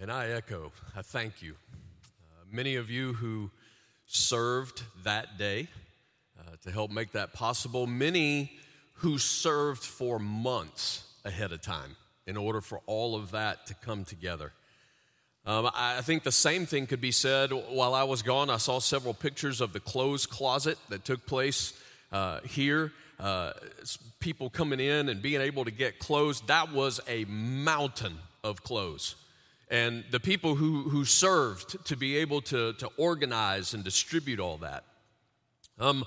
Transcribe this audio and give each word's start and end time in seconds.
And 0.00 0.12
I 0.12 0.28
echo, 0.28 0.70
I 0.96 1.02
thank 1.02 1.42
you. 1.42 1.54
Uh, 1.72 2.44
many 2.52 2.76
of 2.76 2.88
you 2.88 3.14
who 3.14 3.50
served 4.06 4.84
that 5.02 5.38
day 5.38 5.66
uh, 6.38 6.54
to 6.62 6.70
help 6.70 6.92
make 6.92 7.10
that 7.12 7.32
possible, 7.32 7.84
many 7.88 8.52
who 8.94 9.18
served 9.18 9.82
for 9.82 10.20
months 10.20 11.02
ahead 11.24 11.50
of 11.50 11.62
time 11.62 11.96
in 12.28 12.36
order 12.36 12.60
for 12.60 12.80
all 12.86 13.16
of 13.16 13.32
that 13.32 13.66
to 13.66 13.74
come 13.74 14.04
together. 14.04 14.52
Um, 15.44 15.68
I 15.74 16.00
think 16.02 16.22
the 16.22 16.30
same 16.30 16.64
thing 16.64 16.86
could 16.86 17.00
be 17.00 17.10
said 17.10 17.50
while 17.50 17.92
I 17.92 18.04
was 18.04 18.22
gone. 18.22 18.50
I 18.50 18.58
saw 18.58 18.78
several 18.78 19.14
pictures 19.14 19.60
of 19.60 19.72
the 19.72 19.80
clothes 19.80 20.26
closet 20.26 20.78
that 20.90 21.04
took 21.04 21.26
place 21.26 21.72
uh, 22.12 22.38
here. 22.42 22.92
Uh, 23.18 23.52
people 24.20 24.48
coming 24.48 24.78
in 24.78 25.08
and 25.08 25.20
being 25.20 25.40
able 25.40 25.64
to 25.64 25.72
get 25.72 25.98
clothes. 25.98 26.40
That 26.42 26.72
was 26.72 27.00
a 27.08 27.24
mountain 27.24 28.16
of 28.44 28.62
clothes 28.62 29.16
and 29.70 30.04
the 30.10 30.20
people 30.20 30.54
who, 30.54 30.88
who 30.88 31.04
served 31.04 31.84
to 31.86 31.96
be 31.96 32.16
able 32.16 32.40
to, 32.42 32.72
to 32.74 32.88
organize 32.96 33.74
and 33.74 33.84
distribute 33.84 34.40
all 34.40 34.58
that. 34.58 34.84
Um, 35.78 36.04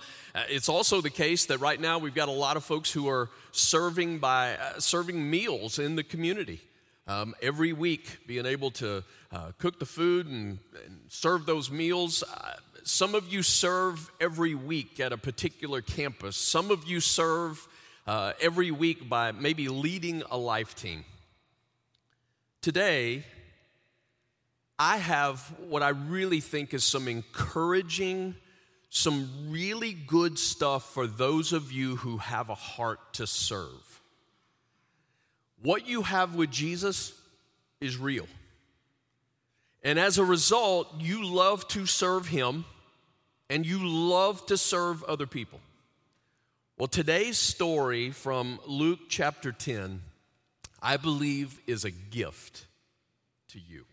it's 0.50 0.68
also 0.68 1.00
the 1.00 1.10
case 1.10 1.46
that 1.46 1.60
right 1.60 1.80
now 1.80 1.98
we've 1.98 2.16
got 2.16 2.28
a 2.28 2.34
lot 2.34 2.58
of 2.58 2.64
folks 2.64 2.92
who 2.92 3.08
are 3.08 3.30
serving 3.52 4.20
by 4.20 4.58
uh, 4.58 4.80
serving 4.80 5.30
meals 5.30 5.80
in 5.80 5.96
the 5.96 6.04
community 6.04 6.60
um, 7.08 7.34
every 7.42 7.72
week, 7.72 8.20
being 8.28 8.46
able 8.46 8.72
to 8.72 9.04
uh, 9.32 9.52
cook 9.60 9.80
the 9.80 9.86
food 9.86 10.28
and, 10.28 10.60
and 10.86 11.00
serve 11.08 11.46
those 11.46 11.72
meals. 11.72 12.24
Uh, 12.24 12.54
some 12.84 13.16
of 13.16 13.32
you 13.32 13.44
serve 13.44 14.12
every 14.20 14.56
week 14.56 15.00
at 15.00 15.14
a 15.14 15.18
particular 15.18 15.82
campus. 15.82 16.36
Some 16.36 16.72
of 16.72 16.86
you 16.86 17.00
serve 17.00 17.66
uh, 18.08 18.34
every 18.42 18.72
week 18.72 19.08
by 19.08 19.32
maybe 19.32 19.68
leading 19.70 20.24
a 20.32 20.38
life 20.38 20.76
team. 20.76 21.06
Today, 22.62 23.24
I 24.84 24.98
have 24.98 25.40
what 25.70 25.84
I 25.84 25.90
really 25.90 26.40
think 26.40 26.74
is 26.74 26.84
some 26.84 27.08
encouraging, 27.08 28.34
some 28.90 29.30
really 29.52 29.94
good 29.94 30.40
stuff 30.40 30.92
for 30.92 31.06
those 31.06 31.54
of 31.54 31.72
you 31.72 31.98
who 31.98 32.18
have 32.18 32.50
a 32.50 32.56
heart 32.56 33.14
to 33.14 33.28
serve. 33.28 34.02
What 35.62 35.88
you 35.88 36.02
have 36.02 36.34
with 36.34 36.50
Jesus 36.50 37.14
is 37.80 37.96
real. 37.96 38.26
And 39.84 40.00
as 40.00 40.18
a 40.18 40.26
result, 40.26 40.92
you 40.98 41.24
love 41.26 41.68
to 41.68 41.86
serve 41.86 42.30
Him 42.30 42.66
and 43.52 43.68
you 43.68 43.88
love 43.88 44.44
to 44.48 44.58
serve 44.58 45.04
other 45.04 45.28
people. 45.28 45.60
Well, 46.80 46.88
today's 46.88 47.38
story 47.38 48.10
from 48.10 48.60
Luke 48.66 49.02
chapter 49.10 49.52
10, 49.52 50.02
I 50.82 50.98
believe, 50.98 51.60
is 51.68 51.86
a 51.86 51.92
gift 51.92 52.66
to 53.50 53.60
you. 53.60 53.86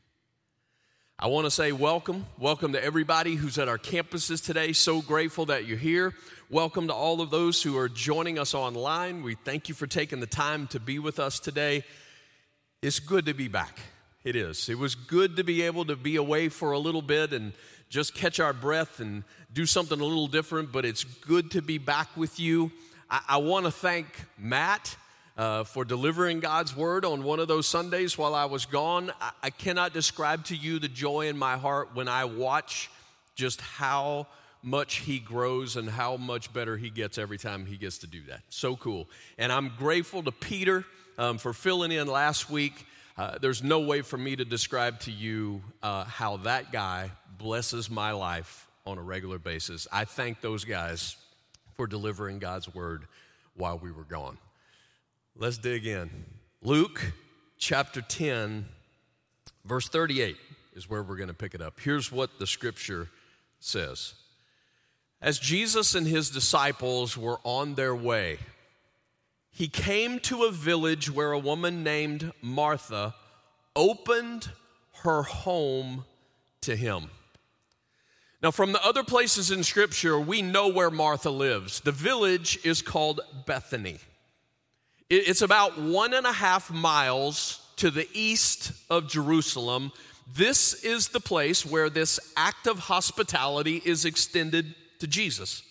I 1.20 1.26
want 1.26 1.46
to 1.46 1.50
say 1.50 1.72
welcome. 1.72 2.26
Welcome 2.38 2.74
to 2.74 2.84
everybody 2.84 3.34
who's 3.34 3.58
at 3.58 3.66
our 3.66 3.76
campuses 3.76 4.44
today. 4.44 4.72
So 4.72 5.02
grateful 5.02 5.46
that 5.46 5.66
you're 5.66 5.76
here. 5.76 6.14
Welcome 6.48 6.86
to 6.86 6.94
all 6.94 7.20
of 7.20 7.30
those 7.30 7.60
who 7.60 7.76
are 7.76 7.88
joining 7.88 8.38
us 8.38 8.54
online. 8.54 9.24
We 9.24 9.34
thank 9.34 9.68
you 9.68 9.74
for 9.74 9.88
taking 9.88 10.20
the 10.20 10.28
time 10.28 10.68
to 10.68 10.78
be 10.78 11.00
with 11.00 11.18
us 11.18 11.40
today. 11.40 11.82
It's 12.82 13.00
good 13.00 13.26
to 13.26 13.34
be 13.34 13.48
back. 13.48 13.80
It 14.22 14.36
is. 14.36 14.68
It 14.68 14.78
was 14.78 14.94
good 14.94 15.34
to 15.38 15.42
be 15.42 15.62
able 15.62 15.86
to 15.86 15.96
be 15.96 16.14
away 16.14 16.48
for 16.50 16.70
a 16.70 16.78
little 16.78 17.02
bit 17.02 17.32
and 17.32 17.52
just 17.88 18.14
catch 18.14 18.38
our 18.38 18.52
breath 18.52 19.00
and 19.00 19.24
do 19.52 19.66
something 19.66 20.00
a 20.00 20.04
little 20.04 20.28
different, 20.28 20.70
but 20.70 20.84
it's 20.84 21.02
good 21.02 21.50
to 21.50 21.60
be 21.60 21.78
back 21.78 22.16
with 22.16 22.38
you. 22.38 22.70
I, 23.10 23.22
I 23.30 23.36
want 23.38 23.64
to 23.64 23.72
thank 23.72 24.06
Matt 24.38 24.96
uh, 25.38 25.62
for 25.62 25.84
delivering 25.84 26.40
God's 26.40 26.76
word 26.76 27.04
on 27.04 27.22
one 27.22 27.38
of 27.38 27.46
those 27.46 27.68
Sundays 27.68 28.18
while 28.18 28.34
I 28.34 28.46
was 28.46 28.66
gone. 28.66 29.12
I, 29.20 29.30
I 29.44 29.50
cannot 29.50 29.94
describe 29.94 30.44
to 30.46 30.56
you 30.56 30.80
the 30.80 30.88
joy 30.88 31.28
in 31.28 31.38
my 31.38 31.56
heart 31.56 31.90
when 31.94 32.08
I 32.08 32.24
watch 32.24 32.90
just 33.36 33.60
how 33.60 34.26
much 34.64 34.96
he 34.96 35.20
grows 35.20 35.76
and 35.76 35.88
how 35.88 36.16
much 36.16 36.52
better 36.52 36.76
he 36.76 36.90
gets 36.90 37.16
every 37.16 37.38
time 37.38 37.64
he 37.64 37.76
gets 37.76 37.98
to 37.98 38.08
do 38.08 38.20
that. 38.28 38.40
So 38.50 38.74
cool. 38.74 39.08
And 39.38 39.52
I'm 39.52 39.70
grateful 39.78 40.24
to 40.24 40.32
Peter 40.32 40.84
um, 41.16 41.38
for 41.38 41.52
filling 41.52 41.92
in 41.92 42.08
last 42.08 42.50
week. 42.50 42.84
Uh, 43.16 43.38
there's 43.40 43.62
no 43.62 43.78
way 43.80 44.02
for 44.02 44.18
me 44.18 44.34
to 44.34 44.44
describe 44.44 44.98
to 45.00 45.12
you 45.12 45.62
uh, 45.84 46.04
how 46.04 46.38
that 46.38 46.72
guy 46.72 47.12
blesses 47.38 47.88
my 47.88 48.10
life 48.10 48.66
on 48.84 48.98
a 48.98 49.02
regular 49.02 49.38
basis. 49.38 49.86
I 49.92 50.04
thank 50.04 50.40
those 50.40 50.64
guys 50.64 51.16
for 51.74 51.86
delivering 51.86 52.40
God's 52.40 52.72
word 52.74 53.04
while 53.54 53.78
we 53.78 53.92
were 53.92 54.04
gone. 54.04 54.38
Let's 55.40 55.56
dig 55.56 55.86
in. 55.86 56.10
Luke 56.62 57.12
chapter 57.58 58.00
10, 58.00 58.66
verse 59.64 59.88
38 59.88 60.36
is 60.74 60.90
where 60.90 61.00
we're 61.00 61.14
going 61.14 61.28
to 61.28 61.34
pick 61.34 61.54
it 61.54 61.62
up. 61.62 61.78
Here's 61.78 62.10
what 62.10 62.40
the 62.40 62.46
scripture 62.46 63.08
says 63.60 64.14
As 65.22 65.38
Jesus 65.38 65.94
and 65.94 66.08
his 66.08 66.28
disciples 66.28 67.16
were 67.16 67.38
on 67.44 67.76
their 67.76 67.94
way, 67.94 68.38
he 69.52 69.68
came 69.68 70.18
to 70.20 70.42
a 70.42 70.50
village 70.50 71.08
where 71.08 71.30
a 71.30 71.38
woman 71.38 71.84
named 71.84 72.32
Martha 72.42 73.14
opened 73.76 74.50
her 75.04 75.22
home 75.22 76.04
to 76.62 76.74
him. 76.74 77.10
Now, 78.42 78.50
from 78.50 78.72
the 78.72 78.84
other 78.84 79.04
places 79.04 79.52
in 79.52 79.62
Scripture, 79.62 80.18
we 80.18 80.42
know 80.42 80.66
where 80.66 80.90
Martha 80.90 81.30
lives. 81.30 81.78
The 81.78 81.92
village 81.92 82.58
is 82.64 82.82
called 82.82 83.20
Bethany. 83.46 83.98
It's 85.10 85.42
about 85.42 85.80
one 85.80 86.12
and 86.12 86.26
a 86.26 86.32
half 86.32 86.70
miles 86.70 87.60
to 87.76 87.90
the 87.90 88.06
east 88.12 88.72
of 88.90 89.08
Jerusalem. 89.08 89.92
This 90.36 90.84
is 90.84 91.08
the 91.08 91.20
place 91.20 91.64
where 91.64 91.88
this 91.88 92.20
act 92.36 92.66
of 92.66 92.78
hospitality 92.78 93.80
is 93.84 94.04
extended 94.04 94.74
to 94.98 95.06
Jesus. 95.06 95.62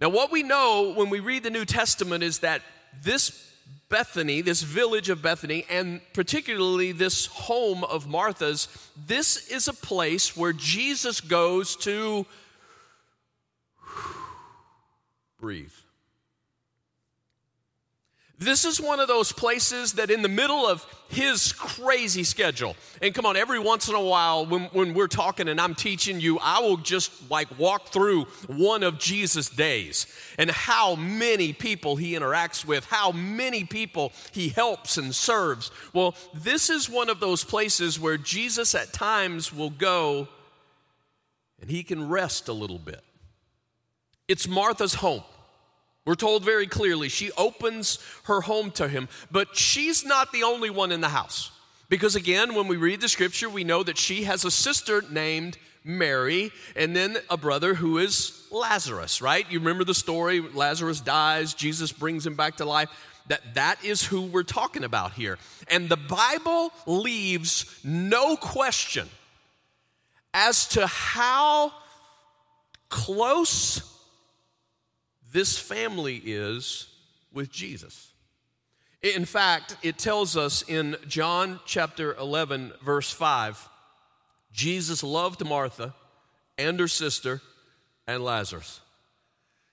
Now, 0.00 0.10
what 0.10 0.30
we 0.30 0.42
know 0.42 0.92
when 0.94 1.08
we 1.08 1.20
read 1.20 1.44
the 1.44 1.50
New 1.50 1.64
Testament 1.64 2.22
is 2.22 2.40
that 2.40 2.60
this 3.02 3.50
Bethany, 3.88 4.42
this 4.42 4.62
village 4.62 5.08
of 5.08 5.22
Bethany, 5.22 5.64
and 5.70 6.00
particularly 6.12 6.92
this 6.92 7.26
home 7.26 7.84
of 7.84 8.06
Martha's, 8.06 8.68
this 9.06 9.48
is 9.48 9.68
a 9.68 9.72
place 9.72 10.36
where 10.36 10.52
Jesus 10.52 11.20
goes 11.22 11.76
to 11.76 12.26
breathe. 15.40 15.72
This 18.38 18.64
is 18.64 18.80
one 18.80 18.98
of 18.98 19.06
those 19.06 19.30
places 19.30 19.92
that, 19.92 20.10
in 20.10 20.22
the 20.22 20.28
middle 20.28 20.66
of 20.66 20.84
his 21.08 21.52
crazy 21.52 22.24
schedule, 22.24 22.74
and 23.00 23.14
come 23.14 23.26
on, 23.26 23.36
every 23.36 23.60
once 23.60 23.88
in 23.88 23.94
a 23.94 24.00
while 24.02 24.44
when, 24.44 24.64
when 24.72 24.92
we're 24.92 25.06
talking 25.06 25.48
and 25.48 25.60
I'm 25.60 25.76
teaching 25.76 26.20
you, 26.20 26.40
I 26.40 26.58
will 26.58 26.76
just 26.76 27.30
like 27.30 27.58
walk 27.58 27.90
through 27.90 28.24
one 28.48 28.82
of 28.82 28.98
Jesus' 28.98 29.48
days 29.48 30.08
and 30.36 30.50
how 30.50 30.96
many 30.96 31.52
people 31.52 31.94
he 31.94 32.14
interacts 32.14 32.64
with, 32.64 32.84
how 32.86 33.12
many 33.12 33.62
people 33.64 34.12
he 34.32 34.48
helps 34.48 34.98
and 34.98 35.14
serves. 35.14 35.70
Well, 35.92 36.16
this 36.34 36.70
is 36.70 36.90
one 36.90 37.08
of 37.10 37.20
those 37.20 37.44
places 37.44 38.00
where 38.00 38.18
Jesus 38.18 38.74
at 38.74 38.92
times 38.92 39.52
will 39.52 39.70
go 39.70 40.26
and 41.60 41.70
he 41.70 41.84
can 41.84 42.08
rest 42.08 42.48
a 42.48 42.52
little 42.52 42.80
bit. 42.80 43.02
It's 44.26 44.48
Martha's 44.48 44.94
home. 44.94 45.22
We're 46.04 46.14
told 46.14 46.44
very 46.44 46.66
clearly 46.66 47.08
she 47.08 47.32
opens 47.32 47.98
her 48.24 48.42
home 48.42 48.70
to 48.72 48.88
him, 48.88 49.08
but 49.30 49.56
she's 49.56 50.04
not 50.04 50.32
the 50.32 50.42
only 50.42 50.70
one 50.70 50.92
in 50.92 51.00
the 51.00 51.08
house. 51.08 51.50
Because 51.88 52.16
again, 52.16 52.54
when 52.54 52.68
we 52.68 52.76
read 52.76 53.00
the 53.00 53.08
scripture, 53.08 53.48
we 53.48 53.64
know 53.64 53.82
that 53.82 53.98
she 53.98 54.24
has 54.24 54.44
a 54.44 54.50
sister 54.50 55.02
named 55.10 55.56
Mary 55.84 56.50
and 56.76 56.96
then 56.96 57.16
a 57.28 57.36
brother 57.36 57.74
who 57.74 57.98
is 57.98 58.46
Lazarus, 58.50 59.20
right? 59.22 59.50
You 59.50 59.58
remember 59.58 59.84
the 59.84 59.94
story 59.94 60.40
Lazarus 60.40 61.00
dies, 61.00 61.54
Jesus 61.54 61.92
brings 61.92 62.26
him 62.26 62.34
back 62.34 62.56
to 62.56 62.64
life. 62.64 62.90
That 63.28 63.54
that 63.54 63.82
is 63.82 64.04
who 64.04 64.22
we're 64.22 64.42
talking 64.42 64.84
about 64.84 65.12
here. 65.12 65.38
And 65.68 65.88
the 65.88 65.96
Bible 65.96 66.72
leaves 66.86 67.80
no 67.82 68.36
question 68.36 69.08
as 70.34 70.68
to 70.68 70.86
how 70.86 71.72
close 72.90 73.93
this 75.34 75.58
family 75.58 76.22
is 76.24 76.86
with 77.32 77.50
Jesus. 77.50 78.12
In 79.02 79.24
fact, 79.24 79.76
it 79.82 79.98
tells 79.98 80.36
us 80.36 80.62
in 80.62 80.96
John 81.08 81.58
chapter 81.66 82.14
11, 82.14 82.72
verse 82.82 83.10
5, 83.10 83.68
Jesus 84.52 85.02
loved 85.02 85.44
Martha 85.44 85.92
and 86.56 86.78
her 86.78 86.86
sister 86.86 87.42
and 88.06 88.24
Lazarus. 88.24 88.80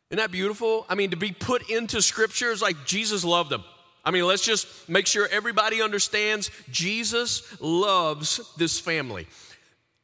Isn't 0.10 0.18
that 0.18 0.32
beautiful? 0.32 0.88
I 0.90 0.96
mean, 0.96 1.12
to 1.12 1.16
be 1.16 1.32
put 1.32 1.70
into 1.70 2.02
scripture 2.02 2.50
is 2.50 2.64
like 2.64 2.84
Jesus 2.86 3.24
loved 3.24 3.52
them. 3.52 3.64
I 4.04 4.10
mean, 4.10 4.26
let's 4.26 4.44
just 4.44 4.90
make 4.90 5.06
sure 5.06 5.28
everybody 5.32 5.80
understands 5.80 6.50
Jesus 6.72 7.44
loves 7.62 8.42
this 8.58 8.80
family. 8.80 9.28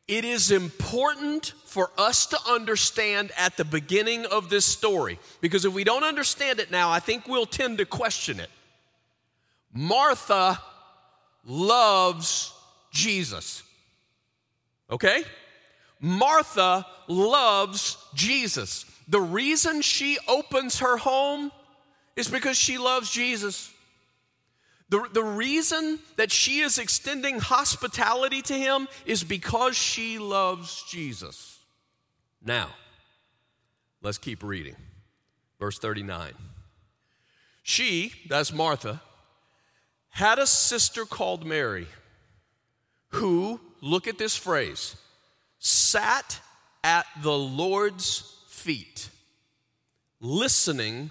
It 0.07 0.23
is 0.23 0.51
important 0.51 1.53
for 1.65 1.91
us 1.97 2.27
to 2.27 2.39
understand 2.47 3.31
at 3.37 3.57
the 3.57 3.65
beginning 3.65 4.25
of 4.25 4.49
this 4.49 4.65
story, 4.65 5.19
because 5.41 5.65
if 5.65 5.73
we 5.73 5.83
don't 5.83 6.05
understand 6.05 6.59
it 6.59 6.71
now, 6.71 6.89
I 6.89 6.99
think 6.99 7.27
we'll 7.27 7.45
tend 7.45 7.79
to 7.79 7.85
question 7.85 8.39
it. 8.39 8.49
Martha 9.73 10.61
loves 11.45 12.53
Jesus. 12.91 13.63
Okay? 14.89 15.23
Martha 15.99 16.85
loves 17.07 17.97
Jesus. 18.13 18.85
The 19.09 19.21
reason 19.21 19.81
she 19.81 20.17
opens 20.27 20.79
her 20.79 20.97
home 20.97 21.51
is 22.15 22.27
because 22.27 22.57
she 22.57 22.77
loves 22.77 23.11
Jesus. 23.11 23.71
The, 24.89 25.07
the 25.11 25.23
reason 25.23 25.99
that 26.15 26.31
she 26.31 26.59
is 26.59 26.77
extending 26.77 27.39
hospitality 27.39 28.41
to 28.43 28.53
him 28.53 28.87
is 29.05 29.23
because 29.23 29.75
she 29.75 30.17
loves 30.17 30.83
Jesus. 30.89 31.59
Now, 32.43 32.69
let's 34.01 34.17
keep 34.17 34.43
reading. 34.43 34.75
Verse 35.59 35.77
39. 35.77 36.33
She, 37.63 38.13
that's 38.29 38.53
Martha, 38.53 39.01
had 40.09 40.39
a 40.39 40.47
sister 40.47 41.03
called 41.03 41.45
Mary 41.45 41.87
who, 43.09 43.59
look 43.81 44.07
at 44.07 44.17
this 44.17 44.35
phrase, 44.35 44.95
sat 45.59 46.39
at 46.83 47.05
the 47.21 47.37
Lord's 47.37 48.35
feet, 48.47 49.09
listening 50.21 51.09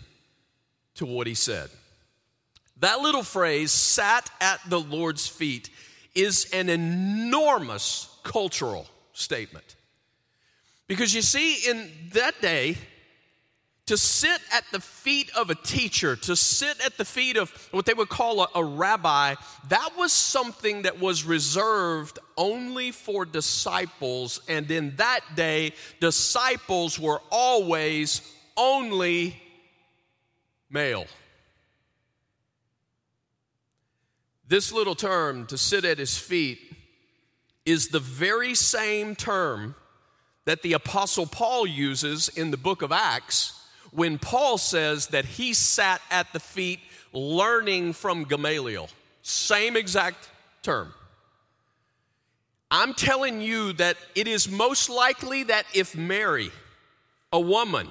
to 0.95 1.05
what 1.05 1.27
he 1.27 1.35
said. 1.35 1.69
That 2.81 3.01
little 3.01 3.23
phrase, 3.23 3.73
sat 3.73 4.31
at 4.41 4.61
the 4.69 4.81
Lord's 4.81 5.27
feet, 5.27 5.71
is 6.15 6.51
an 6.53 6.69
enormous 6.69 8.09
cultural 8.23 8.87
statement. 9.13 9.77
Because 10.87 11.15
you 11.15 11.23
see, 11.23 11.69
in 11.69 11.91
that 12.13 12.41
day, 12.41 12.77
to 13.87 13.97
sit 13.97 14.41
at 14.53 14.65
the 14.73 14.81
feet 14.81 15.31
of 15.37 15.49
a 15.49 15.55
teacher, 15.55 16.17
to 16.17 16.35
sit 16.35 16.85
at 16.85 16.97
the 16.99 17.05
feet 17.05 17.37
of 17.37 17.51
what 17.71 17.87
they 17.87 17.95
would 17.95 18.09
call 18.09 18.43
a, 18.43 18.49
a, 18.57 18.65
rabbi, 18.65 19.37
that 19.69 19.91
was 19.97 20.13
something 20.13 20.83
that 20.83 20.99
was 20.99 21.25
reserved 21.25 22.19
only 22.37 22.91
for 22.91 23.25
disciples. 23.25 24.41
And 24.49 24.69
in 24.71 24.97
that 24.97 25.21
day, 25.37 25.73
disciples 26.01 26.99
were 26.99 27.21
always 27.31 28.23
only 28.57 29.41
male. 30.69 31.07
This 34.49 34.73
little 34.73 34.95
term, 34.95 35.47
to 35.47 35.59
sit 35.59 35.85
at 35.85 35.99
his 35.99 36.17
feet, 36.17 36.61
is 37.65 37.89
the 37.89 38.01
very 38.01 38.55
same 38.55 39.17
term 39.17 39.75
that 40.45 40.63
the 40.63 40.75
Apostle 40.75 41.27
Paul 41.27 41.67
uses 41.67 42.29
in 42.29 42.53
the 42.53 42.57
book 42.57 42.83
of 42.83 42.93
Acts 42.93 43.61
when 43.91 44.19
Paul 44.19 44.59
says 44.59 45.09
that 45.09 45.25
he 45.25 45.53
sat 45.53 46.01
at 46.11 46.33
the 46.33 46.39
feet 46.41 46.81
learning 47.13 47.93
from 47.93 48.25
Gamaliel. 48.25 48.89
Same 49.23 49.77
exact 49.77 50.29
term. 50.63 50.93
I'm 52.71 52.95
telling 52.95 53.41
you 53.41 53.73
that 53.75 53.97
it 54.15 54.29
is 54.29 54.49
most 54.49 54.89
likely 54.89 55.45
that 55.45 55.67
if 55.75 55.97
Mary, 55.97 56.51
a 57.33 57.41
woman, 57.41 57.89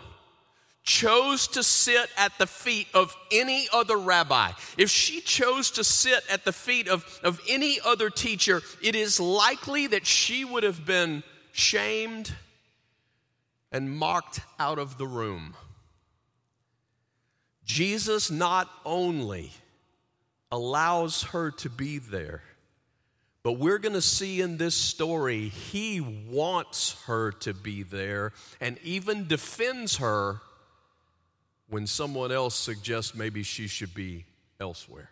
chose 0.86 1.48
to 1.48 1.64
sit 1.64 2.10
at 2.16 2.38
the 2.38 2.46
feet 2.46 2.88
of 2.94 3.16
any 3.32 3.68
other 3.74 3.98
rabbi, 3.98 4.52
if 4.78 4.90
she 4.90 5.20
chose 5.20 5.72
to 5.72 5.84
sit 5.84 6.24
at 6.32 6.46
the 6.46 6.54
feet 6.54 6.88
of, 6.88 7.20
of 7.24 7.42
any 7.50 7.80
other 7.84 8.10
teacher, 8.10 8.62
it 8.82 8.96
is 8.96 9.20
likely 9.20 9.88
that 9.88 10.06
she 10.06 10.46
would 10.46 10.64
have 10.64 10.86
been 10.86 11.24
shamed 11.52 12.32
and 13.72 13.92
mocked 13.92 14.42
out 14.60 14.78
of 14.78 14.98
the 14.98 15.08
room. 15.08 15.56
Jesus 17.66 18.30
not 18.30 18.70
only 18.86 19.52
allows 20.52 21.24
her 21.24 21.50
to 21.50 21.70
be 21.70 21.98
there, 21.98 22.44
but 23.42 23.54
we're 23.54 23.80
going 23.80 23.94
to 23.94 24.02
see 24.02 24.40
in 24.40 24.58
this 24.58 24.76
story, 24.76 25.50
he 25.50 26.00
wants 26.00 26.96
her 27.06 27.32
to 27.32 27.54
be 27.54 27.82
there 27.84 28.34
and 28.62 28.78
even 28.84 29.28
defends 29.28 29.98
her 29.98 30.42
when 31.68 31.88
someone 31.88 32.32
else 32.32 32.56
suggests 32.56 33.16
maybe 33.16 33.44
she 33.44 33.68
should 33.68 33.94
be 33.94 34.26
elsewhere. 34.60 35.10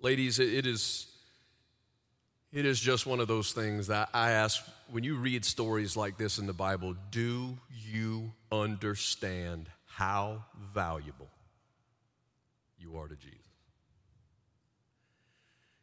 Ladies, 0.00 0.38
it 0.38 0.66
is, 0.66 1.06
it 2.52 2.64
is 2.64 2.80
just 2.80 3.06
one 3.06 3.20
of 3.20 3.28
those 3.28 3.52
things 3.52 3.88
that 3.88 4.08
I 4.12 4.30
ask 4.32 4.62
when 4.90 5.04
you 5.04 5.16
read 5.16 5.44
stories 5.44 5.96
like 5.96 6.16
this 6.16 6.38
in 6.38 6.46
the 6.46 6.52
Bible, 6.52 6.94
do 7.10 7.58
you 7.70 8.32
understand 8.50 9.68
how 9.86 10.44
valuable 10.74 11.28
you 12.78 12.96
are 12.96 13.08
to 13.08 13.16
Jesus? 13.16 13.38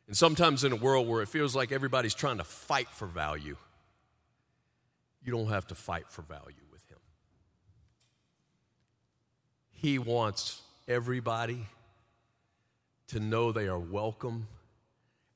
And 0.07 0.16
sometimes 0.16 0.63
in 0.63 0.72
a 0.72 0.75
world 0.75 1.07
where 1.07 1.22
it 1.22 1.30
feels 1.30 1.56
like 1.56 1.72
everybody's 1.72 2.13
trying 2.13 2.38
to 2.38 2.44
fight 2.44 2.89
for 2.89 3.07
value, 3.07 3.57
you 5.24 5.31
don't 5.31 5.50
have 5.50 5.68
to 5.68 5.75
fight 5.75 6.06
for 6.10 6.22
value. 6.22 6.54
He 9.85 9.99
wants 9.99 10.63
everybody 10.87 11.63
to 13.09 13.19
know 13.19 13.51
they 13.51 13.67
are 13.67 13.77
welcome 13.77 14.47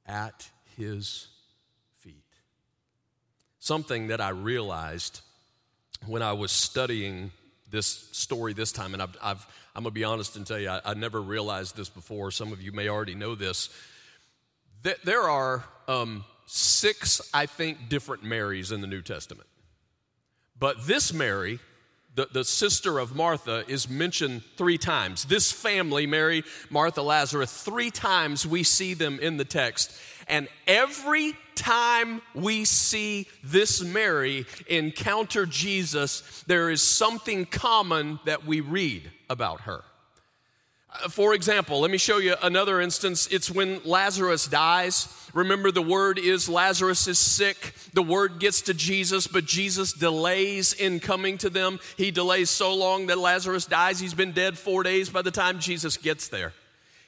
at 0.07 0.50
His 0.75 1.28
feet. 2.00 2.16
Something 3.60 4.07
that 4.07 4.19
I 4.19 4.30
realized 4.30 5.22
when 6.07 6.24
I 6.24 6.34
was 6.34 6.51
studying 6.51 7.30
this 7.69 7.86
story 7.86 8.54
this 8.54 8.72
time, 8.72 8.94
and 8.94 9.04
I've, 9.04 9.16
I've, 9.22 9.46
I'm 9.75 9.84
going 9.84 9.92
to 9.92 10.00
be 10.00 10.04
honest 10.04 10.36
and 10.36 10.48
tell 10.48 10.57
you, 10.57 10.69
I, 10.69 10.81
I, 10.84 10.94
never 10.95 11.22
realized 11.22 11.78
this 11.78 11.90
before. 11.90 12.31
Some 12.31 12.52
of 12.52 12.60
you 12.60 12.72
may 12.72 12.90
already 12.90 13.13
know 13.13 13.36
this. 13.36 13.69
That 14.81 14.98
there 15.06 15.30
are 15.30 15.63
um, 15.88 16.25
six, 16.48 17.22
I 17.36 17.45
think, 17.45 17.88
different 17.88 18.24
Marys 18.24 18.72
in 18.72 18.81
the 18.81 18.88
New 18.88 19.04
Testament. 19.04 19.48
But 20.57 20.88
this 20.88 21.13
Mary 21.13 21.60
the, 22.16 22.28
the 22.32 22.44
sister 22.44 23.00
of 23.00 23.16
Martha, 23.16 23.64
is 23.68 23.90
mentioned 23.90 24.44
three 24.58 24.78
times. 24.78 25.26
This 25.26 25.52
family, 25.52 26.08
Mary, 26.08 26.44
Martha, 26.70 27.02
Lazarus, 27.02 27.52
three 27.64 27.92
times 27.92 28.46
we 28.46 28.64
see 28.64 28.94
them 28.94 29.20
in 29.20 29.38
the 29.38 29.46
text. 29.46 29.92
And 30.28 30.48
every 30.68 31.36
time 31.56 32.22
we 32.36 32.66
see 32.66 33.28
this 33.44 33.84
Mary 33.84 34.46
encounter 34.68 35.46
Jesus, 35.46 36.44
there 36.48 36.70
is 36.70 36.82
something 36.82 37.46
common 37.46 38.20
that 38.26 38.46
we 38.46 38.62
read 38.62 39.10
about 39.30 39.62
her. 39.62 39.84
Uh, 40.92 41.08
for 41.08 41.34
example, 41.34 41.82
let 41.82 41.92
me 41.92 41.98
show 41.98 42.18
you 42.18 42.36
another 42.42 42.82
instance. 42.82 43.28
It's 43.28 43.52
when 43.52 43.82
Lazarus 43.86 44.48
dies. 44.48 45.08
Remember, 45.34 45.72
the 45.72 45.82
word 45.82 46.18
is 46.18 46.50
Lazarus 46.50 47.08
is 47.08 47.20
sick. 47.20 47.74
The 47.94 48.02
word 48.02 48.40
gets 48.40 48.62
to 48.64 48.74
Jesus, 48.74 49.28
but 49.28 49.46
Jesus 49.46 49.94
delays 49.94 50.74
in 50.74 51.00
coming 51.00 51.38
to 51.40 51.50
them. 51.50 51.80
He 51.98 52.12
delays 52.12 52.50
so 52.50 52.74
long 52.74 53.08
that 53.08 53.19
Lazarus 53.19 53.66
dies. 53.66 54.00
He's 54.00 54.16
been 54.16 54.31
dead 54.31 54.58
four 54.58 54.84
days 54.84 55.10
by 55.10 55.22
the 55.22 55.31
time 55.31 55.60
Jesus 55.60 55.98
gets 55.98 56.28
there. 56.30 56.54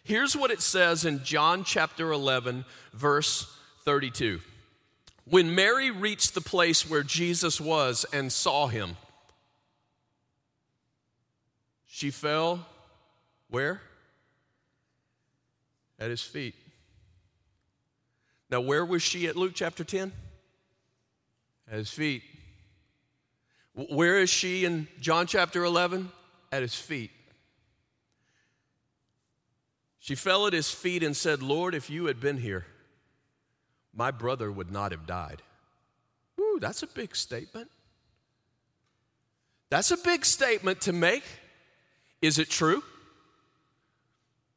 Here's 0.04 0.36
what 0.36 0.52
it 0.52 0.62
says 0.62 1.06
in 1.06 1.24
John 1.24 1.64
chapter 1.64 2.12
11, 2.12 2.66
verse 2.94 3.48
32. 3.86 4.42
When 5.26 5.56
Mary 5.56 5.92
reached 5.92 6.34
the 6.34 6.42
place 6.42 6.90
where 6.90 7.04
Jesus 7.04 7.62
was 7.62 8.06
and 8.12 8.32
saw 8.32 8.68
him, 8.68 8.98
she 11.88 12.10
fell 12.10 12.66
where? 13.52 13.82
At 16.00 16.10
his 16.10 16.24
feet. 16.24 16.56
Now, 18.50 18.62
where 18.62 18.84
was 18.84 19.04
she 19.04 19.28
at 19.28 19.36
Luke 19.36 19.52
chapter 19.54 19.84
10? 19.84 20.12
At 21.70 21.78
his 21.78 21.92
feet. 21.92 22.24
Where 23.74 24.20
is 24.20 24.30
she 24.30 24.66
in 24.66 24.88
John 25.00 25.28
chapter 25.28 25.64
11? 25.64 26.12
At 26.52 26.64
his 26.64 26.76
feet. 26.76 27.12
She 30.00 30.16
fell 30.16 30.48
at 30.48 30.54
his 30.54 30.72
feet 30.72 31.04
and 31.04 31.16
said, 31.16 31.44
Lord, 31.44 31.76
if 31.76 31.90
you 31.90 32.06
had 32.06 32.20
been 32.20 32.38
here, 32.38 32.66
my 33.94 34.12
brother 34.12 34.52
would 34.52 34.72
not 34.72 34.92
have 34.92 35.06
died. 35.06 35.42
Ooh, 36.40 36.58
that's 36.60 36.84
a 36.84 36.88
big 36.88 37.16
statement. 37.16 37.70
That's 39.70 39.92
a 39.92 39.98
big 39.98 40.26
statement 40.26 40.82
to 40.82 40.94
make. 40.94 41.24
Is 42.22 42.40
it 42.40 42.50
true? 42.50 42.84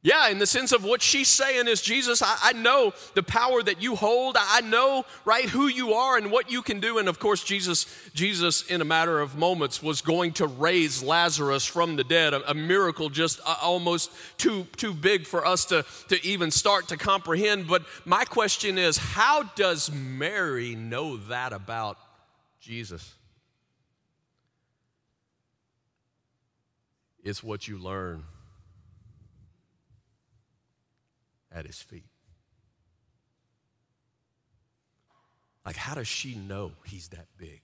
Yeah, 0.05 0.27
in 0.27 0.37
the 0.37 0.45
sense 0.45 0.71
of 0.71 0.83
what 0.83 1.01
she's 1.01 1.29
saying 1.29 1.67
is, 1.67 1.81
Jesus, 1.81 2.21
I, 2.21 2.37
I, 2.39 2.53
know 2.53 2.93
the 3.15 3.23
power 3.23 3.63
that 3.63 3.81
you 3.81 3.95
hold. 3.95 4.37
I 4.39 4.61
know, 4.61 5.03
right, 5.25 5.49
who 5.49 5.65
you 5.65 5.95
are 5.95 6.15
and 6.15 6.31
what 6.31 6.51
you 6.51 6.61
can 6.61 6.79
do. 6.79 6.99
And 6.99 7.09
of 7.09 7.17
course, 7.17 7.43
Jesus, 7.43 7.87
Jesus, 8.13 8.61
in 8.67 8.81
a 8.81 8.85
matter 8.85 9.19
of 9.19 9.35
moments, 9.35 9.81
was 9.81 10.01
going 10.01 10.33
to 10.33 10.45
raise 10.45 11.01
Lazarus 11.01 11.65
from 11.65 11.95
the 11.95 12.03
dead, 12.03 12.35
a, 12.35 12.51
a 12.51 12.53
miracle 12.53 13.09
just 13.09 13.39
uh, 13.47 13.55
almost 13.63 14.11
too, 14.37 14.67
too 14.77 14.93
big 14.93 15.25
for 15.25 15.43
us 15.43 15.65
to, 15.65 15.83
to 16.09 16.23
even 16.23 16.51
start 16.51 16.89
to 16.89 16.97
comprehend. 16.97 17.67
But 17.67 17.81
my 18.05 18.25
question 18.25 18.77
is, 18.77 18.97
how 18.97 19.41
does 19.55 19.91
Mary 19.91 20.75
know 20.75 21.17
that 21.17 21.51
about 21.51 21.97
Jesus? 22.59 23.15
It's 27.23 27.43
what 27.43 27.67
you 27.67 27.79
learn 27.79 28.23
at 31.55 31.65
his 31.65 31.81
feet. 31.81 32.05
Like, 35.65 35.77
how 35.77 35.95
does 35.95 36.07
she 36.07 36.35
know 36.35 36.73
he's 36.85 37.07
that 37.07 37.25
big? 37.37 37.61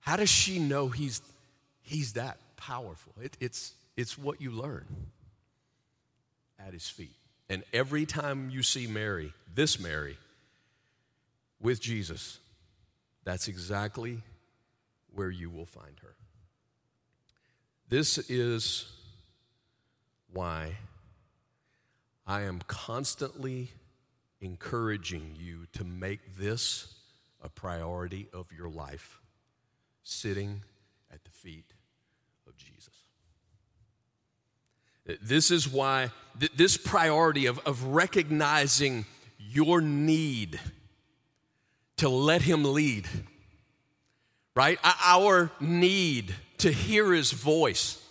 How 0.00 0.16
does 0.16 0.30
she 0.30 0.58
know 0.58 0.88
he's, 0.88 1.20
he's 1.82 2.14
that 2.14 2.38
powerful? 2.56 3.12
It, 3.20 3.36
it's, 3.38 3.74
it's 3.96 4.18
what 4.18 4.40
you 4.40 4.50
learn 4.50 4.86
at 6.58 6.72
his 6.72 6.88
feet. 6.88 7.14
And 7.48 7.62
every 7.72 8.04
time 8.04 8.50
you 8.50 8.62
see 8.62 8.86
Mary, 8.86 9.32
this 9.54 9.78
Mary, 9.78 10.16
with 11.60 11.80
Jesus, 11.80 12.38
that's 13.24 13.48
exactly 13.48 14.22
where 15.14 15.30
you 15.30 15.50
will 15.50 15.66
find 15.66 15.98
her. 16.02 16.14
This 17.88 18.18
is 18.18 18.90
why 20.32 20.76
I 22.28 22.42
am 22.42 22.60
constantly 22.66 23.70
encouraging 24.42 25.34
you 25.40 25.66
to 25.72 25.82
make 25.82 26.36
this 26.36 26.94
a 27.42 27.48
priority 27.48 28.28
of 28.34 28.52
your 28.52 28.68
life, 28.68 29.18
sitting 30.04 30.62
at 31.10 31.24
the 31.24 31.30
feet 31.30 31.72
of 32.46 32.54
Jesus. 32.58 32.92
This 35.22 35.50
is 35.50 35.66
why 35.66 36.10
th- 36.38 36.52
this 36.54 36.76
priority 36.76 37.46
of, 37.46 37.60
of 37.60 37.82
recognizing 37.82 39.06
your 39.38 39.80
need 39.80 40.60
to 41.96 42.10
let 42.10 42.42
Him 42.42 42.62
lead, 42.62 43.08
right? 44.54 44.78
Our 44.84 45.50
need 45.60 46.34
to 46.58 46.70
hear 46.70 47.14
His 47.14 47.32
voice, 47.32 48.04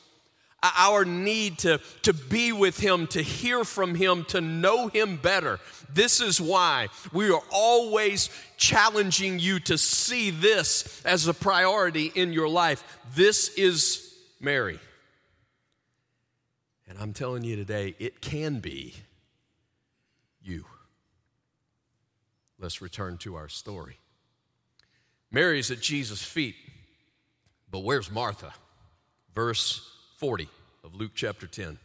Uh, 0.64 0.72
our 0.76 1.06
need 1.06 1.60
to, 1.60 1.80
to 2.02 2.14
be 2.14 2.52
with 2.52 2.80
Him, 2.80 3.06
to 3.08 3.22
hear 3.22 3.64
from 3.64 3.94
Him, 3.94 4.26
to 4.26 4.42
know 4.42 4.88
Him 4.88 5.18
better. 5.18 5.60
This 5.94 6.20
is 6.20 6.42
why 6.42 6.88
we 7.14 7.30
are 7.30 7.44
always 7.52 8.30
challenging 8.58 9.38
you 9.38 9.60
to 9.62 9.78
see 9.78 10.32
this 10.32 11.02
as 11.06 11.28
a 11.28 11.34
priority 11.34 12.12
in 12.16 12.34
your 12.34 12.50
life. 12.50 12.84
This 13.14 13.50
is 13.50 14.16
Mary. 14.40 14.80
And 16.88 16.98
I'm 16.98 17.14
telling 17.14 17.44
you 17.44 17.56
today, 17.56 17.96
it 18.00 18.22
can 18.22 18.60
be 18.60 18.96
you. 20.42 20.66
Let's 22.60 22.82
return 22.82 23.18
to 23.20 23.36
our 23.36 23.50
story. 23.50 24.00
Mary's 25.30 25.70
at 25.70 25.82
Jesus' 25.82 26.24
feet, 26.24 26.56
but 27.70 27.80
where's 27.80 28.10
Martha? 28.10 28.54
Verse 29.36 29.97
40 30.18 30.50
of 30.84 30.96
Luke 30.96 31.12
chapter 31.14 31.46
10. 31.46 31.78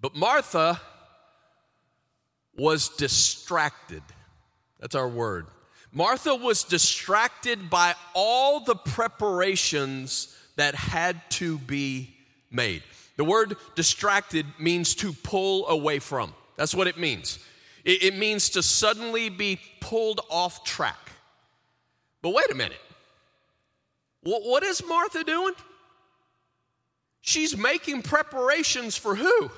But 0.00 0.16
Martha 0.16 0.80
was 2.56 2.88
distracted. 2.88 4.02
That's 4.80 4.96
our 4.96 5.08
word. 5.08 5.46
Martha 5.92 6.34
was 6.34 6.64
distracted 6.64 7.70
by 7.70 7.94
all 8.14 8.60
the 8.64 8.74
preparations 8.74 10.36
that 10.56 10.74
had 10.74 11.20
to 11.30 11.58
be 11.58 12.16
made. 12.50 12.82
The 13.16 13.24
word 13.24 13.56
distracted 13.76 14.44
means 14.58 14.96
to 14.96 15.12
pull 15.12 15.68
away 15.68 16.00
from. 16.00 16.34
That's 16.56 16.74
what 16.74 16.88
it 16.88 16.98
means. 16.98 17.38
It, 17.84 18.02
it 18.02 18.18
means 18.18 18.50
to 18.50 18.62
suddenly 18.62 19.28
be 19.28 19.60
pulled 19.80 20.20
off 20.28 20.64
track. 20.64 21.12
But 22.22 22.30
wait 22.30 22.50
a 22.50 22.56
minute. 22.56 22.80
What, 24.22 24.42
what 24.42 24.64
is 24.64 24.84
Martha 24.84 25.22
doing? 25.22 25.54
She's 27.26 27.56
making 27.56 28.02
preparations 28.02 28.96
for 28.96 29.14
who? 29.14 29.50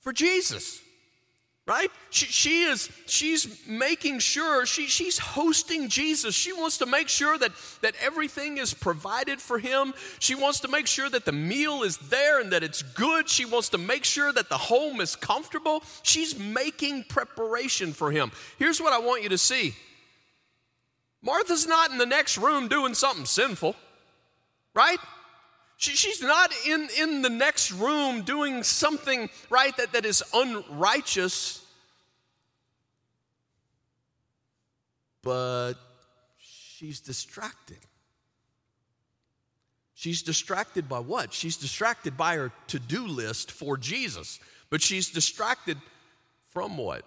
For 0.00 0.12
Jesus 0.12 0.80
right? 1.66 1.90
She, 2.10 2.26
she, 2.26 2.62
is 2.62 2.90
she's 3.06 3.66
making 3.68 4.18
sure 4.18 4.66
she, 4.66 4.86
she's 4.86 5.18
hosting 5.18 5.88
jesus. 5.88 6.34
She 6.34 6.52
wants 6.52 6.78
to 6.78 6.86
make 6.86 7.08
sure 7.08 7.38
that 7.38 7.52
that 7.82 7.94
everything 8.02 8.58
is 8.58 8.74
provided 8.74 9.40
for 9.40 9.58
him. 9.58 9.94
She 10.18 10.34
wants 10.34 10.60
to 10.60 10.68
make 10.68 10.86
sure 10.86 11.08
that 11.08 11.24
the 11.24 11.32
meal 11.32 11.82
is 11.84 11.98
there 11.98 12.40
and 12.40 12.52
that 12.52 12.64
it's 12.64 12.82
good. 12.82 13.28
She 13.28 13.44
wants 13.44 13.68
to 13.70 13.78
make 13.78 14.04
sure 14.04 14.32
that 14.32 14.48
the 14.48 14.58
home 14.58 15.00
is 15.00 15.14
comfortable. 15.14 15.84
She's 16.02 16.36
making 16.38 17.04
preparation 17.04 17.92
for 17.92 18.10
him. 18.10 18.32
Here's 18.58 18.80
what 18.80 18.92
i 18.92 18.98
want 18.98 19.22
you 19.22 19.28
to 19.28 19.38
see. 19.38 19.74
Martha's 21.22 21.68
not 21.68 21.92
in 21.92 21.98
the 21.98 22.06
next 22.06 22.38
room 22.38 22.66
doing 22.66 22.94
something 22.94 23.24
sinful 23.24 23.76
right 24.74 24.98
she, 25.82 25.96
she's 25.96 26.22
not 26.22 26.52
in, 26.64 26.88
in 27.00 27.22
the 27.22 27.28
next 27.28 27.72
room 27.72 28.22
doing 28.22 28.62
something, 28.62 29.28
right, 29.50 29.76
that, 29.78 29.92
that 29.94 30.06
is 30.06 30.22
unrighteous. 30.32 31.60
But 35.24 35.74
she's 36.38 37.00
distracted. 37.00 37.78
She's 39.94 40.22
distracted 40.22 40.88
by 40.88 41.00
what? 41.00 41.32
She's 41.32 41.56
distracted 41.56 42.16
by 42.16 42.36
her 42.36 42.52
to 42.68 42.78
do 42.78 43.08
list 43.08 43.50
for 43.50 43.76
Jesus. 43.76 44.38
But 44.70 44.82
she's 44.82 45.10
distracted 45.10 45.78
from 46.50 46.76
what? 46.76 47.02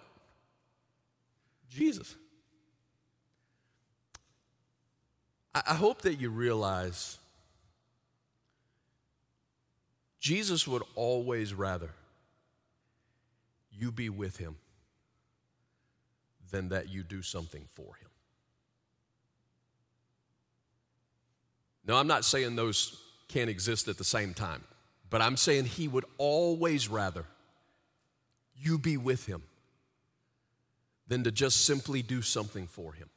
Jesus. 1.70 2.14
I, 5.54 5.62
I 5.68 5.74
hope 5.74 6.02
that 6.02 6.16
you 6.16 6.28
realize 6.28 7.16
Jesus 10.26 10.66
would 10.66 10.82
always 10.96 11.54
rather 11.54 11.90
you 13.70 13.92
be 13.92 14.08
with 14.08 14.38
him 14.38 14.56
than 16.50 16.70
that 16.70 16.88
you 16.88 17.04
do 17.04 17.22
something 17.22 17.62
for 17.74 17.94
him. 17.94 18.08
Now, 21.86 21.98
I'm 21.98 22.08
not 22.08 22.24
saying 22.24 22.56
those 22.56 23.00
can't 23.28 23.48
exist 23.48 23.86
at 23.86 23.98
the 23.98 24.04
same 24.04 24.34
time, 24.34 24.64
but 25.10 25.22
I'm 25.22 25.36
saying 25.36 25.66
he 25.66 25.86
would 25.86 26.06
always 26.18 26.88
rather 26.88 27.24
you 28.56 28.78
be 28.78 28.96
with 28.96 29.26
him 29.26 29.44
than 31.06 31.22
to 31.22 31.30
just 31.30 31.66
simply 31.66 32.02
do 32.02 32.20
something 32.20 32.66
for 32.66 32.94
him. 32.94 33.08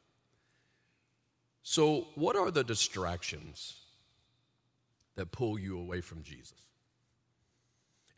So, 1.64 2.10
what 2.14 2.36
are 2.36 2.52
the 2.52 2.64
distractions 2.64 3.78
that 5.16 5.32
pull 5.32 5.58
you 5.58 5.80
away 5.80 6.02
from 6.02 6.22
Jesus? 6.22 6.69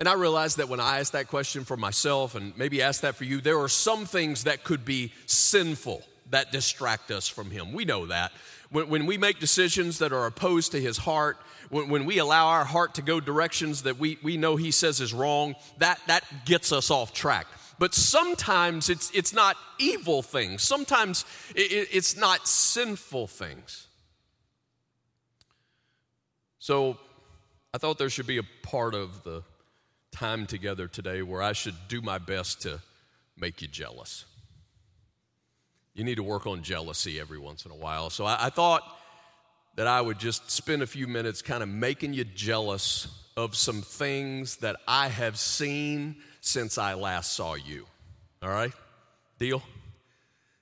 And 0.01 0.10
I 0.10 0.13
realize 0.13 0.55
that 0.55 0.67
when 0.67 0.79
I 0.79 0.98
ask 0.98 1.13
that 1.13 1.27
question 1.27 1.63
for 1.63 1.77
myself 1.77 2.34
and 2.34 2.58
maybe 2.58 2.81
ask 2.81 3.01
that 3.01 3.13
for 3.13 3.24
you, 3.24 3.39
there 3.39 3.60
are 3.60 3.70
some 3.70 4.08
things 4.08 4.46
that 4.46 4.63
could 4.63 4.84
be 4.84 5.13
sinful 5.27 6.01
that 6.31 6.51
distract 6.51 7.12
us 7.12 7.27
from 7.27 7.51
Him. 7.51 7.72
We 7.72 7.86
know 7.86 8.08
that. 8.08 8.31
When, 8.72 8.89
when 8.89 9.05
we 9.05 9.20
make 9.20 9.38
decisions 9.38 10.00
that 10.00 10.12
are 10.12 10.25
opposed 10.25 10.72
to 10.72 10.81
His 10.81 10.98
heart, 10.98 11.38
when, 11.70 11.89
when, 11.89 12.05
we 12.05 12.17
allow 12.17 12.48
our 12.48 12.65
heart 12.65 12.96
to 12.96 13.03
go 13.03 13.20
directions 13.20 13.84
that 13.84 14.00
we, 14.00 14.17
we 14.24 14.38
know 14.38 14.55
He 14.55 14.72
says 14.72 15.01
is 15.01 15.13
wrong, 15.13 15.53
that, 15.77 16.00
that 16.08 16.24
gets 16.46 16.72
us 16.72 16.89
off 16.89 17.13
track. 17.13 17.46
But 17.77 17.93
sometimes 17.93 18.89
it's, 18.89 19.12
it's 19.12 19.36
not 19.36 19.55
evil 19.77 20.24
things, 20.24 20.63
sometimes 20.63 21.25
it, 21.53 21.89
it's 21.91 22.17
not 22.17 22.48
sinful 22.48 23.27
things. 23.27 23.86
So 26.58 26.98
I 27.72 27.77
thought 27.77 28.00
there 28.00 28.10
should 28.10 28.25
be 28.25 28.39
a 28.39 28.43
part 28.63 28.96
of 28.96 29.24
the 29.24 29.43
time 30.12 30.46
together 30.46 30.88
today 30.88 31.22
where 31.22 31.41
I 31.41 31.53
should 31.53 31.75
do 31.88 32.01
my 32.01 32.18
best 32.18 32.62
to 32.63 32.82
make 33.38 33.62
you 33.62 33.68
jealous. 33.68 34.25
You 35.94 36.03
need 36.03 36.15
to 36.15 36.24
work 36.24 36.48
on 36.48 36.63
jealousy 36.63 37.20
every 37.20 37.39
once 37.39 37.65
in 37.65 37.72
a 37.72 37.75
while. 37.75 38.10
So 38.10 38.25
I, 38.25 38.46
I 38.46 38.50
thought 38.50 38.84
that 39.75 39.88
I 39.88 40.01
would 40.01 40.20
just 40.20 40.50
spend 40.51 40.82
a 40.82 40.88
few 40.88 41.08
minutes 41.08 41.41
kind 41.41 41.63
of 41.63 41.70
making 41.70 42.13
you 42.13 42.24
jealous 42.24 43.08
of 43.38 43.56
some 43.56 43.82
things 43.82 44.58
that 44.58 44.75
I 44.88 45.08
have 45.08 45.38
seen 45.38 46.18
since 46.41 46.77
I 46.77 46.94
last 46.94 47.34
saw 47.34 47.56
you. 47.56 47.86
All 48.41 48.50
right? 48.50 48.74
Deal? 49.39 49.63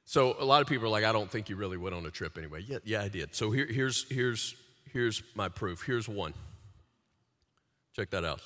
So 0.06 0.36
a 0.40 0.46
lot 0.46 0.62
of 0.62 0.68
people 0.68 0.86
are 0.88 0.90
like, 0.90 1.04
I 1.04 1.12
don't 1.12 1.30
think 1.30 1.50
you 1.50 1.56
really 1.56 1.78
went 1.78 1.96
on 1.96 2.06
a 2.06 2.12
trip 2.12 2.38
anyway. 2.38 2.64
Yeah, 2.68 2.80
yeah, 2.84 3.02
I 3.04 3.10
did. 3.10 3.36
So 3.36 3.52
here, 3.52 3.68
here's 3.68 4.10
here's 4.10 4.56
here's 4.92 5.22
my 5.36 5.50
proof. 5.50 5.84
Here's 5.84 6.10
one. 6.10 6.34
Check 7.96 8.10
that 8.12 8.26
out. 8.26 8.42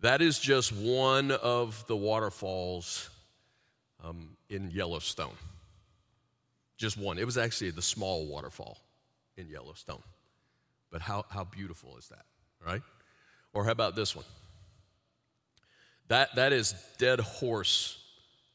That 0.00 0.22
is 0.22 0.38
just 0.38 0.72
one 0.72 1.32
of 1.32 1.84
the 1.88 1.96
waterfalls 1.96 3.10
um, 4.04 4.36
in 4.48 4.70
Yellowstone. 4.70 5.34
Just 6.76 6.96
one. 6.96 7.18
It 7.18 7.26
was 7.26 7.36
actually 7.36 7.70
the 7.70 7.82
small 7.82 8.26
waterfall 8.26 8.78
in 9.36 9.48
Yellowstone. 9.48 10.02
But 10.90 11.02
how, 11.02 11.24
how 11.28 11.44
beautiful 11.44 11.96
is 11.98 12.08
that, 12.08 12.24
right? 12.64 12.82
Or 13.52 13.64
how 13.64 13.72
about 13.72 13.96
this 13.96 14.14
one? 14.14 14.24
That, 16.08 16.34
that 16.36 16.52
is 16.52 16.74
Dead 16.98 17.20
Horse 17.20 18.02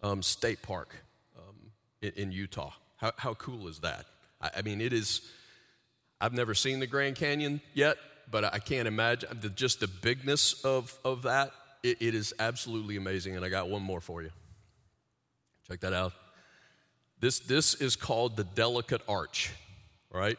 um, 0.01 0.23
State 0.23 0.61
Park 0.61 0.95
um, 1.37 1.55
in, 2.01 2.11
in, 2.15 2.31
Utah. 2.31 2.71
How, 2.97 3.11
how 3.17 3.33
cool 3.35 3.67
is 3.67 3.79
that? 3.79 4.05
I, 4.41 4.49
I 4.57 4.61
mean, 4.61 4.81
it 4.81 4.93
is, 4.93 5.21
I've 6.19 6.33
never 6.33 6.55
seen 6.55 6.79
the 6.79 6.87
Grand 6.87 7.15
Canyon 7.15 7.61
yet, 7.73 7.97
but 8.29 8.45
I 8.53 8.59
can't 8.59 8.87
imagine 8.87 9.29
the, 9.41 9.49
just 9.49 9.79
the 9.79 9.87
bigness 9.87 10.63
of, 10.63 10.97
of 11.03 11.23
that. 11.23 11.51
It, 11.83 12.01
it 12.01 12.15
is 12.15 12.33
absolutely 12.39 12.97
amazing. 12.97 13.35
And 13.35 13.45
I 13.45 13.49
got 13.49 13.69
one 13.69 13.81
more 13.81 14.01
for 14.01 14.21
you. 14.21 14.31
Check 15.67 15.81
that 15.81 15.93
out. 15.93 16.13
This, 17.19 17.39
this 17.39 17.73
is 17.75 17.95
called 17.95 18.35
the 18.35 18.43
delicate 18.43 19.01
arch, 19.07 19.51
right? 20.11 20.37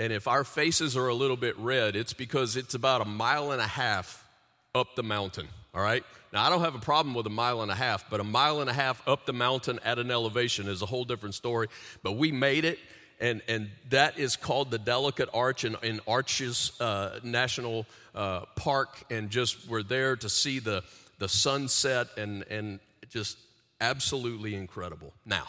And 0.00 0.12
if 0.12 0.26
our 0.26 0.44
faces 0.44 0.96
are 0.96 1.08
a 1.08 1.14
little 1.14 1.36
bit 1.36 1.56
red, 1.58 1.94
it's 1.94 2.12
because 2.12 2.56
it's 2.56 2.74
about 2.74 3.00
a 3.00 3.04
mile 3.04 3.52
and 3.52 3.60
a 3.60 3.66
half 3.66 4.26
up 4.74 4.96
the 4.96 5.02
mountain, 5.02 5.46
all 5.74 5.82
right? 5.82 6.02
Now, 6.32 6.44
I 6.44 6.50
don't 6.50 6.62
have 6.62 6.74
a 6.74 6.80
problem 6.80 7.14
with 7.14 7.26
a 7.26 7.30
mile 7.30 7.62
and 7.62 7.70
a 7.70 7.74
half, 7.74 8.08
but 8.08 8.20
a 8.20 8.24
mile 8.24 8.60
and 8.60 8.70
a 8.70 8.72
half 8.72 9.06
up 9.06 9.26
the 9.26 9.32
mountain 9.32 9.78
at 9.84 9.98
an 9.98 10.10
elevation 10.10 10.68
is 10.68 10.80
a 10.80 10.86
whole 10.86 11.04
different 11.04 11.34
story. 11.34 11.68
But 12.02 12.12
we 12.12 12.32
made 12.32 12.64
it, 12.64 12.78
and, 13.20 13.42
and 13.48 13.70
that 13.90 14.18
is 14.18 14.36
called 14.36 14.70
the 14.70 14.78
Delicate 14.78 15.28
Arch 15.34 15.64
in, 15.64 15.76
in 15.82 16.00
Arches 16.08 16.72
uh, 16.80 17.20
National 17.22 17.86
uh, 18.14 18.46
Park. 18.56 19.04
And 19.10 19.28
just 19.28 19.68
we're 19.68 19.82
there 19.82 20.16
to 20.16 20.28
see 20.28 20.58
the, 20.58 20.82
the 21.18 21.28
sunset, 21.28 22.08
and, 22.16 22.44
and 22.50 22.80
just 23.10 23.36
absolutely 23.80 24.54
incredible. 24.54 25.12
Now, 25.26 25.46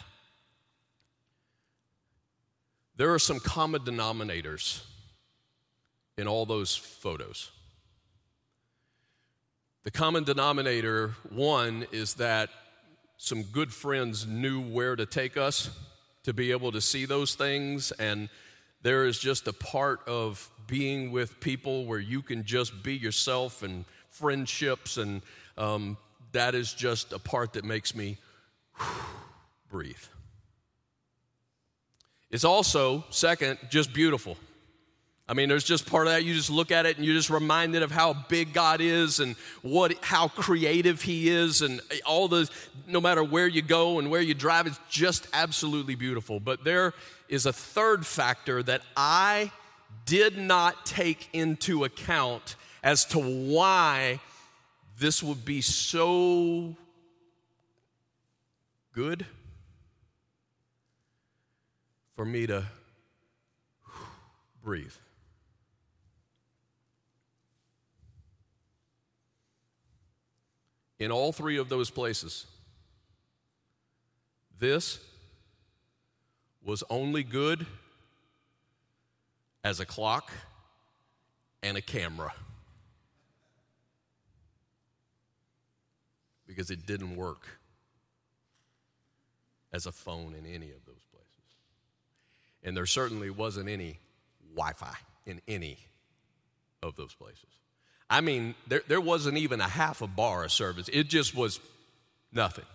there 2.98 3.14
are 3.14 3.20
some 3.20 3.40
common 3.40 3.82
denominators 3.82 4.84
in 6.18 6.28
all 6.28 6.46
those 6.46 6.76
photos. 6.76 7.52
The 9.84 9.92
common 9.92 10.26
denominator, 10.26 11.16
one, 11.30 11.88
is 11.92 12.16
that 12.16 12.50
some 13.18 13.44
good 13.44 13.74
friends 13.74 14.28
knew 14.28 14.62
where 14.62 14.96
to 14.96 15.06
take 15.06 15.38
us 15.38 15.70
to 16.24 16.34
be 16.34 16.52
able 16.52 16.72
to 16.72 16.82
see 16.82 17.06
those 17.06 17.36
things. 17.36 17.92
And 17.94 18.30
there 18.82 19.06
is 19.06 19.20
just 19.20 19.48
a 19.48 19.54
part 19.54 20.08
of 20.08 20.50
being 20.68 21.12
with 21.12 21.40
people 21.40 21.86
where 21.86 22.00
you 22.00 22.22
can 22.22 22.44
just 22.44 22.84
be 22.84 22.96
yourself 22.96 23.64
and 23.64 23.86
friendships. 24.10 24.98
And 24.98 25.22
um, 25.58 25.98
that 26.32 26.56
is 26.56 26.74
just 26.74 27.14
a 27.14 27.20
part 27.20 27.54
that 27.54 27.66
makes 27.66 27.96
me 27.96 28.18
breathe. 29.70 29.96
It's 32.30 32.46
also, 32.46 33.04
second, 33.10 33.60
just 33.70 33.94
beautiful. 33.94 34.38
I 35.32 35.34
mean, 35.34 35.48
there's 35.48 35.64
just 35.64 35.86
part 35.86 36.08
of 36.08 36.12
that. 36.12 36.26
You 36.26 36.34
just 36.34 36.50
look 36.50 36.72
at 36.72 36.86
it 36.86 36.98
and 36.98 37.06
you're 37.06 37.16
just 37.16 37.30
reminded 37.30 37.84
of 37.84 37.92
how 37.92 38.12
big 38.12 38.52
God 38.52 38.82
is 38.82 39.22
and 39.22 39.38
what, 39.62 39.94
how 40.04 40.28
creative 40.28 41.02
He 41.04 41.30
is, 41.30 41.62
and 41.62 41.80
all 42.06 42.28
the, 42.28 42.50
no 42.86 43.00
matter 43.00 43.24
where 43.24 43.48
you 43.48 43.62
go 43.62 43.98
and 43.98 44.12
where 44.12 44.20
you 44.20 44.34
drive, 44.34 44.68
it's 44.68 44.78
just 44.90 45.30
absolutely 45.32 45.96
beautiful. 45.96 46.42
But 46.42 46.66
there 46.66 46.94
is 47.30 47.46
a 47.46 47.54
third 47.54 48.06
factor 48.06 48.62
that 48.62 48.82
I 48.98 49.54
did 50.06 50.38
not 50.38 50.86
take 50.86 51.30
into 51.32 51.86
account 51.86 52.58
as 52.84 53.06
to 53.06 53.20
why 53.20 54.20
this 55.00 55.24
would 55.24 55.46
be 55.46 55.62
so 55.62 56.76
good 58.94 59.26
for 62.18 62.26
me 62.26 62.48
to 62.48 62.66
breathe. 64.62 64.92
In 71.02 71.12
all 71.12 71.32
three 71.32 71.58
of 71.58 71.68
those 71.68 71.90
places. 71.90 72.46
This 74.60 75.00
was 76.64 76.84
only 76.92 77.24
good 77.24 77.66
as 79.64 79.80
a 79.80 79.86
clock 79.86 80.32
and 81.64 81.76
a 81.76 81.82
camera 81.82 82.32
because 86.46 86.70
it 86.70 86.86
didn't 86.86 87.16
work 87.16 87.48
as 89.74 89.88
a 89.88 89.92
phone 89.92 90.36
in 90.36 90.46
any 90.46 90.70
of 90.70 90.86
those 90.86 91.04
places. 91.12 91.28
And 92.64 92.78
there 92.78 92.86
certainly 92.86 93.32
wasn't 93.32 93.70
any 93.70 93.98
Wi 94.54 94.74
Fi 94.74 94.96
in 95.26 95.42
any 95.48 95.80
of 96.84 96.96
those 96.96 97.16
places. 97.16 97.50
I 98.12 98.20
mean, 98.20 98.56
there, 98.68 98.82
there 98.90 99.00
wasn't 99.00 99.38
even 99.38 99.62
a 99.62 99.70
half 99.70 100.02
a 100.02 100.08
bar 100.08 100.44
of 100.44 100.52
service, 100.52 100.90
it 100.92 101.08
just 101.08 101.34
was 101.34 101.62
nothing. 102.34 102.66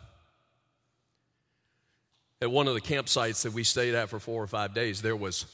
At 2.41 2.51
one 2.51 2.67
of 2.69 2.75
the 2.75 2.81
campsites 2.81 3.43
that 3.43 3.53
we 3.53 3.63
stayed 3.63 3.95
at 3.95 4.09
for 4.09 4.19
four 4.19 4.43
or 4.43 4.47
five 4.47 4.75
days, 4.75 5.03
there 5.03 5.17
was 5.17 5.45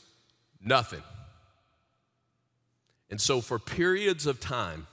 nothing. 0.64 1.02
And 3.10 3.20
so, 3.20 3.40
for 3.40 3.58
periods 3.58 4.26
of 4.26 4.40
time 4.40 4.86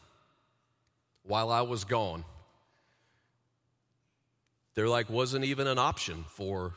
while 1.24 1.52
I 1.52 1.62
was 1.62 1.84
gone, 1.84 2.26
there 4.74 4.90
like 4.90 5.10
wasn't 5.10 5.46
even 5.46 5.68
an 5.68 5.78
option 5.78 6.26
for 6.30 6.74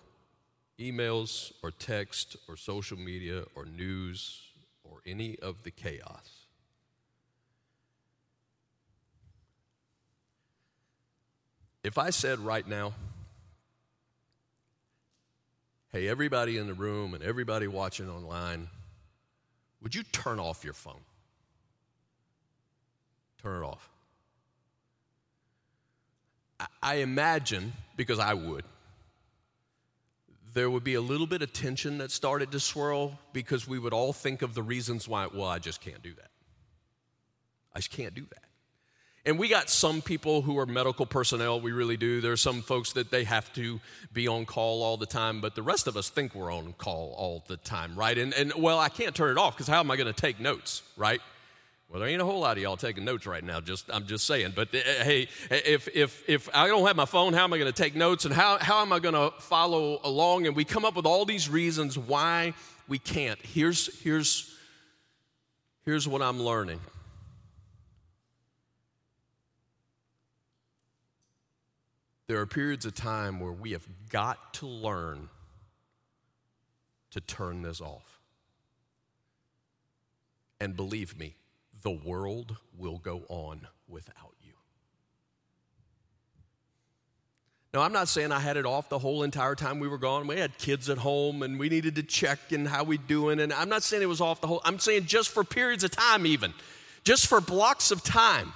emails 0.78 1.52
or 1.62 1.70
text 1.70 2.36
or 2.46 2.56
social 2.56 2.98
media 2.98 3.44
or 3.54 3.64
news 3.64 4.40
or 4.84 4.98
any 5.06 5.38
of 5.38 5.62
the 5.62 5.70
chaos. 5.70 6.41
If 11.82 11.98
I 11.98 12.10
said 12.10 12.38
right 12.38 12.66
now, 12.66 12.92
hey, 15.92 16.08
everybody 16.08 16.56
in 16.56 16.66
the 16.66 16.74
room 16.74 17.14
and 17.14 17.22
everybody 17.22 17.66
watching 17.66 18.08
online, 18.08 18.68
would 19.82 19.94
you 19.94 20.04
turn 20.04 20.38
off 20.38 20.64
your 20.64 20.74
phone? 20.74 21.00
Turn 23.42 23.62
it 23.62 23.66
off. 23.66 23.88
I 26.80 26.96
imagine, 26.96 27.72
because 27.96 28.20
I 28.20 28.34
would, 28.34 28.64
there 30.54 30.70
would 30.70 30.84
be 30.84 30.94
a 30.94 31.00
little 31.00 31.26
bit 31.26 31.42
of 31.42 31.52
tension 31.52 31.98
that 31.98 32.12
started 32.12 32.52
to 32.52 32.60
swirl 32.60 33.18
because 33.32 33.66
we 33.66 33.78
would 33.78 33.92
all 33.92 34.12
think 34.12 34.42
of 34.42 34.54
the 34.54 34.62
reasons 34.62 35.08
why, 35.08 35.26
well, 35.32 35.48
I 35.48 35.58
just 35.58 35.80
can't 35.80 36.02
do 36.02 36.14
that. 36.14 36.30
I 37.74 37.80
just 37.80 37.90
can't 37.90 38.14
do 38.14 38.26
that. 38.30 38.44
And 39.24 39.38
we 39.38 39.48
got 39.48 39.70
some 39.70 40.02
people 40.02 40.42
who 40.42 40.58
are 40.58 40.66
medical 40.66 41.06
personnel, 41.06 41.60
we 41.60 41.70
really 41.70 41.96
do. 41.96 42.20
There 42.20 42.32
are 42.32 42.36
some 42.36 42.60
folks 42.60 42.92
that 42.94 43.12
they 43.12 43.22
have 43.22 43.52
to 43.52 43.80
be 44.12 44.26
on 44.26 44.46
call 44.46 44.82
all 44.82 44.96
the 44.96 45.06
time, 45.06 45.40
but 45.40 45.54
the 45.54 45.62
rest 45.62 45.86
of 45.86 45.96
us 45.96 46.10
think 46.10 46.34
we're 46.34 46.52
on 46.52 46.74
call 46.76 47.14
all 47.16 47.44
the 47.46 47.56
time, 47.56 47.94
right? 47.94 48.18
And, 48.18 48.34
and 48.34 48.52
well, 48.54 48.80
I 48.80 48.88
can't 48.88 49.14
turn 49.14 49.30
it 49.30 49.38
off 49.38 49.54
because 49.54 49.68
how 49.68 49.78
am 49.78 49.92
I 49.92 49.96
going 49.96 50.12
to 50.12 50.20
take 50.20 50.40
notes, 50.40 50.82
right? 50.96 51.20
Well, 51.88 52.00
there 52.00 52.08
ain't 52.08 52.22
a 52.22 52.24
whole 52.24 52.40
lot 52.40 52.56
of 52.56 52.62
y'all 52.62 52.78
taking 52.78 53.04
notes 53.04 53.26
right 53.26 53.44
now. 53.44 53.60
Just 53.60 53.90
I'm 53.92 54.06
just 54.06 54.26
saying. 54.26 54.54
But 54.56 54.74
uh, 54.74 54.78
hey, 54.78 55.28
if 55.50 55.88
if 55.94 56.26
if 56.26 56.48
I 56.54 56.66
don't 56.66 56.86
have 56.86 56.96
my 56.96 57.04
phone, 57.04 57.34
how 57.34 57.44
am 57.44 57.52
I 57.52 57.58
going 57.58 57.70
to 57.70 57.82
take 57.82 57.94
notes? 57.94 58.24
And 58.24 58.32
how 58.32 58.56
how 58.58 58.80
am 58.80 58.94
I 58.94 58.98
going 58.98 59.14
to 59.14 59.30
follow 59.40 60.00
along? 60.02 60.46
And 60.46 60.56
we 60.56 60.64
come 60.64 60.86
up 60.86 60.96
with 60.96 61.04
all 61.04 61.26
these 61.26 61.50
reasons 61.50 61.98
why 61.98 62.54
we 62.88 62.98
can't. 62.98 63.38
Here's 63.44 64.02
here's 64.02 64.56
here's 65.84 66.08
what 66.08 66.22
I'm 66.22 66.42
learning. 66.42 66.80
There 72.32 72.40
are 72.40 72.46
periods 72.46 72.86
of 72.86 72.94
time 72.94 73.40
where 73.40 73.52
we 73.52 73.72
have 73.72 73.86
got 74.08 74.54
to 74.54 74.66
learn 74.66 75.28
to 77.10 77.20
turn 77.20 77.60
this 77.60 77.78
off. 77.78 78.20
And 80.58 80.74
believe 80.74 81.18
me, 81.18 81.34
the 81.82 81.90
world 81.90 82.56
will 82.78 82.96
go 82.96 83.24
on 83.28 83.66
without 83.86 84.32
you. 84.40 84.54
Now, 87.74 87.82
I'm 87.82 87.92
not 87.92 88.08
saying 88.08 88.32
I 88.32 88.40
had 88.40 88.56
it 88.56 88.64
off 88.64 88.88
the 88.88 88.98
whole 88.98 89.24
entire 89.24 89.54
time 89.54 89.78
we 89.78 89.86
were 89.86 89.98
gone. 89.98 90.26
We 90.26 90.38
had 90.38 90.56
kids 90.56 90.88
at 90.88 90.96
home 90.96 91.42
and 91.42 91.58
we 91.58 91.68
needed 91.68 91.96
to 91.96 92.02
check 92.02 92.38
and 92.50 92.66
how 92.66 92.84
we 92.84 92.96
doing. 92.96 93.40
And 93.40 93.52
I'm 93.52 93.68
not 93.68 93.82
saying 93.82 94.02
it 94.02 94.06
was 94.06 94.22
off 94.22 94.40
the 94.40 94.46
whole, 94.46 94.62
I'm 94.64 94.78
saying 94.78 95.04
just 95.04 95.28
for 95.28 95.44
periods 95.44 95.84
of 95.84 95.90
time, 95.90 96.24
even, 96.24 96.54
just 97.04 97.26
for 97.26 97.42
blocks 97.42 97.90
of 97.90 98.02
time. 98.02 98.54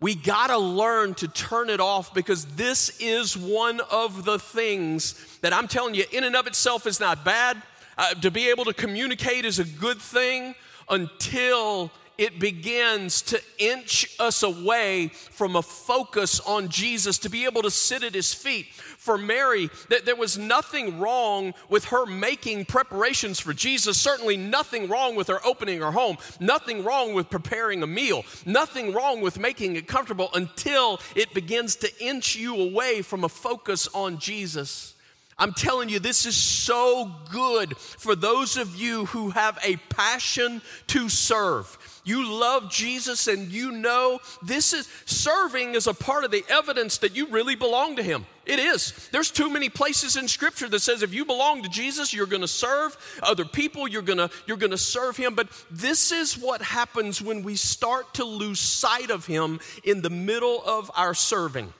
We 0.00 0.14
got 0.14 0.48
to 0.48 0.58
learn 0.58 1.14
to 1.14 1.28
turn 1.28 1.70
it 1.70 1.80
off 1.80 2.12
because 2.12 2.44
this 2.44 3.00
is 3.00 3.36
one 3.36 3.80
of 3.90 4.26
the 4.26 4.38
things 4.38 5.38
that 5.40 5.54
I'm 5.54 5.66
telling 5.68 5.94
you, 5.94 6.04
in 6.12 6.24
and 6.24 6.36
of 6.36 6.46
itself, 6.46 6.86
is 6.86 7.00
not 7.00 7.24
bad. 7.24 7.62
Uh, 7.96 8.12
to 8.14 8.30
be 8.30 8.50
able 8.50 8.66
to 8.66 8.74
communicate 8.74 9.46
is 9.46 9.58
a 9.58 9.64
good 9.64 9.98
thing 9.98 10.54
until 10.90 11.90
it 12.18 12.38
begins 12.38 13.22
to 13.22 13.40
inch 13.58 14.14
us 14.18 14.42
away 14.42 15.08
from 15.08 15.56
a 15.56 15.62
focus 15.62 16.40
on 16.40 16.68
Jesus, 16.68 17.18
to 17.18 17.28
be 17.28 17.44
able 17.44 17.62
to 17.62 17.70
sit 17.70 18.02
at 18.02 18.14
his 18.14 18.32
feet. 18.32 18.66
For 18.72 19.18
Mary, 19.18 19.70
that 19.90 20.04
there 20.04 20.16
was 20.16 20.36
nothing 20.36 20.98
wrong 20.98 21.54
with 21.68 21.86
her 21.86 22.06
making 22.06 22.64
preparations 22.64 23.38
for 23.38 23.52
Jesus, 23.52 24.00
certainly 24.00 24.36
nothing 24.36 24.88
wrong 24.88 25.14
with 25.14 25.28
her 25.28 25.44
opening 25.44 25.80
her 25.80 25.92
home, 25.92 26.16
nothing 26.40 26.82
wrong 26.84 27.14
with 27.14 27.30
preparing 27.30 27.82
a 27.82 27.86
meal, 27.86 28.24
nothing 28.44 28.92
wrong 28.92 29.20
with 29.20 29.38
making 29.38 29.76
it 29.76 29.86
comfortable 29.86 30.30
until 30.34 31.00
it 31.14 31.34
begins 31.34 31.76
to 31.76 32.04
inch 32.04 32.36
you 32.36 32.56
away 32.56 33.02
from 33.02 33.24
a 33.24 33.28
focus 33.28 33.88
on 33.94 34.18
Jesus. 34.18 34.94
I'm 35.38 35.52
telling 35.52 35.90
you, 35.90 35.98
this 35.98 36.24
is 36.24 36.36
so 36.36 37.12
good 37.30 37.76
for 37.76 38.16
those 38.16 38.56
of 38.56 38.74
you 38.74 39.04
who 39.06 39.30
have 39.30 39.58
a 39.62 39.76
passion 39.76 40.62
to 40.88 41.10
serve. 41.10 41.76
You 42.06 42.24
love 42.38 42.70
Jesus 42.70 43.26
and 43.26 43.50
you 43.50 43.72
know 43.72 44.20
this 44.40 44.72
is 44.72 44.88
serving 45.06 45.74
is 45.74 45.88
a 45.88 45.92
part 45.92 46.22
of 46.24 46.30
the 46.30 46.44
evidence 46.48 46.98
that 46.98 47.16
you 47.16 47.26
really 47.26 47.56
belong 47.56 47.96
to 47.96 48.02
Him. 48.02 48.26
It 48.46 48.60
is. 48.60 49.08
There's 49.10 49.32
too 49.32 49.50
many 49.50 49.68
places 49.68 50.14
in 50.14 50.28
Scripture 50.28 50.68
that 50.68 50.78
says 50.78 51.02
if 51.02 51.12
you 51.12 51.24
belong 51.24 51.64
to 51.64 51.68
Jesus, 51.68 52.14
you're 52.14 52.26
going 52.26 52.42
to 52.42 52.48
serve 52.48 52.96
other 53.24 53.44
people, 53.44 53.88
you're 53.88 54.02
going 54.02 54.18
to 54.18 54.30
you're 54.46 54.56
going 54.56 54.70
to 54.70 54.78
serve 54.78 55.16
Him. 55.16 55.34
But 55.34 55.48
this 55.68 56.12
is 56.12 56.38
what 56.38 56.62
happens 56.62 57.20
when 57.20 57.42
we 57.42 57.56
start 57.56 58.14
to 58.14 58.24
lose 58.24 58.60
sight 58.60 59.10
of 59.10 59.26
Him 59.26 59.58
in 59.82 60.00
the 60.00 60.10
middle 60.10 60.62
of 60.64 60.92
our 60.94 61.12
serving. 61.12 61.72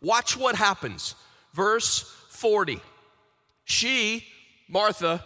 Watch 0.00 0.34
what 0.34 0.56
happens. 0.56 1.14
Verse 1.52 2.10
40. 2.30 2.80
She, 3.64 4.24
Martha, 4.66 5.22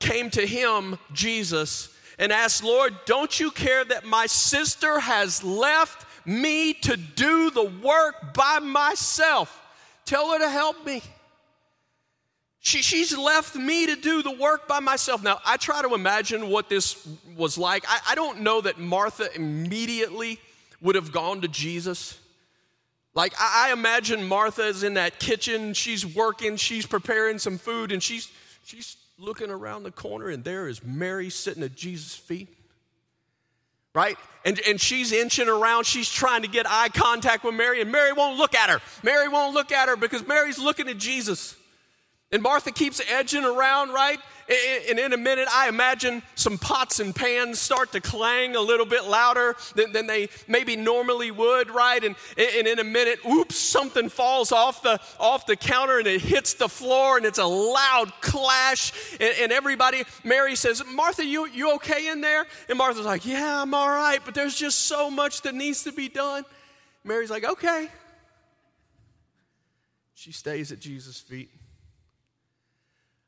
came 0.00 0.30
to 0.30 0.46
him, 0.46 0.98
Jesus, 1.12 1.93
and 2.18 2.32
asked, 2.32 2.62
Lord, 2.62 2.94
don't 3.06 3.38
you 3.38 3.50
care 3.50 3.84
that 3.84 4.04
my 4.04 4.26
sister 4.26 5.00
has 5.00 5.42
left 5.42 6.06
me 6.26 6.72
to 6.74 6.96
do 6.96 7.50
the 7.50 7.64
work 7.64 8.34
by 8.34 8.58
myself? 8.60 9.60
Tell 10.04 10.32
her 10.32 10.38
to 10.38 10.48
help 10.48 10.84
me. 10.84 11.02
She, 12.60 12.80
she's 12.80 13.16
left 13.16 13.56
me 13.56 13.86
to 13.86 13.96
do 13.96 14.22
the 14.22 14.30
work 14.30 14.66
by 14.66 14.80
myself. 14.80 15.22
Now, 15.22 15.38
I 15.44 15.58
try 15.58 15.82
to 15.82 15.92
imagine 15.92 16.48
what 16.48 16.70
this 16.70 17.06
was 17.36 17.58
like. 17.58 17.84
I, 17.86 18.00
I 18.10 18.14
don't 18.14 18.40
know 18.40 18.62
that 18.62 18.78
Martha 18.78 19.28
immediately 19.34 20.38
would 20.80 20.94
have 20.94 21.12
gone 21.12 21.42
to 21.42 21.48
Jesus. 21.48 22.18
Like, 23.14 23.34
I 23.38 23.70
imagine 23.72 24.26
Martha 24.26 24.62
is 24.62 24.82
in 24.82 24.94
that 24.94 25.20
kitchen, 25.20 25.74
she's 25.74 26.04
working, 26.06 26.56
she's 26.56 26.86
preparing 26.86 27.38
some 27.38 27.58
food, 27.58 27.92
and 27.92 28.02
she's, 28.02 28.32
she's 28.64 28.96
looking 29.18 29.50
around 29.50 29.84
the 29.84 29.90
corner, 29.90 30.28
and 30.28 30.44
there 30.44 30.68
is 30.68 30.84
Mary 30.84 31.30
sitting 31.30 31.62
at 31.62 31.74
Jesus' 31.74 32.14
feet. 32.14 32.48
Right? 33.94 34.18
And, 34.44 34.60
and 34.66 34.80
she's 34.80 35.12
inching 35.12 35.48
around. 35.48 35.86
She's 35.86 36.10
trying 36.10 36.42
to 36.42 36.48
get 36.48 36.66
eye 36.68 36.88
contact 36.88 37.44
with 37.44 37.54
Mary, 37.54 37.80
and 37.80 37.92
Mary 37.92 38.12
won't 38.12 38.36
look 38.36 38.54
at 38.54 38.68
her. 38.68 38.80
Mary 39.04 39.28
won't 39.28 39.54
look 39.54 39.70
at 39.70 39.88
her 39.88 39.96
because 39.96 40.26
Mary's 40.26 40.58
looking 40.58 40.88
at 40.88 40.98
Jesus. 40.98 41.56
And 42.34 42.42
Martha 42.42 42.72
keeps 42.72 43.00
edging 43.08 43.44
around, 43.44 43.92
right? 43.92 44.18
And 44.88 44.98
in 44.98 45.12
a 45.12 45.16
minute, 45.16 45.46
I 45.52 45.68
imagine 45.68 46.20
some 46.34 46.58
pots 46.58 46.98
and 46.98 47.14
pans 47.14 47.60
start 47.60 47.92
to 47.92 48.00
clang 48.00 48.56
a 48.56 48.60
little 48.60 48.86
bit 48.86 49.04
louder 49.04 49.54
than, 49.76 49.92
than 49.92 50.08
they 50.08 50.30
maybe 50.48 50.74
normally 50.74 51.30
would, 51.30 51.70
right? 51.70 52.02
And, 52.02 52.16
and 52.36 52.66
in 52.66 52.80
a 52.80 52.84
minute, 52.84 53.20
oops, 53.24 53.54
something 53.54 54.08
falls 54.08 54.50
off 54.50 54.82
the, 54.82 55.00
off 55.20 55.46
the 55.46 55.54
counter 55.54 56.00
and 56.00 56.08
it 56.08 56.22
hits 56.22 56.54
the 56.54 56.68
floor 56.68 57.18
and 57.18 57.24
it's 57.24 57.38
a 57.38 57.46
loud 57.46 58.12
clash. 58.20 58.92
And, 59.20 59.32
and 59.40 59.52
everybody, 59.52 60.02
Mary 60.24 60.56
says, 60.56 60.82
Martha, 60.92 61.24
you, 61.24 61.46
you 61.46 61.76
okay 61.76 62.08
in 62.08 62.20
there? 62.20 62.46
And 62.68 62.76
Martha's 62.76 63.06
like, 63.06 63.24
Yeah, 63.24 63.62
I'm 63.62 63.74
all 63.74 63.88
right, 63.88 64.18
but 64.24 64.34
there's 64.34 64.56
just 64.56 64.80
so 64.80 65.08
much 65.08 65.42
that 65.42 65.54
needs 65.54 65.84
to 65.84 65.92
be 65.92 66.08
done. 66.08 66.44
Mary's 67.04 67.30
like, 67.30 67.44
Okay. 67.44 67.88
She 70.14 70.32
stays 70.32 70.72
at 70.72 70.80
Jesus' 70.80 71.20
feet. 71.20 71.50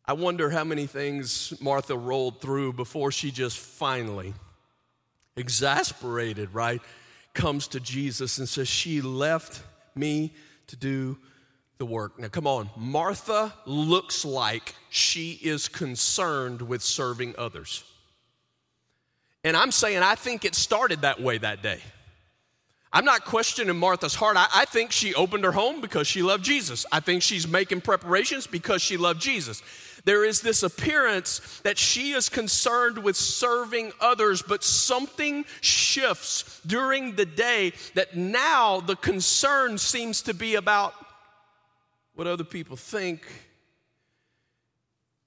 I 0.09 0.13
wonder 0.13 0.51
how 0.51 0.63
many 0.63 0.87
things 0.87 1.53
Martha 1.61 1.97
rolled 1.97 2.41
through 2.41 2.75
before 2.75 3.11
she 3.11 3.33
just 3.33 3.59
finally, 3.59 4.35
exasperated, 5.37 6.55
right, 6.55 6.81
comes 7.35 7.67
to 7.69 7.81
Jesus 7.81 8.39
and 8.39 8.49
says, 8.49 8.69
She 8.69 9.01
left 9.01 9.63
me 9.97 10.33
to 10.69 10.77
do 10.77 11.19
the 11.79 11.87
work. 11.87 12.19
Now, 12.21 12.29
come 12.29 12.47
on. 12.47 12.71
Martha 12.77 13.53
looks 13.67 14.25
like 14.25 14.75
she 14.91 15.33
is 15.43 15.67
concerned 15.67 16.63
with 16.63 16.83
serving 16.83 17.35
others. 17.37 17.83
And 19.43 19.57
I'm 19.57 19.73
saying, 19.73 19.99
I 20.03 20.15
think 20.15 20.45
it 20.45 20.55
started 20.55 21.03
that 21.03 21.21
way 21.21 21.39
that 21.39 21.63
day. 21.63 21.81
I'm 22.93 23.05
not 23.05 23.25
questioning 23.25 23.77
Martha's 23.77 24.15
heart. 24.15 24.37
I, 24.37 24.47
I, 24.55 24.65
think 24.65 24.91
she 24.91 25.15
opened 25.15 25.45
her 25.45 25.53
home 25.53 25.81
because 25.81 26.07
she 26.07 26.23
loved 26.23 26.45
Jesus. 26.45 26.87
I 26.91 27.01
think 27.01 27.23
she's 27.23 27.47
making 27.47 27.83
preparations 27.83 28.47
because 28.47 28.81
she 28.81 28.97
loved 28.97 29.21
Jesus 29.21 29.63
there 30.07 30.25
is 30.25 30.41
this 30.41 30.63
appearance 30.63 31.41
that 31.65 31.77
she 31.77 32.13
is 32.13 32.29
concerned 32.29 32.99
with 32.99 33.17
serving 33.17 33.93
others, 34.01 34.41
but 34.41 34.63
something 34.63 35.45
shifts 35.61 36.61
during 36.65 37.17
the 37.17 37.27
day 37.27 37.73
that 37.95 38.17
now 38.17 38.81
the 38.81 38.95
concern 38.95 39.79
seems 39.79 40.23
to 40.23 40.33
be 40.33 40.55
about 40.55 40.95
what 42.15 42.29
other 42.29 42.45
people 42.45 42.77
think. 42.77 43.27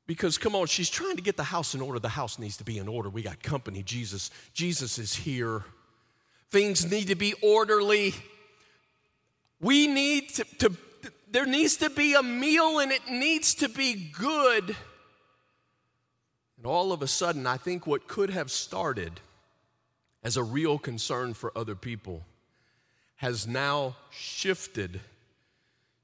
Because 0.08 0.38
come 0.38 0.56
on, 0.56 0.68
she's 0.68 0.90
trying 0.90 1.18
to 1.18 1.22
get 1.22 1.36
the 1.36 1.44
house 1.44 1.76
in 1.76 1.82
order. 1.82 2.00
The 2.00 2.08
house 2.08 2.40
needs 2.40 2.56
to 2.58 2.64
be 2.64 2.78
in 2.78 2.88
order. 2.88 3.10
We 3.10 3.22
got 3.22 3.44
company. 3.44 3.84
Jesus, 3.84 4.32
Jesus 4.54 4.98
is 4.98 5.14
here. 5.14 5.66
Things 6.52 6.90
need 6.90 7.10
to 7.10 7.16
be 7.16 7.34
orderly. 7.44 8.16
We 9.60 9.88
need 9.88 10.30
to, 10.36 10.46
to 10.60 10.72
there 11.32 11.46
needs 11.46 11.78
to 11.78 11.90
be 11.90 12.14
a 12.14 12.24
meal 12.24 12.80
and 12.80 12.92
it 12.92 13.08
needs 13.10 13.56
to 13.56 13.70
be 13.70 14.12
good. 14.18 14.76
And 16.58 16.66
all 16.66 16.92
of 16.92 17.02
a 17.02 17.08
sudden, 17.08 17.48
I 17.48 17.58
think 17.58 17.88
what 17.88 18.08
could 18.08 18.30
have 18.30 18.52
started 18.52 19.20
as 20.24 20.38
a 20.38 20.44
real 20.44 20.78
concern 20.78 21.34
for 21.34 21.58
other 21.58 21.76
people 21.76 22.24
has 23.18 23.48
now 23.48 23.96
shifted 24.10 25.00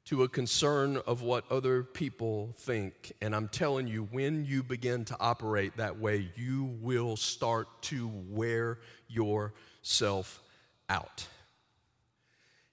to 0.06 0.24
a 0.24 0.30
concern 0.30 0.98
of 1.08 1.24
what 1.24 1.50
other 1.52 1.82
people 1.84 2.54
think. 2.60 3.12
And 3.22 3.36
I'm 3.36 3.48
telling 3.48 3.88
you, 3.88 4.04
when 4.12 4.46
you 4.46 4.62
begin 4.62 5.04
to 5.06 5.18
operate 5.20 5.78
that 5.78 5.98
way, 5.98 6.30
you 6.36 6.78
will 6.82 7.18
start 7.18 7.68
to 7.84 8.12
wear 8.30 8.78
yourself 9.08 10.42
out. 10.90 11.28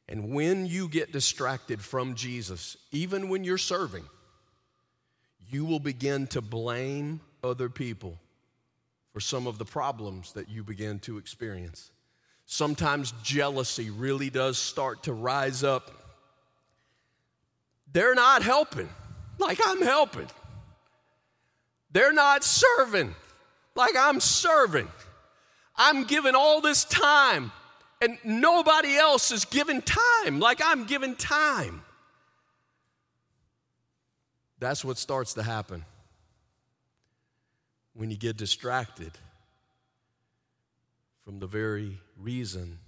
And 0.09 0.35
when 0.35 0.67
you 0.67 0.89
get 0.89 1.13
distracted 1.13 1.81
from 1.81 2.15
Jesus, 2.15 2.77
even 2.91 3.29
when 3.29 3.45
you're 3.45 3.59
serving, 3.59 4.05
you 5.51 5.65
will 5.65 5.81
begin 5.81 6.27
to 6.29 6.41
blame 6.41 7.21
other 7.43 7.69
people 7.69 8.19
for 9.13 9.21
some 9.21 9.47
of 9.47 9.59
the 9.59 9.65
problems 9.65 10.33
that 10.33 10.49
you 10.49 10.65
begin 10.65 10.99
to 11.01 11.19
experience. 11.19 11.91
Sometimes 12.47 13.13
jealousy 13.23 13.91
really 13.91 14.31
does 14.31 14.59
start 14.59 15.05
to 15.05 15.13
rise 15.13 15.63
up. 15.63 15.91
They're 17.93 18.15
not 18.15 18.43
helping 18.43 18.89
like 19.39 19.59
I'm 19.65 19.83
helping. 19.83 20.29
They're 21.93 22.13
not 22.13 22.43
serving 22.43 23.15
like 23.75 23.95
I'm 23.99 24.21
serving. 24.21 24.89
I'm 25.77 26.05
giving 26.05 26.35
all 26.35 26.61
this 26.61 26.85
time 26.85 27.53
and 28.03 28.19
nobody 28.25 28.97
else 28.97 29.31
is 29.31 29.45
given 29.45 29.81
time 29.81 30.41
like 30.41 30.61
I'm 30.63 30.85
given 30.85 31.15
time. 31.15 31.83
That's 34.59 34.85
what 34.85 34.99
starts 34.99 35.35
to 35.35 35.43
happen 35.43 35.85
when 37.95 38.11
you 38.11 38.17
get 38.17 38.37
distracted 38.37 39.13
from 41.25 41.39
the 41.39 41.47
very 41.47 41.99
reason 42.19 42.79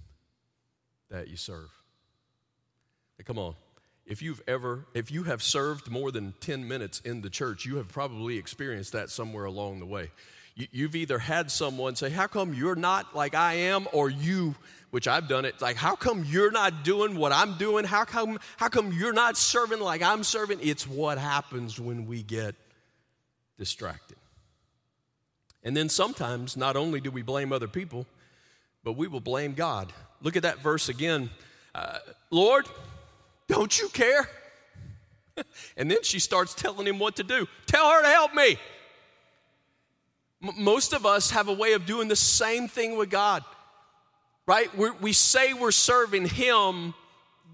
that 1.09 1.29
you 1.29 1.37
serve. 1.37 1.69
Hey, 3.17 3.23
come 3.23 3.39
on. 3.39 3.55
If 4.05 4.21
you've 4.21 4.41
ever, 4.47 4.85
if 4.93 5.11
you 5.11 5.23
have 5.23 5.41
served 5.41 5.89
more 5.89 6.11
than 6.11 6.33
10 6.41 6.67
minutes 6.67 6.99
in 6.99 7.21
the 7.21 7.29
church, 7.29 7.65
you 7.65 7.77
have 7.77 7.87
probably 7.87 8.37
experienced 8.37 8.91
that 8.91 9.09
somewhere 9.09 9.45
along 9.45 9.79
the 9.79 9.85
way. 9.85 10.11
You, 10.55 10.85
have 10.85 10.95
either 10.95 11.19
had 11.19 11.51
someone 11.51 11.97
say, 11.97 12.09
How 12.09 12.27
come 12.27 12.53
you're 12.53 12.77
not 12.77 13.13
like 13.13 13.35
I 13.35 13.53
am? 13.55 13.87
Or 13.91 14.09
you, 14.09 14.55
which 14.95 15.09
I've 15.09 15.27
done 15.27 15.43
it, 15.43 15.61
like, 15.61 15.75
How 15.75 15.97
come 15.97 16.23
you're 16.23 16.51
not 16.51 16.85
doing 16.85 17.17
what 17.17 17.33
I'm 17.33 17.57
doing? 17.57 17.83
How 17.83 18.05
come, 18.05 18.39
how 18.55 18.69
come 18.69 18.93
you're 18.93 19.11
not 19.11 19.35
serving 19.35 19.81
like 19.81 20.01
I'm 20.01 20.23
serving? 20.23 20.59
It's 20.61 20.87
what 20.87 21.17
happens 21.17 21.77
when 21.77 22.05
we 22.05 22.23
get 22.23 22.55
distracted. 23.57 24.15
And 25.63 25.75
then 25.75 25.89
sometimes, 25.89 26.55
not 26.55 26.77
only 26.77 27.01
do 27.01 27.11
we 27.11 27.23
blame 27.23 27.51
other 27.51 27.67
people, 27.67 28.05
but 28.85 28.93
we 28.93 29.09
will 29.09 29.19
blame 29.19 29.51
God. 29.51 29.91
Look 30.21 30.37
at 30.37 30.43
that 30.43 30.59
verse 30.59 30.87
again. 30.87 31.29
Uh, 31.73 31.97
Lord, 32.31 32.65
don't 33.49 33.77
you 33.77 33.89
care? 33.89 34.29
and 35.75 35.91
then 35.91 36.03
she 36.03 36.19
starts 36.19 36.53
telling 36.53 36.87
him 36.87 36.99
what 36.99 37.17
to 37.17 37.23
do. 37.23 37.49
Tell 37.65 37.91
her 37.91 38.01
to 38.01 38.07
help 38.07 38.33
me 38.33 38.57
most 40.57 40.93
of 40.93 41.05
us 41.05 41.31
have 41.31 41.47
a 41.47 41.53
way 41.53 41.73
of 41.73 41.85
doing 41.85 42.07
the 42.07 42.15
same 42.15 42.67
thing 42.67 42.97
with 42.97 43.09
God, 43.09 43.43
right? 44.47 44.75
We're, 44.75 44.93
we 44.93 45.13
say 45.13 45.53
we're 45.53 45.71
serving 45.71 46.27
Him, 46.27 46.93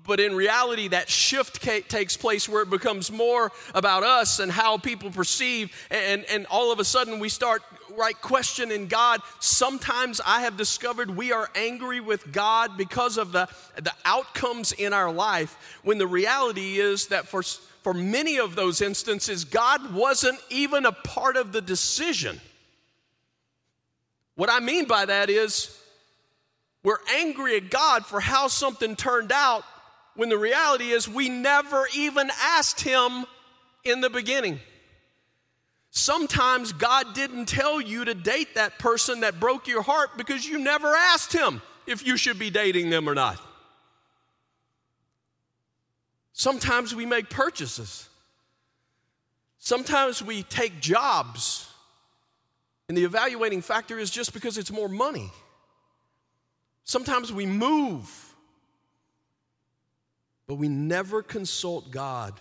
but 0.06 0.20
in 0.20 0.36
reality, 0.36 0.90
that 0.90 1.10
shift 1.10 1.62
takes 1.62 2.18
place 2.18 2.50
where 2.50 2.64
it 2.64 2.70
becomes 2.70 3.12
more 3.12 3.52
about 3.74 4.04
us 4.04 4.40
and 4.40 4.52
how 4.52 4.78
people 4.78 5.12
perceive, 5.12 5.72
and, 5.92 6.26
and 6.26 6.46
all 6.48 6.72
of 6.72 6.80
a 6.80 6.84
sudden 6.84 7.20
we 7.20 7.30
start 7.30 7.62
right 7.98 8.20
questioning 8.20 8.88
God. 8.88 9.22
Sometimes 9.40 10.22
I 10.26 10.42
have 10.42 10.58
discovered 10.58 11.16
we 11.16 11.32
are 11.32 11.50
angry 11.56 12.00
with 12.00 12.32
God 12.32 12.78
because 12.78 13.18
of 13.18 13.32
the, 13.32 13.48
the 13.76 13.94
outcomes 14.06 14.72
in 14.72 14.94
our 14.94 15.12
life, 15.12 15.80
when 15.84 15.98
the 15.98 16.08
reality 16.08 16.80
is 16.80 17.08
that 17.08 17.28
for 17.28 17.44
for 17.84 17.94
many 17.94 18.38
of 18.38 18.56
those 18.56 18.82
instances, 18.82 19.44
God 19.44 19.94
wasn't 19.94 20.40
even 20.50 20.86
a 20.86 20.92
part 20.92 21.36
of 21.36 21.52
the 21.52 21.62
decision. 21.62 22.40
What 24.36 24.52
I 24.52 24.60
mean 24.60 24.86
by 24.86 25.06
that 25.06 25.30
is, 25.30 25.81
we're 26.84 27.00
angry 27.16 27.58
at 27.58 27.70
God 27.70 28.06
for 28.06 28.20
how 28.20 28.48
something 28.48 28.96
turned 28.96 29.32
out 29.32 29.64
when 30.16 30.30
the 30.30 30.38
reality 30.38 30.92
is 30.92 31.08
we 31.08 31.30
never 31.30 31.88
even 31.96 32.30
asked 32.42 32.82
Him 32.82 33.26
in 33.84 34.02
the 34.02 34.10
beginning. 34.10 34.60
Sometimes 35.92 36.72
God 36.74 37.14
didn't 37.14 37.48
tell 37.48 37.82
you 37.82 38.06
to 38.06 38.14
date 38.14 38.56
that 38.56 38.80
person 38.80 39.22
that 39.22 39.40
broke 39.40 39.68
your 39.68 39.82
heart 39.82 40.18
because 40.18 40.46
you 40.46 40.58
never 40.58 40.96
asked 40.96 41.34
Him 41.34 41.62
if 41.86 42.06
you 42.06 42.18
should 42.18 42.40
be 42.40 42.50
dating 42.50 42.90
them 42.90 43.08
or 43.08 43.14
not. 43.14 43.40
Sometimes 46.34 46.96
we 46.96 47.06
make 47.06 47.30
purchases. 47.30 48.10
Sometimes 49.60 50.24
we 50.24 50.42
take 50.42 50.80
jobs, 50.80 51.70
and 52.88 52.98
the 52.98 53.04
evaluating 53.04 53.62
factor 53.62 54.00
is 54.00 54.10
just 54.10 54.34
because 54.34 54.58
it's 54.58 54.72
more 54.72 54.90
money. 54.90 55.30
Sometimes 56.84 57.32
we 57.32 57.46
move, 57.46 58.10
but 60.48 60.56
we 60.56 60.68
never 60.68 61.22
consult 61.22 61.92
God 61.92 62.34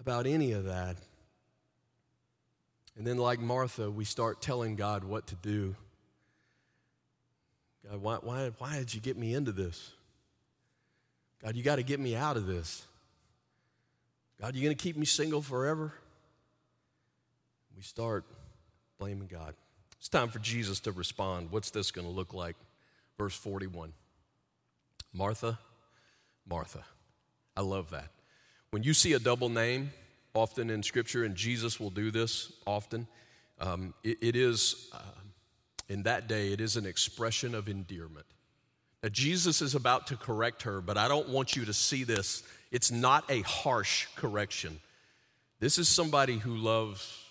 about 0.00 0.26
any 0.26 0.52
of 0.52 0.64
that. 0.64 0.96
And 2.96 3.06
then, 3.06 3.16
like 3.16 3.40
Martha, 3.40 3.90
we 3.90 4.04
start 4.04 4.42
telling 4.42 4.76
God 4.76 5.04
what 5.04 5.28
to 5.28 5.34
do. 5.36 5.74
God, 7.88 8.02
why, 8.02 8.16
why, 8.16 8.50
why 8.58 8.78
did 8.78 8.94
you 8.94 9.00
get 9.00 9.16
me 9.16 9.34
into 9.34 9.52
this? 9.52 9.92
God, 11.42 11.56
you 11.56 11.62
got 11.62 11.76
to 11.76 11.82
get 11.82 11.98
me 11.98 12.14
out 12.14 12.36
of 12.36 12.46
this. 12.46 12.84
God, 14.40 14.54
you 14.54 14.62
going 14.62 14.76
to 14.76 14.82
keep 14.82 14.96
me 14.96 15.06
single 15.06 15.42
forever? 15.42 15.92
We 17.76 17.82
start 17.82 18.24
blaming 18.98 19.28
God. 19.28 19.54
It's 19.98 20.08
time 20.08 20.28
for 20.28 20.38
Jesus 20.38 20.80
to 20.80 20.92
respond. 20.92 21.50
What's 21.50 21.70
this 21.70 21.90
going 21.90 22.06
to 22.06 22.12
look 22.12 22.34
like? 22.34 22.56
Verse 23.22 23.36
41. 23.36 23.92
Martha, 25.12 25.56
Martha. 26.44 26.82
I 27.56 27.60
love 27.60 27.90
that. 27.90 28.08
When 28.72 28.82
you 28.82 28.94
see 28.94 29.12
a 29.12 29.20
double 29.20 29.48
name, 29.48 29.92
often 30.34 30.70
in 30.70 30.82
Scripture, 30.82 31.22
and 31.22 31.36
Jesus 31.36 31.78
will 31.78 31.90
do 31.90 32.10
this 32.10 32.52
often, 32.66 33.06
um, 33.60 33.94
it, 34.02 34.18
it 34.20 34.34
is, 34.34 34.90
uh, 34.92 35.20
in 35.88 36.02
that 36.02 36.26
day, 36.26 36.52
it 36.52 36.60
is 36.60 36.76
an 36.76 36.84
expression 36.84 37.54
of 37.54 37.68
endearment. 37.68 38.26
Now, 39.04 39.10
Jesus 39.10 39.62
is 39.62 39.76
about 39.76 40.08
to 40.08 40.16
correct 40.16 40.62
her, 40.62 40.80
but 40.80 40.98
I 40.98 41.06
don't 41.06 41.28
want 41.28 41.54
you 41.54 41.64
to 41.66 41.72
see 41.72 42.02
this. 42.02 42.42
It's 42.72 42.90
not 42.90 43.22
a 43.30 43.42
harsh 43.42 44.08
correction. 44.16 44.80
This 45.60 45.78
is 45.78 45.88
somebody 45.88 46.38
who 46.38 46.56
loves 46.56 47.22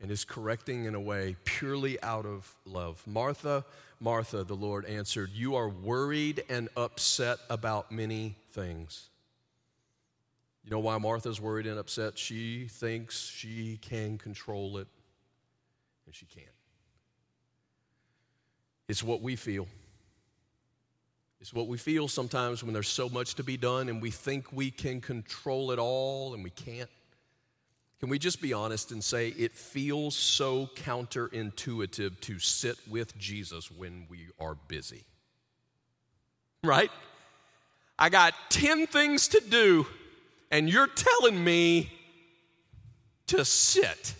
and 0.00 0.10
is 0.10 0.24
correcting 0.24 0.84
in 0.84 0.94
a 0.94 1.00
way 1.00 1.36
purely 1.44 2.00
out 2.02 2.24
of 2.24 2.54
love. 2.64 3.02
Martha, 3.06 3.64
Martha, 4.00 4.44
the 4.44 4.54
Lord 4.54 4.84
answered, 4.86 5.30
You 5.34 5.56
are 5.56 5.68
worried 5.68 6.44
and 6.48 6.68
upset 6.76 7.38
about 7.50 7.90
many 7.90 8.36
things. 8.50 9.08
You 10.64 10.70
know 10.70 10.78
why 10.80 10.98
Martha's 10.98 11.40
worried 11.40 11.66
and 11.66 11.78
upset? 11.78 12.18
She 12.18 12.68
thinks 12.68 13.18
she 13.18 13.78
can 13.80 14.18
control 14.18 14.78
it, 14.78 14.86
and 16.06 16.14
she 16.14 16.26
can't. 16.26 16.46
It's 18.86 19.02
what 19.02 19.20
we 19.20 19.34
feel. 19.36 19.66
It's 21.40 21.52
what 21.52 21.68
we 21.68 21.78
feel 21.78 22.08
sometimes 22.08 22.64
when 22.64 22.72
there's 22.72 22.88
so 22.88 23.08
much 23.08 23.34
to 23.36 23.44
be 23.44 23.56
done 23.56 23.88
and 23.88 24.02
we 24.02 24.10
think 24.10 24.52
we 24.52 24.70
can 24.70 25.00
control 25.00 25.70
it 25.70 25.78
all 25.78 26.34
and 26.34 26.42
we 26.42 26.50
can't. 26.50 26.90
Can 28.00 28.10
we 28.10 28.18
just 28.18 28.40
be 28.40 28.52
honest 28.52 28.92
and 28.92 29.02
say 29.02 29.28
it 29.28 29.52
feels 29.52 30.14
so 30.14 30.70
counterintuitive 30.76 32.20
to 32.20 32.38
sit 32.38 32.76
with 32.88 33.18
Jesus 33.18 33.70
when 33.70 34.06
we 34.08 34.28
are 34.38 34.54
busy? 34.68 35.04
Right? 36.62 36.90
I 37.98 38.08
got 38.08 38.34
10 38.50 38.86
things 38.86 39.28
to 39.28 39.40
do, 39.40 39.86
and 40.50 40.70
you're 40.70 40.86
telling 40.86 41.42
me 41.42 41.90
to 43.26 43.44
sit. 43.44 44.14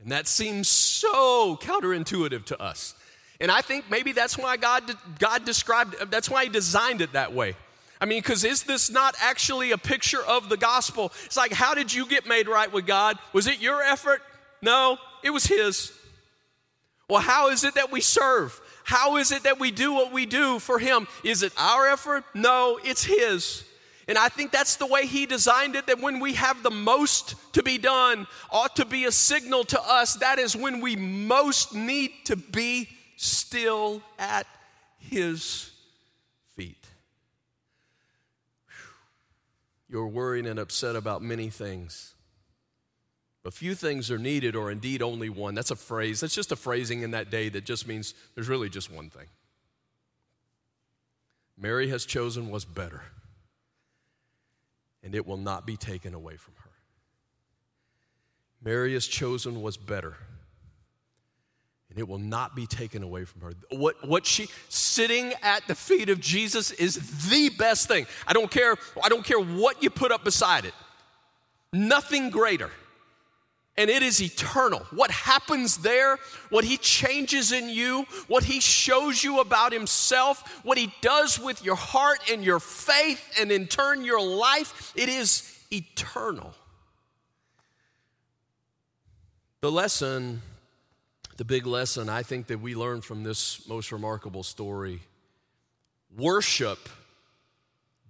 And 0.00 0.10
that 0.10 0.26
seems 0.26 0.68
so 0.68 1.56
counterintuitive 1.60 2.46
to 2.46 2.60
us. 2.60 2.94
And 3.40 3.52
I 3.52 3.60
think 3.60 3.84
maybe 3.88 4.10
that's 4.10 4.36
why 4.36 4.56
God, 4.56 4.82
God 5.20 5.44
described, 5.44 6.10
that's 6.10 6.28
why 6.28 6.44
He 6.44 6.50
designed 6.50 7.00
it 7.00 7.12
that 7.12 7.32
way. 7.32 7.54
I 8.00 8.06
mean, 8.06 8.20
because 8.20 8.44
is 8.44 8.62
this 8.62 8.90
not 8.90 9.14
actually 9.20 9.72
a 9.72 9.78
picture 9.78 10.22
of 10.22 10.48
the 10.48 10.56
gospel? 10.56 11.12
It's 11.24 11.36
like, 11.36 11.52
how 11.52 11.74
did 11.74 11.92
you 11.92 12.06
get 12.06 12.26
made 12.26 12.48
right 12.48 12.72
with 12.72 12.86
God? 12.86 13.18
Was 13.32 13.46
it 13.46 13.60
your 13.60 13.82
effort? 13.82 14.22
No, 14.62 14.98
it 15.22 15.30
was 15.30 15.46
His. 15.46 15.92
Well, 17.08 17.20
how 17.20 17.48
is 17.48 17.64
it 17.64 17.74
that 17.74 17.90
we 17.90 18.00
serve? 18.00 18.60
How 18.84 19.16
is 19.16 19.32
it 19.32 19.42
that 19.44 19.58
we 19.58 19.70
do 19.70 19.92
what 19.92 20.12
we 20.12 20.26
do 20.26 20.58
for 20.58 20.78
Him? 20.78 21.08
Is 21.24 21.42
it 21.42 21.52
our 21.58 21.88
effort? 21.88 22.24
No, 22.34 22.78
it's 22.84 23.04
His. 23.04 23.64
And 24.06 24.16
I 24.16 24.28
think 24.28 24.52
that's 24.52 24.76
the 24.76 24.86
way 24.86 25.06
He 25.06 25.26
designed 25.26 25.74
it 25.76 25.86
that 25.86 26.00
when 26.00 26.20
we 26.20 26.34
have 26.34 26.62
the 26.62 26.70
most 26.70 27.34
to 27.54 27.62
be 27.62 27.78
done, 27.78 28.26
ought 28.50 28.76
to 28.76 28.84
be 28.84 29.04
a 29.04 29.12
signal 29.12 29.64
to 29.64 29.80
us. 29.82 30.14
That 30.14 30.38
is 30.38 30.54
when 30.56 30.80
we 30.80 30.96
most 30.96 31.74
need 31.74 32.12
to 32.26 32.36
be 32.36 32.88
still 33.16 34.00
at 34.18 34.46
his 34.98 35.70
feet. 36.56 36.86
You're 39.88 40.08
worried 40.08 40.46
and 40.46 40.58
upset 40.58 40.96
about 40.96 41.22
many 41.22 41.48
things. 41.48 42.14
A 43.44 43.50
few 43.50 43.74
things 43.74 44.10
are 44.10 44.18
needed, 44.18 44.54
or 44.54 44.70
indeed 44.70 45.00
only 45.00 45.30
one. 45.30 45.54
That's 45.54 45.70
a 45.70 45.76
phrase. 45.76 46.20
That's 46.20 46.34
just 46.34 46.52
a 46.52 46.56
phrasing 46.56 47.02
in 47.02 47.12
that 47.12 47.30
day 47.30 47.48
that 47.48 47.64
just 47.64 47.86
means 47.86 48.14
there's 48.34 48.48
really 48.48 48.68
just 48.68 48.90
one 48.92 49.08
thing. 49.08 49.26
Mary 51.56 51.88
has 51.88 52.04
chosen 52.04 52.50
what's 52.50 52.64
better, 52.64 53.02
and 55.02 55.14
it 55.14 55.26
will 55.26 55.38
not 55.38 55.66
be 55.66 55.76
taken 55.76 56.14
away 56.14 56.36
from 56.36 56.54
her. 56.62 56.70
Mary 58.62 58.92
has 58.92 59.06
chosen 59.06 59.62
what's 59.62 59.76
better 59.76 60.16
and 61.90 61.98
it 61.98 62.06
will 62.06 62.18
not 62.18 62.54
be 62.54 62.66
taken 62.66 63.02
away 63.02 63.24
from 63.24 63.40
her. 63.40 63.52
What, 63.70 64.06
what 64.06 64.26
she 64.26 64.48
sitting 64.68 65.32
at 65.42 65.66
the 65.66 65.74
feet 65.74 66.10
of 66.10 66.20
Jesus 66.20 66.70
is 66.72 67.28
the 67.30 67.48
best 67.50 67.88
thing. 67.88 68.06
I 68.26 68.32
don't 68.32 68.50
care, 68.50 68.76
I 69.02 69.08
don't 69.08 69.24
care 69.24 69.40
what 69.40 69.82
you 69.82 69.90
put 69.90 70.12
up 70.12 70.24
beside 70.24 70.64
it. 70.64 70.74
Nothing 71.72 72.30
greater. 72.30 72.70
And 73.78 73.88
it 73.88 74.02
is 74.02 74.20
eternal. 74.20 74.80
What 74.90 75.12
happens 75.12 75.78
there, 75.78 76.18
what 76.50 76.64
he 76.64 76.78
changes 76.78 77.52
in 77.52 77.68
you, 77.68 78.06
what 78.26 78.42
he 78.42 78.58
shows 78.58 79.22
you 79.22 79.40
about 79.40 79.72
himself, 79.72 80.64
what 80.64 80.76
he 80.76 80.92
does 81.00 81.38
with 81.38 81.64
your 81.64 81.76
heart 81.76 82.18
and 82.30 82.42
your 82.42 82.58
faith, 82.58 83.22
and 83.40 83.52
in 83.52 83.68
turn 83.68 84.04
your 84.04 84.20
life, 84.20 84.92
it 84.96 85.08
is 85.08 85.56
eternal. 85.72 86.52
The 89.60 89.70
lesson 89.70 90.42
the 91.38 91.44
big 91.44 91.66
lesson 91.66 92.08
I 92.08 92.22
think 92.24 92.48
that 92.48 92.60
we 92.60 92.74
learn 92.74 93.00
from 93.00 93.22
this 93.22 93.66
most 93.68 93.92
remarkable 93.92 94.42
story 94.42 95.00
worship 96.16 96.88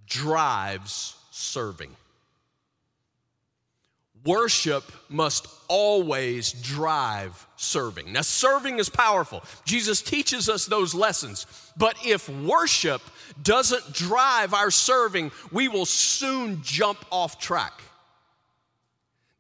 drives 0.07 1.15
serving. 1.31 1.95
Worship 4.25 4.85
must 5.09 5.47
always 5.69 6.53
drive 6.53 7.47
serving. 7.57 8.13
Now, 8.13 8.23
serving 8.23 8.79
is 8.79 8.89
powerful. 8.89 9.45
Jesus 9.65 10.01
teaches 10.03 10.49
us 10.49 10.67
those 10.67 10.95
lessons. 10.95 11.47
But 11.77 11.97
if 12.05 12.29
worship 12.29 13.03
doesn't 13.43 13.93
drive 13.93 14.55
our 14.55 14.71
serving, 14.71 15.31
we 15.53 15.69
will 15.69 15.87
soon 15.87 16.63
jump 16.63 17.05
off 17.11 17.39
track. 17.39 17.81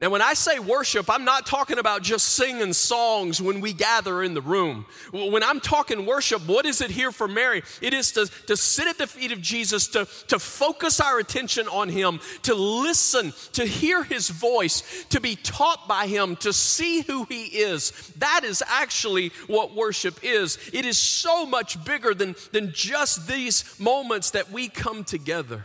Now, 0.00 0.10
when 0.10 0.22
I 0.22 0.34
say 0.34 0.60
worship, 0.60 1.10
I'm 1.10 1.24
not 1.24 1.44
talking 1.44 1.78
about 1.78 2.02
just 2.02 2.28
singing 2.28 2.72
songs 2.72 3.42
when 3.42 3.60
we 3.60 3.72
gather 3.72 4.22
in 4.22 4.32
the 4.32 4.40
room. 4.40 4.86
When 5.10 5.42
I'm 5.42 5.58
talking 5.58 6.06
worship, 6.06 6.46
what 6.46 6.66
is 6.66 6.80
it 6.80 6.92
here 6.92 7.10
for 7.10 7.26
Mary? 7.26 7.64
It 7.82 7.92
is 7.92 8.12
to, 8.12 8.26
to 8.46 8.56
sit 8.56 8.86
at 8.86 8.96
the 8.96 9.08
feet 9.08 9.32
of 9.32 9.40
Jesus, 9.40 9.88
to, 9.88 10.06
to 10.28 10.38
focus 10.38 11.00
our 11.00 11.18
attention 11.18 11.66
on 11.66 11.88
Him, 11.88 12.20
to 12.42 12.54
listen, 12.54 13.32
to 13.54 13.66
hear 13.66 14.04
His 14.04 14.28
voice, 14.28 15.04
to 15.06 15.20
be 15.20 15.34
taught 15.34 15.88
by 15.88 16.06
Him, 16.06 16.36
to 16.36 16.52
see 16.52 17.00
who 17.00 17.24
He 17.24 17.46
is. 17.46 17.90
That 18.18 18.42
is 18.44 18.62
actually 18.68 19.32
what 19.48 19.74
worship 19.74 20.20
is. 20.22 20.60
It 20.72 20.84
is 20.84 20.96
so 20.96 21.44
much 21.44 21.84
bigger 21.84 22.14
than, 22.14 22.36
than 22.52 22.72
just 22.72 23.26
these 23.26 23.80
moments 23.80 24.30
that 24.30 24.52
we 24.52 24.68
come 24.68 25.02
together. 25.02 25.64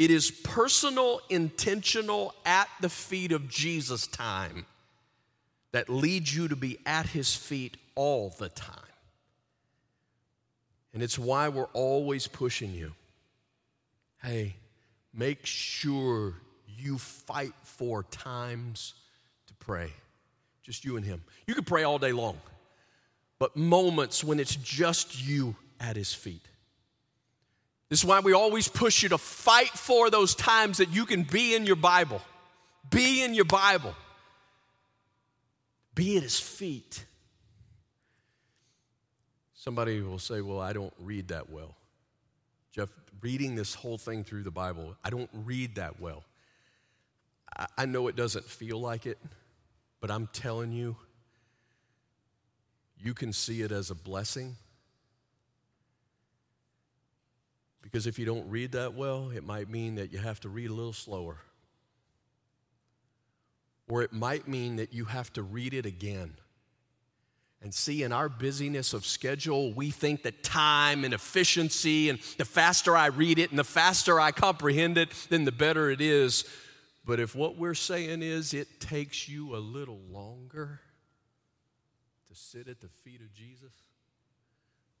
It 0.00 0.10
is 0.10 0.30
personal, 0.30 1.20
intentional, 1.28 2.34
at 2.46 2.70
the 2.80 2.88
feet 2.88 3.32
of 3.32 3.50
Jesus 3.50 4.06
time 4.06 4.64
that 5.72 5.90
leads 5.90 6.34
you 6.34 6.48
to 6.48 6.56
be 6.56 6.78
at 6.86 7.06
his 7.06 7.36
feet 7.36 7.76
all 7.94 8.34
the 8.38 8.48
time. 8.48 8.78
And 10.94 11.02
it's 11.02 11.18
why 11.18 11.50
we're 11.50 11.68
always 11.74 12.26
pushing 12.26 12.72
you. 12.72 12.92
Hey, 14.22 14.56
make 15.12 15.44
sure 15.44 16.32
you 16.66 16.96
fight 16.96 17.52
for 17.60 18.04
times 18.04 18.94
to 19.48 19.54
pray. 19.56 19.92
Just 20.62 20.82
you 20.82 20.96
and 20.96 21.04
Him. 21.04 21.22
You 21.46 21.54
could 21.54 21.66
pray 21.66 21.82
all 21.82 21.98
day 21.98 22.12
long, 22.12 22.38
but 23.38 23.54
moments 23.54 24.24
when 24.24 24.40
it's 24.40 24.56
just 24.56 25.22
you 25.22 25.56
at 25.78 25.96
His 25.96 26.14
feet. 26.14 26.49
This 27.90 27.98
is 27.98 28.04
why 28.04 28.20
we 28.20 28.32
always 28.32 28.68
push 28.68 29.02
you 29.02 29.08
to 29.10 29.18
fight 29.18 29.70
for 29.70 30.10
those 30.10 30.34
times 30.34 30.78
that 30.78 30.90
you 30.90 31.04
can 31.04 31.24
be 31.24 31.54
in 31.56 31.66
your 31.66 31.76
Bible. 31.76 32.22
Be 32.88 33.22
in 33.22 33.34
your 33.34 33.44
Bible. 33.44 33.94
Be 35.94 36.16
at 36.16 36.22
His 36.22 36.38
feet. 36.38 37.04
Somebody 39.54 40.00
will 40.00 40.20
say, 40.20 40.40
Well, 40.40 40.60
I 40.60 40.72
don't 40.72 40.94
read 41.00 41.28
that 41.28 41.50
well. 41.50 41.74
Jeff, 42.72 42.88
reading 43.20 43.56
this 43.56 43.74
whole 43.74 43.98
thing 43.98 44.22
through 44.22 44.44
the 44.44 44.52
Bible, 44.52 44.96
I 45.04 45.10
don't 45.10 45.28
read 45.32 45.74
that 45.74 46.00
well. 46.00 46.24
I, 47.76 47.84
know 47.84 48.06
it 48.06 48.14
doesn't 48.14 48.44
feel 48.44 48.80
like 48.80 49.06
it, 49.06 49.18
but 50.00 50.10
I'm 50.10 50.28
telling 50.32 50.70
you, 50.70 50.96
you 52.96 53.12
can 53.12 53.32
see 53.32 53.62
it 53.62 53.72
as 53.72 53.90
a 53.90 53.94
blessing. 53.94 54.56
Because 57.82 58.06
if 58.06 58.18
you 58.18 58.26
don't 58.26 58.48
read 58.50 58.72
that 58.72 58.94
well, 58.94 59.30
it 59.30 59.44
might 59.44 59.70
mean 59.70 59.94
that 59.96 60.12
you 60.12 60.18
have 60.18 60.40
to 60.40 60.48
read 60.48 60.70
a 60.70 60.74
little 60.74 60.92
slower. 60.92 61.38
Or 63.88 64.02
it 64.02 64.12
might 64.12 64.46
mean 64.46 64.76
that 64.76 64.92
you 64.92 65.06
have 65.06 65.32
to 65.32 65.42
read 65.42 65.74
it 65.74 65.86
again. 65.86 66.34
And 67.62 67.74
see, 67.74 68.02
in 68.02 68.12
our 68.12 68.28
busyness 68.28 68.94
of 68.94 69.04
schedule, 69.04 69.72
we 69.72 69.90
think 69.90 70.22
that 70.22 70.42
time 70.42 71.04
and 71.04 71.12
efficiency, 71.12 72.08
and 72.08 72.18
the 72.38 72.44
faster 72.44 72.96
I 72.96 73.06
read 73.06 73.38
it 73.38 73.50
and 73.50 73.58
the 73.58 73.64
faster 73.64 74.18
I 74.18 74.30
comprehend 74.30 74.96
it, 74.96 75.10
then 75.28 75.44
the 75.44 75.52
better 75.52 75.90
it 75.90 76.00
is. 76.00 76.44
But 77.04 77.20
if 77.20 77.34
what 77.34 77.56
we're 77.56 77.74
saying 77.74 78.22
is 78.22 78.54
it 78.54 78.80
takes 78.80 79.28
you 79.28 79.54
a 79.56 79.58
little 79.58 80.00
longer 80.10 80.80
to 82.28 82.34
sit 82.34 82.68
at 82.68 82.80
the 82.80 82.88
feet 82.88 83.20
of 83.20 83.34
Jesus 83.34 83.72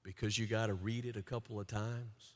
because 0.02 0.36
you 0.36 0.46
got 0.46 0.66
to 0.66 0.74
read 0.74 1.06
it 1.06 1.16
a 1.16 1.22
couple 1.22 1.60
of 1.60 1.66
times, 1.66 2.34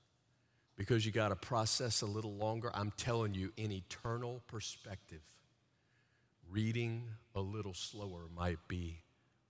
because 0.77 1.07
you 1.07 1.13
got 1.13 1.29
to 1.29 1.37
process 1.37 2.03
a 2.03 2.07
little 2.07 2.35
longer, 2.35 2.71
I'm 2.75 2.93
telling 2.97 3.35
you, 3.35 3.53
in 3.57 3.71
eternal 3.71 4.43
perspective, 4.49 5.21
reading 6.51 7.05
a 7.35 7.41
little 7.41 7.75
slower 7.75 8.23
might 8.35 8.59
be 8.69 9.03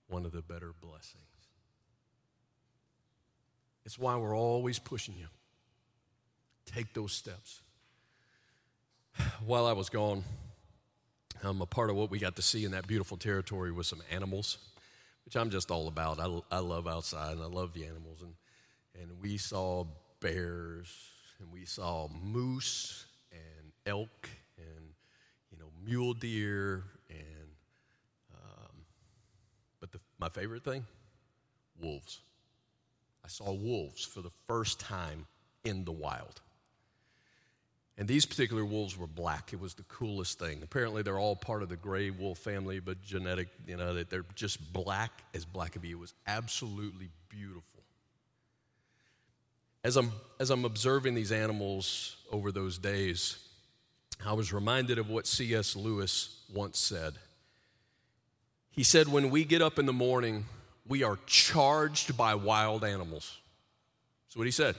one 0.07 0.25
of 0.25 0.31
the 0.31 0.41
better 0.41 0.73
blessings. 0.81 1.23
It's 3.85 3.99
why 3.99 4.15
we're 4.17 4.37
always 4.37 4.79
pushing 4.79 5.15
you. 5.17 5.27
Take 6.65 6.93
those 6.93 7.11
steps. 7.11 7.61
While 9.45 9.65
I 9.65 9.73
was 9.73 9.89
gone, 9.89 10.23
um, 11.43 11.61
a 11.61 11.65
part 11.65 11.89
of 11.89 11.95
what 11.95 12.09
we 12.09 12.19
got 12.19 12.35
to 12.37 12.41
see 12.41 12.65
in 12.65 12.71
that 12.71 12.87
beautiful 12.87 13.17
territory 13.17 13.71
was 13.71 13.87
some 13.87 14.01
animals, 14.11 14.57
which 15.25 15.35
I'm 15.35 15.49
just 15.49 15.69
all 15.69 15.87
about. 15.87 16.19
I, 16.19 16.55
I 16.55 16.59
love 16.59 16.87
outside 16.87 17.33
and 17.33 17.41
I 17.41 17.47
love 17.47 17.73
the 17.73 17.85
animals. 17.85 18.21
And, 18.21 18.33
and 18.99 19.21
we 19.21 19.37
saw 19.37 19.85
bears 20.19 20.87
and 21.39 21.51
we 21.51 21.65
saw 21.65 22.07
moose 22.07 23.05
and 23.31 23.71
elk 23.85 24.29
and, 24.57 24.85
you 25.51 25.57
know, 25.57 25.67
mule 25.83 26.13
deer 26.13 26.83
and 27.09 27.49
um, 28.33 28.85
But 29.79 29.89
My 30.19 30.29
favorite 30.29 30.63
thing? 30.63 30.85
Wolves. 31.79 32.21
I 33.23 33.27
saw 33.27 33.51
wolves 33.51 34.05
for 34.05 34.21
the 34.21 34.31
first 34.47 34.79
time 34.79 35.25
in 35.63 35.83
the 35.83 35.91
wild. 35.91 36.41
And 37.97 38.07
these 38.07 38.25
particular 38.25 38.65
wolves 38.65 38.97
were 38.97 39.07
black. 39.07 39.53
It 39.53 39.59
was 39.59 39.73
the 39.73 39.83
coolest 39.83 40.37
thing. 40.37 40.59
Apparently, 40.63 41.01
they're 41.01 41.19
all 41.19 41.35
part 41.35 41.63
of 41.63 41.69
the 41.69 41.77
gray 41.77 42.09
wolf 42.09 42.39
family, 42.39 42.79
but 42.79 43.01
genetic, 43.01 43.47
you 43.65 43.77
know, 43.77 44.03
they're 44.03 44.25
just 44.35 44.73
black 44.73 45.23
as 45.33 45.45
black 45.45 45.71
can 45.71 45.81
be. 45.81 45.91
It 45.91 45.99
was 45.99 46.13
absolutely 46.27 47.09
beautiful. 47.29 47.74
As 49.85 49.97
I'm, 49.97 50.11
as 50.39 50.49
I'm 50.49 50.65
observing 50.65 51.13
these 51.13 51.31
animals 51.31 52.17
over 52.31 52.51
those 52.51 52.79
days, 52.79 53.37
I 54.25 54.33
was 54.33 54.51
reminded 54.51 54.97
of 54.97 55.11
what 55.11 55.27
C.S. 55.27 55.75
Lewis 55.75 56.41
once 56.51 56.79
said. 56.79 57.13
He 58.71 58.81
said, 58.81 59.07
When 59.07 59.29
we 59.29 59.43
get 59.43 59.61
up 59.61 59.77
in 59.77 59.85
the 59.85 59.93
morning, 59.93 60.45
we 60.87 61.03
are 61.03 61.19
charged 61.27 62.17
by 62.17 62.33
wild 62.33 62.83
animals. 62.83 63.37
That's 64.25 64.35
what 64.35 64.47
he 64.47 64.51
said. 64.51 64.73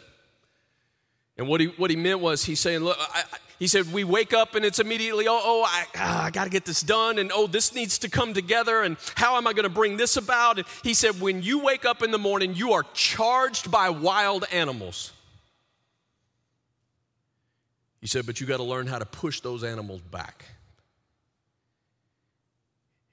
And 1.38 1.49
what 1.49 1.61
he, 1.61 1.66
what 1.66 1.90
he 1.90 1.96
meant 1.96 2.20
was, 2.20 2.44
he's 2.44 2.61
saying, 2.61 2.81
Look, 2.81 2.96
I, 2.99 3.25
he 3.59 3.66
said, 3.66 3.90
we 3.92 4.05
wake 4.05 4.35
up 4.35 4.55
and 4.55 4.64
it's 4.64 4.79
immediately, 4.79 5.27
oh, 5.29 5.40
oh 5.42 5.64
I, 5.66 5.85
ah, 5.96 6.25
I 6.25 6.31
got 6.31 6.44
to 6.44 6.51
get 6.51 6.66
this 6.66 6.83
done, 6.83 7.18
and 7.18 7.33
oh, 7.33 7.46
this 7.46 7.75
needs 7.75 7.99
to 8.01 8.11
come 8.11 8.35
together, 8.35 8.83
and 8.83 8.96
how 9.14 9.37
am 9.37 9.46
I 9.46 9.53
going 9.53 9.64
to 9.64 9.70
bring 9.70 9.96
this 9.96 10.16
about? 10.16 10.59
And 10.59 10.66
he 10.83 10.92
said, 10.92 11.20
when 11.20 11.42
you 11.42 11.61
wake 11.61 11.85
up 11.87 12.03
in 12.03 12.11
the 12.11 12.18
morning, 12.18 12.55
you 12.55 12.72
are 12.72 12.85
charged 12.92 13.70
by 13.70 13.88
wild 13.88 14.44
animals. 14.53 15.12
He 18.01 18.07
said, 18.07 18.27
but 18.27 18.40
you 18.40 18.46
got 18.46 18.59
to 18.59 18.62
learn 18.62 18.87
how 18.87 18.99
to 18.99 19.07
push 19.07 19.40
those 19.40 19.64
animals 19.64 20.03
back. 20.03 20.44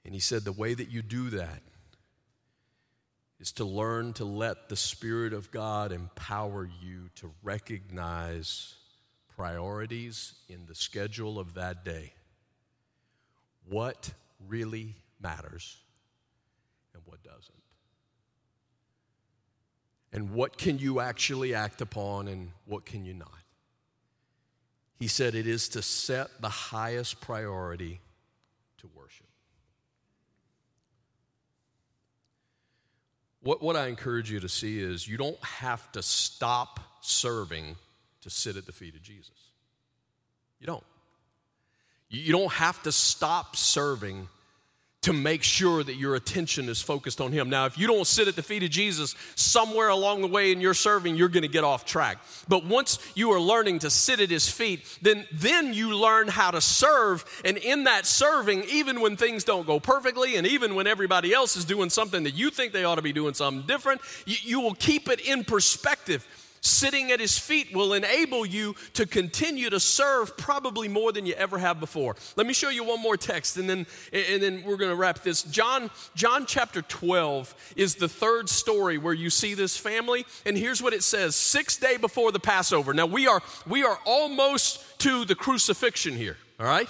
And 0.04 0.12
he 0.12 0.20
said, 0.20 0.44
the 0.44 0.52
way 0.52 0.74
that 0.74 0.90
you 0.90 1.00
do 1.00 1.30
that 1.30 1.62
is 3.44 3.52
to 3.52 3.64
learn 3.66 4.14
to 4.14 4.24
let 4.24 4.70
the 4.70 4.76
Spirit 4.76 5.34
of 5.34 5.50
God 5.50 5.92
empower 5.92 6.66
you 6.80 7.10
to 7.16 7.30
recognize 7.42 8.74
priorities 9.36 10.32
in 10.48 10.64
the 10.64 10.74
schedule 10.74 11.38
of 11.38 11.52
that 11.52 11.84
day. 11.84 12.14
What 13.68 14.14
really 14.48 14.96
matters 15.20 15.76
and 16.94 17.02
what 17.04 17.22
doesn't. 17.22 17.52
And 20.10 20.30
what 20.30 20.56
can 20.56 20.78
you 20.78 21.00
actually 21.00 21.54
act 21.54 21.82
upon 21.82 22.28
and 22.28 22.50
what 22.64 22.86
can 22.86 23.04
you 23.04 23.12
not? 23.12 23.28
He 24.98 25.06
said 25.06 25.34
it 25.34 25.46
is 25.46 25.68
to 25.70 25.82
set 25.82 26.40
the 26.40 26.48
highest 26.48 27.20
priority 27.20 28.00
to 28.78 28.88
worship. 28.94 29.26
What, 33.44 33.62
what 33.62 33.76
I 33.76 33.88
encourage 33.88 34.30
you 34.30 34.40
to 34.40 34.48
see 34.48 34.80
is 34.80 35.06
you 35.06 35.18
don't 35.18 35.42
have 35.44 35.92
to 35.92 36.02
stop 36.02 36.80
serving 37.02 37.76
to 38.22 38.30
sit 38.30 38.56
at 38.56 38.64
the 38.64 38.72
feet 38.72 38.94
of 38.94 39.02
Jesus. 39.02 39.50
You 40.58 40.66
don't. 40.66 40.84
You 42.08 42.32
don't 42.32 42.52
have 42.52 42.82
to 42.84 42.92
stop 42.92 43.54
serving 43.54 44.28
to 45.04 45.12
make 45.12 45.42
sure 45.42 45.84
that 45.84 45.96
your 45.96 46.14
attention 46.14 46.70
is 46.70 46.80
focused 46.80 47.20
on 47.20 47.30
Him. 47.30 47.50
Now, 47.50 47.66
if 47.66 47.76
you 47.76 47.86
don't 47.86 48.06
sit 48.06 48.26
at 48.26 48.36
the 48.36 48.42
feet 48.42 48.62
of 48.62 48.70
Jesus, 48.70 49.14
somewhere 49.34 49.90
along 49.90 50.22
the 50.22 50.28
way 50.28 50.50
in 50.50 50.62
your 50.62 50.72
serving, 50.72 51.14
you're 51.16 51.28
going 51.28 51.42
to 51.42 51.48
get 51.48 51.62
off 51.62 51.84
track. 51.84 52.18
But 52.48 52.64
once 52.64 52.98
you 53.14 53.30
are 53.32 53.40
learning 53.40 53.80
to 53.80 53.90
sit 53.90 54.18
at 54.20 54.30
His 54.30 54.48
feet, 54.48 54.98
then, 55.02 55.26
then 55.30 55.74
you 55.74 55.94
learn 55.94 56.28
how 56.28 56.52
to 56.52 56.60
serve. 56.62 57.22
And 57.44 57.58
in 57.58 57.84
that 57.84 58.06
serving, 58.06 58.64
even 58.70 59.02
when 59.02 59.18
things 59.18 59.44
don't 59.44 59.66
go 59.66 59.78
perfectly, 59.78 60.36
and 60.36 60.46
even 60.46 60.74
when 60.74 60.86
everybody 60.86 61.34
else 61.34 61.54
is 61.54 61.66
doing 61.66 61.90
something 61.90 62.24
that 62.24 62.34
you 62.34 62.48
think 62.48 62.72
they 62.72 62.84
ought 62.84 62.94
to 62.94 63.02
be 63.02 63.12
doing 63.12 63.34
something 63.34 63.66
different, 63.66 64.00
you, 64.24 64.36
you 64.40 64.60
will 64.60 64.74
keep 64.74 65.10
it 65.10 65.20
in 65.20 65.44
perspective 65.44 66.26
sitting 66.64 67.12
at 67.12 67.20
his 67.20 67.38
feet 67.38 67.74
will 67.74 67.92
enable 67.92 68.46
you 68.46 68.74
to 68.94 69.06
continue 69.06 69.68
to 69.70 69.78
serve 69.78 70.36
probably 70.36 70.88
more 70.88 71.12
than 71.12 71.26
you 71.26 71.34
ever 71.34 71.58
have 71.58 71.78
before. 71.78 72.16
Let 72.36 72.46
me 72.46 72.54
show 72.54 72.70
you 72.70 72.84
one 72.84 73.02
more 73.02 73.16
text 73.16 73.56
and 73.56 73.68
then 73.68 73.86
and 74.12 74.42
then 74.42 74.62
we're 74.64 74.78
going 74.78 74.90
to 74.90 74.96
wrap 74.96 75.22
this. 75.22 75.42
John 75.42 75.90
John 76.14 76.46
chapter 76.46 76.82
12 76.82 77.54
is 77.76 77.96
the 77.96 78.08
third 78.08 78.48
story 78.48 78.98
where 78.98 79.12
you 79.12 79.30
see 79.30 79.54
this 79.54 79.76
family 79.76 80.24
and 80.46 80.56
here's 80.56 80.82
what 80.82 80.94
it 80.94 81.02
says 81.02 81.36
6 81.36 81.76
day 81.76 81.96
before 81.98 82.32
the 82.32 82.40
Passover. 82.40 82.94
Now 82.94 83.06
we 83.06 83.26
are 83.26 83.42
we 83.66 83.84
are 83.84 83.98
almost 84.06 84.98
to 85.00 85.24
the 85.24 85.34
crucifixion 85.34 86.14
here, 86.14 86.38
all 86.58 86.66
right? 86.66 86.88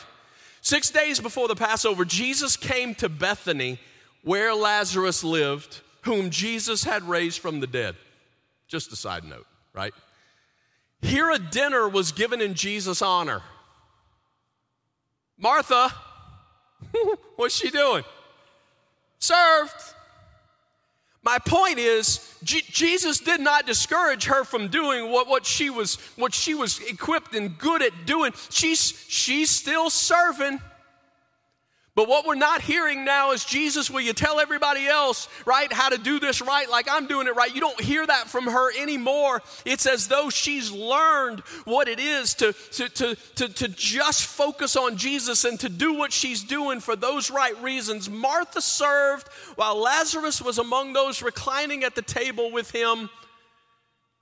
6 0.61 0.91
days 0.91 1.21
before 1.21 1.49
the 1.49 1.57
Passover, 1.57 2.05
Jesus 2.05 2.57
came 2.57 2.95
to 2.97 3.09
Bethany 3.09 3.81
where 4.23 4.55
Lazarus 4.55 5.23
lived, 5.23 5.81
whom 6.03 6.31
Jesus 6.31 6.85
had 6.85 7.03
raised 7.03 7.41
from 7.41 7.61
the 7.61 7.67
dead. 7.67 7.97
Just 8.69 8.93
a 8.93 8.97
side 8.97 9.25
note 9.25 9.47
right? 9.75 9.93
Here 11.03 11.31
a 11.31 11.39
dinner 11.39 11.89
was 11.89 12.13
given 12.13 12.41
in 12.41 12.55
Jesus' 12.55 13.03
honor. 13.03 13.43
Martha, 15.37 15.93
what's 17.37 17.57
she 17.57 17.71
doing? 17.71 18.05
Served. 19.19 19.95
My 21.23 21.39
point 21.39 21.79
is, 21.79 22.37
G- 22.45 22.65
Jesus 22.69 23.19
did 23.19 23.41
not 23.41 23.67
discourage 23.67 24.25
her 24.25 24.45
from 24.45 24.69
doing 24.69 25.11
what, 25.11 25.27
what, 25.27 25.47
she 25.47 25.71
was, 25.71 25.97
what 26.17 26.35
she 26.35 26.55
was 26.55 26.81
equipped 26.81 27.35
and 27.35 27.57
good 27.59 27.83
at 27.83 28.07
doing. 28.07 28.33
She's, 28.51 28.81
she's 29.09 29.51
still 29.51 29.91
serving. 29.91 30.61
But 31.97 32.09
what 32.09 32.27
we're 32.27 32.35
not 32.35 32.61
hearing 32.61 33.05
now 33.05 33.31
is 33.31 33.45
Jesus, 33.45 33.89
will 33.89 34.01
you 34.01 34.13
tell 34.13 34.41
everybody 34.41 34.85
else, 34.85 35.29
right, 35.47 35.73
how 35.73 35.91
to 35.91 35.99
do 35.99 36.19
this 36.19 36.41
right 36.41 36.69
like 36.69 36.89
I'm 36.91 37.07
doing 37.07 37.29
it 37.29 37.37
right? 37.37 37.55
You 37.55 37.61
don't 37.61 37.81
hear 37.81 38.05
that 38.05 38.29
from 38.29 38.47
her 38.47 38.77
anymore. 38.77 39.43
It's 39.65 39.87
as 39.87 40.09
though 40.09 40.29
she's 40.29 40.73
learned 40.73 41.41
what 41.65 41.87
it 41.87 42.01
is 42.01 42.35
to, 42.35 42.53
to, 42.73 42.89
to, 42.89 43.15
to, 43.37 43.49
to 43.49 43.69
just 43.69 44.25
focus 44.25 44.75
on 44.75 44.97
Jesus 44.97 45.45
and 45.45 45.59
to 45.61 45.69
do 45.69 45.95
what 45.95 46.13
she's 46.13 46.43
doing 46.43 46.81
for 46.81 46.97
those 46.97 47.31
right 47.31 47.61
reasons. 47.63 48.11
Martha 48.11 48.61
served 48.61 49.29
while 49.55 49.77
Lazarus 49.81 50.43
was 50.43 50.59
among 50.59 50.95
those 50.95 51.23
reclining 51.23 51.85
at 51.85 51.95
the 51.95 52.03
table 52.03 52.51
with 52.51 52.73
him. 52.73 53.09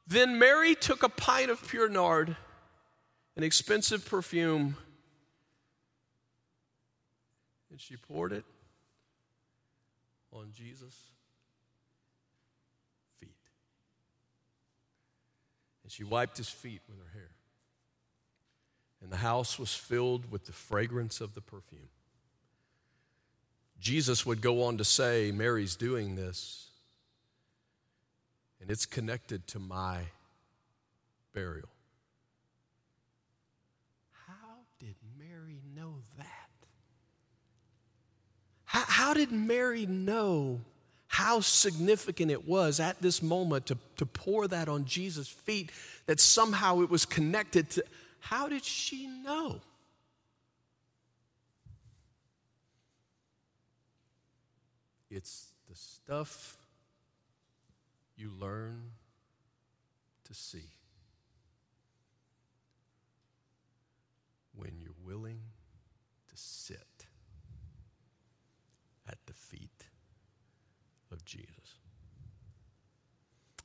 Then 0.07 0.39
Mary 0.39 0.75
took 0.75 1.03
a 1.03 1.09
pint 1.09 1.51
of 1.51 1.67
pure 1.67 1.89
nard, 1.89 2.37
an 3.35 3.43
expensive 3.43 4.05
perfume 4.05 4.77
and 7.72 7.72
she 7.83 7.97
poured 7.97 8.33
it 8.33 8.45
on 10.33 10.53
Jesus' 10.57 10.97
feet. 13.19 13.31
And 15.83 15.91
she 15.91 16.05
wiped 16.05 16.37
his 16.37 16.49
feet 16.49 16.81
with 16.89 16.99
her 16.99 17.19
hair. 17.19 17.31
And 19.03 19.11
the 19.11 19.17
house 19.17 19.59
was 19.59 19.75
filled 19.75 20.31
with 20.31 20.47
the 20.47 20.53
fragrance 20.53 21.21
of 21.21 21.35
the 21.35 21.41
perfume. 21.41 21.89
Jesus 23.81 24.25
would 24.25 24.41
go 24.41 24.63
on 24.63 24.79
to 24.79 24.85
say, 24.85 25.33
Mary's 25.33 25.75
doing 25.75 26.15
this, 26.15 26.69
and 28.61 28.71
it's 28.71 28.87
connected 28.87 29.45
to 29.49 29.59
my 29.59 30.03
burial. 31.35 31.69
How 34.29 34.61
did 34.79 34.95
Mary 35.19 35.61
know 35.75 35.97
that? 36.17 36.27
How, 38.73 38.85
how 38.89 39.13
did 39.13 39.31
Mary 39.31 39.85
know 39.85 40.63
how 41.07 41.41
significant 41.41 42.31
it 42.31 42.49
was 42.49 42.81
at 42.81 43.03
this 43.03 43.23
moment 43.23 43.67
to, 43.67 43.77
to 43.99 44.07
pour 44.07 44.49
that 44.49 44.67
on 44.67 44.87
Jesus' 44.87 45.29
feet, 45.29 45.71
that 46.07 46.19
somehow 46.19 46.81
it 46.81 46.89
was 46.89 47.05
connected 47.05 47.69
to. 47.69 47.85
How 48.21 48.49
did 48.49 48.65
she 48.65 49.09
know? 49.09 49.61
It's 55.11 55.49
the 55.69 55.77
stuff 55.77 56.57
you 58.17 58.31
learn 58.41 58.93
to 60.25 60.33
see 60.33 60.71
when 64.57 64.79
you're 64.81 64.95
willing 65.05 65.41
to 66.31 66.37
sit 66.37 66.87
at 69.13 69.19
the 69.27 69.33
feet 69.35 69.85
of 71.11 71.25
Jesus. 71.25 71.49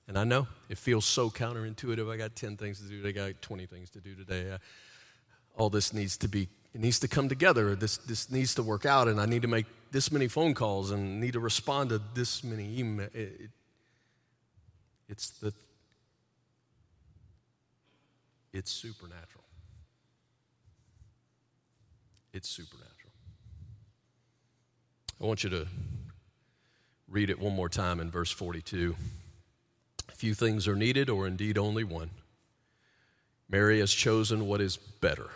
And 0.08 0.18
I 0.18 0.24
know 0.24 0.47
it 0.70 0.78
feels 0.78 1.05
so 1.05 1.30
counterintuitive. 1.30 2.10
I 2.12 2.18
got 2.18 2.36
10 2.36 2.55
things 2.58 2.80
to 2.80 2.88
do 2.88 3.01
today, 3.01 3.26
I 3.26 3.32
got 3.32 3.41
20 3.41 3.66
things 3.66 3.89
to 3.91 3.99
do 3.99 4.16
today. 4.16 4.58
All 5.55 5.70
this 5.70 5.91
needs 5.91 6.18
to 6.18 6.28
be, 6.28 6.47
it 6.74 6.80
needs 6.80 6.99
to 6.99 7.08
come 7.08 7.28
together. 7.28 7.76
This, 7.76 7.97
this 7.97 8.32
needs 8.32 8.55
to 8.55 8.64
work 8.64 8.86
out, 8.86 9.08
and 9.08 9.20
I 9.20 9.26
need 9.26 9.41
to 9.41 9.47
make 9.47 9.66
this 9.91 10.12
many 10.12 10.28
phone 10.28 10.53
calls 10.53 10.91
and 10.91 11.20
need 11.20 11.34
to 11.34 11.39
respond 11.39 11.89
to 11.89 12.01
this 12.14 12.43
many 12.43 12.82
emails. 12.82 13.14
It, 13.16 13.41
it, 13.41 13.49
it's 15.10 15.30
the, 15.32 15.53
it's 18.53 18.72
supernatural. 18.72 19.43
It's 22.34 22.49
supernatural. 22.49 23.12
I 25.20 25.26
want 25.26 25.43
you 25.43 25.49
to 25.49 25.68
read 27.08 27.30
it 27.30 27.39
one 27.39 27.55
more 27.55 27.70
time 27.70 27.99
in 27.99 28.12
verse 28.12 28.32
42. 28.32 28.95
Few 30.14 30.34
things 30.34 30.68
are 30.68 30.76
needed, 30.76 31.10
or 31.10 31.28
indeed 31.28 31.58
only 31.58 31.84
one. 31.84 32.10
Mary 33.49 33.80
has 33.80 33.93
chosen 33.93 34.47
what 34.47 34.60
is 34.60 34.78
better, 34.78 35.30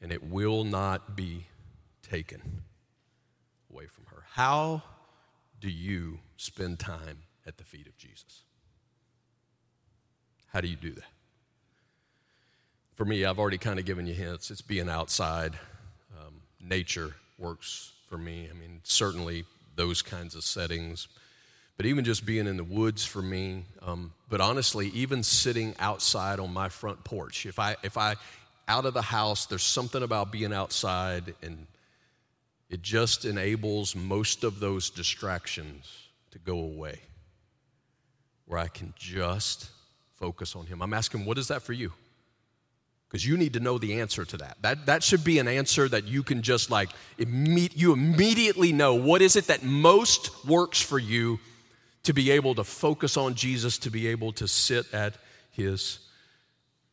and 0.00 0.10
it 0.10 0.24
will 0.24 0.64
not 0.64 1.14
be 1.14 1.46
taken 2.02 2.62
away 3.70 3.86
from 3.86 4.04
her. 4.06 4.22
How 4.32 4.82
do 5.60 5.68
you 5.68 6.20
spend 6.36 6.78
time 6.78 7.18
at 7.46 7.58
the 7.58 7.64
feet 7.64 7.86
of 7.86 7.96
Jesus? 7.98 8.42
How 10.48 10.60
do 10.60 10.68
you 10.68 10.76
do 10.76 10.92
that? 10.92 11.04
For 12.94 13.04
me, 13.04 13.24
I've 13.24 13.38
already 13.38 13.58
kind 13.58 13.78
of 13.78 13.84
given 13.84 14.06
you 14.06 14.14
hints. 14.14 14.50
It's 14.50 14.62
being 14.62 14.88
outside, 14.88 15.54
um, 16.18 16.40
nature 16.60 17.14
works 17.38 17.92
for 18.08 18.18
me. 18.18 18.48
I 18.50 18.54
mean, 18.54 18.80
certainly 18.82 19.44
those 19.76 20.02
kinds 20.02 20.34
of 20.34 20.42
settings, 20.42 21.06
but 21.78 21.86
even 21.86 22.04
just 22.04 22.26
being 22.26 22.48
in 22.48 22.56
the 22.56 22.64
woods 22.64 23.04
for 23.04 23.22
me. 23.22 23.64
Um, 23.82 24.12
but 24.28 24.40
honestly, 24.42 24.88
even 24.88 25.22
sitting 25.22 25.74
outside 25.78 26.40
on 26.40 26.52
my 26.52 26.68
front 26.68 27.04
porch, 27.04 27.46
if 27.46 27.58
I 27.58 27.76
if 27.82 27.96
I 27.96 28.16
out 28.66 28.84
of 28.84 28.92
the 28.92 29.00
house, 29.00 29.46
there's 29.46 29.62
something 29.62 30.02
about 30.02 30.30
being 30.30 30.52
outside, 30.52 31.34
and 31.40 31.66
it 32.68 32.82
just 32.82 33.24
enables 33.24 33.96
most 33.96 34.44
of 34.44 34.60
those 34.60 34.90
distractions 34.90 35.90
to 36.32 36.38
go 36.38 36.58
away, 36.58 36.98
where 38.44 38.58
I 38.58 38.68
can 38.68 38.92
just 38.98 39.70
focus 40.16 40.56
on 40.56 40.66
Him. 40.66 40.82
I'm 40.82 40.92
asking, 40.92 41.24
what 41.24 41.38
is 41.38 41.48
that 41.48 41.62
for 41.62 41.72
you? 41.72 41.92
because 43.08 43.26
you 43.26 43.38
need 43.38 43.54
to 43.54 43.60
know 43.60 43.78
the 43.78 44.02
answer 44.02 44.22
to 44.22 44.36
that. 44.36 44.58
That, 44.60 44.84
that 44.84 45.02
should 45.02 45.24
be 45.24 45.38
an 45.38 45.48
answer 45.48 45.88
that 45.88 46.04
you 46.04 46.22
can 46.22 46.42
just 46.42 46.70
like, 46.70 46.90
imme- 47.18 47.72
you 47.74 47.94
immediately 47.94 48.70
know 48.70 48.96
what 48.96 49.22
is 49.22 49.34
it 49.34 49.46
that 49.46 49.62
most 49.62 50.44
works 50.44 50.78
for 50.78 50.98
you 50.98 51.40
to 52.08 52.14
be 52.14 52.30
able 52.30 52.54
to 52.54 52.64
focus 52.64 53.18
on 53.18 53.34
Jesus, 53.34 53.76
to 53.76 53.90
be 53.90 54.06
able 54.06 54.32
to 54.32 54.48
sit 54.48 54.86
at 54.94 55.12
his 55.50 55.98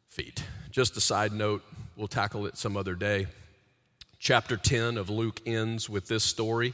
feet. 0.10 0.44
Just 0.72 0.98
a 0.98 1.00
side 1.00 1.32
note, 1.32 1.64
we'll 1.96 2.10
tackle 2.10 2.46
it 2.48 2.58
some 2.58 2.76
other 2.76 2.96
day. 2.96 3.28
Chapter 4.20 4.58
10 4.58 4.98
of 4.98 5.10
Luke 5.10 5.40
ends 5.46 5.90
with 5.90 6.10
this 6.10 6.26
story. 6.26 6.74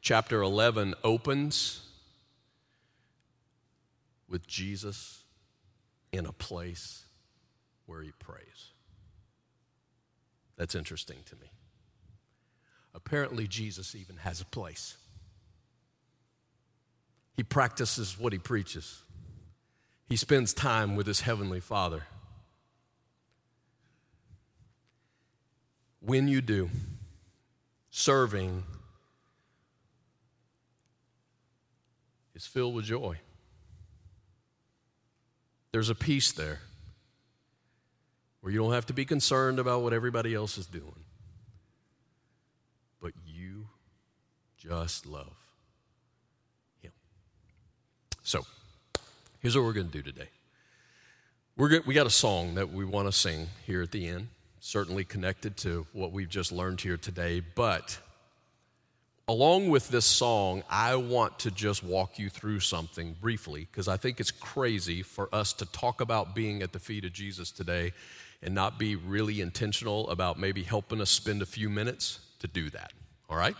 Chapter 0.00 0.40
11 0.40 0.94
opens 1.04 1.86
with 4.30 4.46
Jesus 4.46 5.22
in 6.10 6.24
a 6.24 6.32
place 6.32 7.04
where 7.84 8.00
he 8.00 8.12
prays. 8.18 8.70
That's 10.56 10.74
interesting 10.74 11.18
to 11.26 11.36
me. 11.36 11.50
Apparently, 12.94 13.46
Jesus 13.46 13.94
even 13.94 14.16
has 14.16 14.40
a 14.40 14.46
place. 14.46 14.96
He 17.36 17.42
practices 17.42 18.18
what 18.18 18.32
he 18.32 18.38
preaches, 18.38 19.02
he 20.08 20.16
spends 20.16 20.52
time 20.54 20.96
with 20.96 21.06
his 21.06 21.20
heavenly 21.20 21.60
Father. 21.60 22.02
When 26.00 26.28
you 26.28 26.42
do, 26.42 26.68
serving 27.90 28.64
is 32.34 32.46
filled 32.46 32.74
with 32.74 32.84
joy. 32.84 33.18
There's 35.72 35.88
a 35.88 35.94
peace 35.94 36.30
there 36.30 36.60
where 38.40 38.52
you 38.52 38.58
don't 38.58 38.74
have 38.74 38.86
to 38.86 38.92
be 38.92 39.06
concerned 39.06 39.58
about 39.58 39.82
what 39.82 39.94
everybody 39.94 40.34
else 40.34 40.58
is 40.58 40.66
doing, 40.66 41.04
but 43.00 43.12
you 43.24 43.68
just 44.58 45.06
love. 45.06 45.43
So, 48.26 48.46
here's 49.40 49.54
what 49.54 49.66
we're 49.66 49.74
going 49.74 49.90
to 49.90 49.92
do 49.92 50.02
today. 50.02 50.28
We're 51.58 51.82
we 51.82 51.92
got 51.92 52.06
a 52.06 52.10
song 52.10 52.54
that 52.54 52.72
we 52.72 52.82
want 52.86 53.06
to 53.06 53.12
sing 53.12 53.48
here 53.66 53.82
at 53.82 53.90
the 53.90 54.08
end, 54.08 54.28
certainly 54.60 55.04
connected 55.04 55.58
to 55.58 55.86
what 55.92 56.10
we've 56.10 56.30
just 56.30 56.50
learned 56.50 56.80
here 56.80 56.96
today, 56.96 57.42
but 57.54 57.98
along 59.28 59.68
with 59.68 59.90
this 59.90 60.06
song, 60.06 60.62
I 60.70 60.96
want 60.96 61.38
to 61.40 61.50
just 61.50 61.84
walk 61.84 62.18
you 62.18 62.30
through 62.30 62.60
something 62.60 63.14
briefly 63.20 63.68
because 63.70 63.88
I 63.88 63.98
think 63.98 64.20
it's 64.20 64.30
crazy 64.30 65.02
for 65.02 65.28
us 65.30 65.52
to 65.52 65.66
talk 65.66 66.00
about 66.00 66.34
being 66.34 66.62
at 66.62 66.72
the 66.72 66.78
feet 66.78 67.04
of 67.04 67.12
Jesus 67.12 67.50
today 67.50 67.92
and 68.42 68.54
not 68.54 68.78
be 68.78 68.96
really 68.96 69.42
intentional 69.42 70.08
about 70.08 70.38
maybe 70.38 70.62
helping 70.62 71.02
us 71.02 71.10
spend 71.10 71.42
a 71.42 71.46
few 71.46 71.68
minutes 71.68 72.20
to 72.38 72.46
do 72.46 72.70
that. 72.70 72.94
All 73.28 73.36
right? 73.36 73.54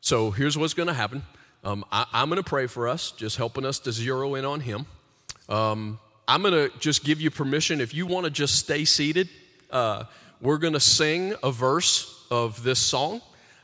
So 0.00 0.30
here's 0.30 0.56
what's 0.56 0.74
going 0.74 0.86
to 0.86 0.94
happen. 0.94 1.24
Um, 1.64 1.84
I, 1.90 2.06
am 2.14 2.28
going 2.28 2.42
to 2.42 2.48
pray 2.48 2.66
for 2.66 2.88
us, 2.88 3.10
just 3.12 3.36
helping 3.36 3.64
us 3.64 3.78
to 3.80 3.92
zero 3.92 4.34
in 4.36 4.44
on 4.44 4.60
Him. 4.60 4.86
Um, 5.48 5.98
I'm 6.26 6.42
going 6.42 6.54
to 6.54 6.78
just 6.78 7.04
give 7.04 7.20
you 7.20 7.30
permission 7.30 7.80
if 7.80 7.94
you 7.94 8.06
want 8.06 8.24
to 8.24 8.30
just 8.30 8.56
stay 8.56 8.84
seated. 8.84 9.28
Uh, 9.70 10.04
we're 10.40 10.58
going 10.58 10.74
to 10.74 10.80
sing 10.80 11.34
a 11.42 11.50
verse 11.50 12.26
of 12.30 12.62
this 12.62 12.78
song 12.78 13.20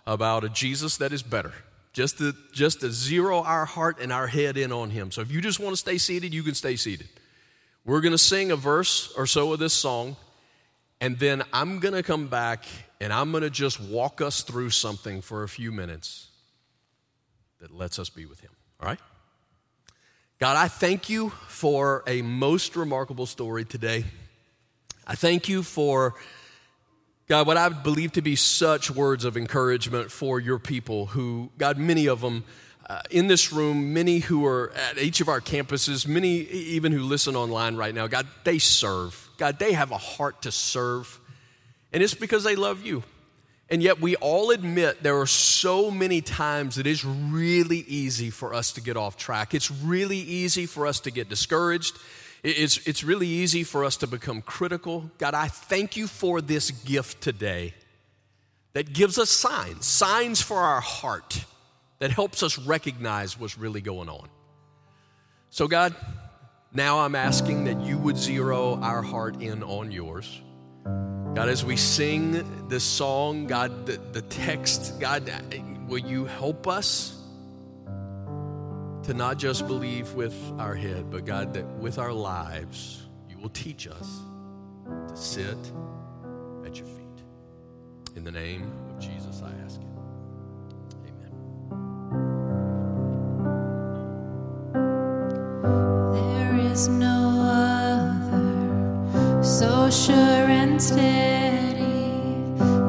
about 0.06 0.44
a 0.44 0.48
Jesus 0.48 0.96
that 0.98 1.12
is 1.12 1.22
better. 1.22 1.52
Just 1.92 2.18
to, 2.18 2.34
just 2.52 2.80
to 2.80 2.90
zero 2.90 3.42
our 3.42 3.64
heart 3.64 3.98
and 4.00 4.12
our 4.12 4.26
head 4.26 4.56
in 4.56 4.72
on 4.72 4.90
Him. 4.90 5.12
So 5.12 5.20
if 5.20 5.30
you 5.30 5.40
just 5.40 5.60
want 5.60 5.74
to 5.74 5.76
stay 5.76 5.98
seated, 5.98 6.34
you 6.34 6.42
can 6.42 6.54
stay 6.54 6.74
seated. 6.74 7.08
We're 7.84 8.00
going 8.00 8.12
to 8.12 8.18
sing 8.18 8.50
a 8.50 8.56
verse 8.56 9.12
or 9.16 9.26
so 9.26 9.52
of 9.52 9.60
this 9.60 9.74
song, 9.74 10.16
and 11.00 11.18
then 11.18 11.44
I'm 11.52 11.78
going 11.78 11.94
to 11.94 12.02
come 12.02 12.26
back 12.28 12.64
And 13.00 13.12
I'm 13.12 13.32
going 13.32 13.42
to 13.42 13.50
just 13.50 13.80
walk 13.80 14.22
us 14.22 14.42
through 14.42 14.70
something 14.70 15.20
for 15.20 15.42
a 15.42 15.48
few 15.48 15.70
minutes 15.70 16.28
that 17.64 17.74
lets 17.74 17.98
us 17.98 18.10
be 18.10 18.26
with 18.26 18.40
Him. 18.40 18.50
All 18.78 18.86
right? 18.86 18.98
God, 20.38 20.58
I 20.58 20.68
thank 20.68 21.08
you 21.08 21.30
for 21.48 22.04
a 22.06 22.20
most 22.20 22.76
remarkable 22.76 23.24
story 23.24 23.64
today. 23.64 24.04
I 25.06 25.14
thank 25.14 25.48
you 25.48 25.62
for, 25.62 26.14
God, 27.26 27.46
what 27.46 27.56
I 27.56 27.70
believe 27.70 28.12
to 28.12 28.20
be 28.20 28.36
such 28.36 28.90
words 28.90 29.24
of 29.24 29.38
encouragement 29.38 30.10
for 30.10 30.38
your 30.38 30.58
people 30.58 31.06
who, 31.06 31.52
God, 31.56 31.78
many 31.78 32.06
of 32.06 32.20
them 32.20 32.44
uh, 32.86 33.00
in 33.10 33.28
this 33.28 33.50
room, 33.50 33.94
many 33.94 34.18
who 34.18 34.44
are 34.44 34.70
at 34.90 34.98
each 34.98 35.22
of 35.22 35.30
our 35.30 35.40
campuses, 35.40 36.06
many 36.06 36.40
even 36.40 36.92
who 36.92 37.02
listen 37.02 37.34
online 37.34 37.76
right 37.76 37.94
now, 37.94 38.06
God, 38.08 38.26
they 38.44 38.58
serve. 38.58 39.30
God, 39.38 39.58
they 39.58 39.72
have 39.72 39.90
a 39.90 39.96
heart 39.96 40.42
to 40.42 40.52
serve. 40.52 41.18
And 41.94 42.02
it's 42.02 42.12
because 42.12 42.44
they 42.44 42.56
love 42.56 42.84
you. 42.84 43.04
And 43.70 43.82
yet, 43.82 44.00
we 44.00 44.14
all 44.16 44.50
admit 44.50 45.02
there 45.02 45.18
are 45.20 45.26
so 45.26 45.90
many 45.90 46.20
times 46.20 46.76
that 46.76 46.86
it's 46.86 47.04
really 47.04 47.78
easy 47.78 48.30
for 48.30 48.52
us 48.52 48.72
to 48.72 48.80
get 48.80 48.96
off 48.96 49.16
track. 49.16 49.54
It's 49.54 49.70
really 49.70 50.18
easy 50.18 50.66
for 50.66 50.86
us 50.86 51.00
to 51.00 51.10
get 51.10 51.28
discouraged. 51.28 51.96
It's, 52.42 52.86
it's 52.86 53.02
really 53.02 53.26
easy 53.26 53.64
for 53.64 53.84
us 53.84 53.96
to 53.98 54.06
become 54.06 54.42
critical. 54.42 55.10
God, 55.16 55.32
I 55.32 55.48
thank 55.48 55.96
you 55.96 56.06
for 56.06 56.42
this 56.42 56.70
gift 56.70 57.22
today 57.22 57.72
that 58.74 58.92
gives 58.92 59.18
us 59.18 59.30
signs, 59.30 59.86
signs 59.86 60.42
for 60.42 60.58
our 60.58 60.82
heart 60.82 61.42
that 62.00 62.10
helps 62.10 62.42
us 62.42 62.58
recognize 62.58 63.40
what's 63.40 63.56
really 63.56 63.80
going 63.80 64.10
on. 64.10 64.28
So, 65.48 65.68
God, 65.68 65.94
now 66.72 66.98
I'm 66.98 67.14
asking 67.14 67.64
that 67.64 67.80
you 67.80 67.96
would 67.96 68.18
zero 68.18 68.78
our 68.80 69.00
heart 69.00 69.40
in 69.40 69.62
on 69.62 69.90
yours. 69.90 70.42
God, 71.34 71.48
as 71.48 71.64
we 71.64 71.76
sing 71.76 72.68
this 72.68 72.84
song, 72.84 73.48
God, 73.48 73.86
the, 73.86 73.98
the 74.12 74.22
text, 74.22 75.00
God, 75.00 75.28
will 75.88 75.98
you 75.98 76.26
help 76.26 76.68
us 76.68 77.20
to 79.02 79.14
not 79.14 79.36
just 79.36 79.66
believe 79.66 80.14
with 80.14 80.34
our 80.58 80.76
head, 80.76 81.10
but 81.10 81.24
God, 81.24 81.54
that 81.54 81.66
with 81.66 81.98
our 81.98 82.12
lives, 82.12 83.02
you 83.28 83.36
will 83.38 83.48
teach 83.48 83.88
us 83.88 84.20
to 85.08 85.16
sit 85.16 85.58
at 86.64 86.78
your 86.78 86.86
feet. 86.86 87.24
In 88.14 88.22
the 88.22 88.32
name 88.32 88.72
of 88.90 89.00
Jesus, 89.00 89.42
I 89.42 89.50
ask 89.64 89.80
it. 89.80 89.84
is 96.74 96.88
no 96.88 97.33
so 99.44 99.90
sure 99.90 100.14
and 100.16 100.80
steady. 100.80 102.08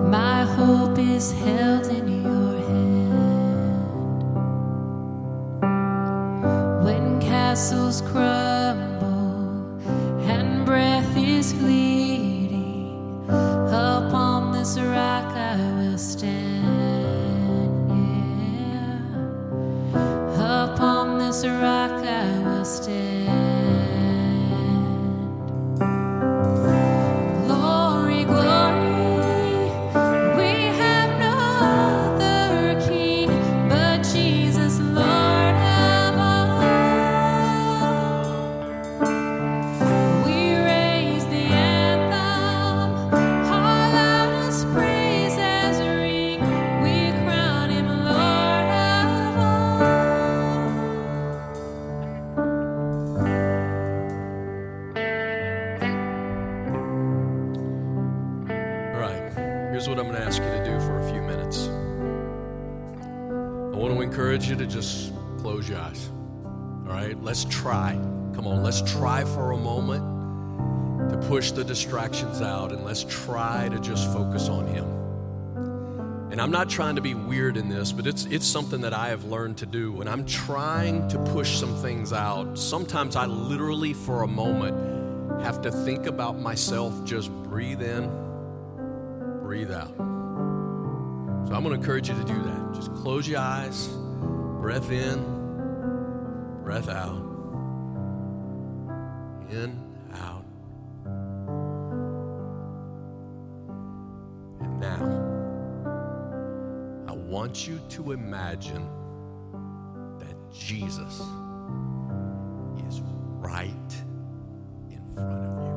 My 0.09 0.43
hope 0.55 0.97
is 0.97 1.33
held 1.33 1.87
in 1.87 2.23
your 2.23 2.59
hand. 2.69 4.23
When 6.85 7.19
castles 7.19 8.01
crumble 8.01 8.34
distractions 72.07 72.41
out 72.41 72.71
and 72.71 72.83
let's 72.83 73.03
try 73.05 73.67
to 73.69 73.79
just 73.79 74.11
focus 74.13 74.47
on 74.47 74.67
Him. 74.67 74.85
And 76.31 76.41
I'm 76.41 76.51
not 76.51 76.69
trying 76.69 76.95
to 76.95 77.01
be 77.01 77.13
weird 77.13 77.57
in 77.57 77.69
this, 77.69 77.91
but 77.91 78.05
it's, 78.05 78.25
it's 78.25 78.45
something 78.45 78.81
that 78.81 78.93
I 78.93 79.07
have 79.07 79.23
learned 79.25 79.57
to 79.57 79.65
do. 79.65 79.91
When 79.91 80.07
I'm 80.07 80.25
trying 80.25 81.07
to 81.09 81.17
push 81.17 81.57
some 81.57 81.75
things 81.81 82.13
out, 82.13 82.57
sometimes 82.57 83.15
I 83.15 83.25
literally, 83.25 83.93
for 83.93 84.23
a 84.23 84.27
moment, 84.27 85.41
have 85.41 85.61
to 85.61 85.71
think 85.71 86.05
about 86.05 86.39
myself 86.39 86.93
just 87.05 87.31
breathe 87.31 87.81
in, 87.81 88.03
breathe 89.41 89.71
out. 89.71 89.95
So 91.47 91.53
I'm 91.53 91.63
going 91.63 91.69
to 91.69 91.73
encourage 91.73 92.09
you 92.09 92.15
to 92.15 92.23
do 92.23 92.41
that. 92.43 92.73
Just 92.75 92.93
close 92.95 93.27
your 93.27 93.39
eyes, 93.39 93.87
breath 93.87 94.91
in, 94.91 95.23
breath 96.63 96.89
out 96.89 97.23
in, 99.49 99.84
now, 104.79 105.03
I 107.07 107.13
want 107.13 107.67
you 107.67 107.79
to 107.89 108.11
imagine 108.11 108.87
that 110.19 110.35
Jesus 110.51 111.21
is 112.87 113.01
right 113.39 114.03
in 114.89 115.01
front 115.13 115.45
of 115.45 115.55
you. 115.63 115.75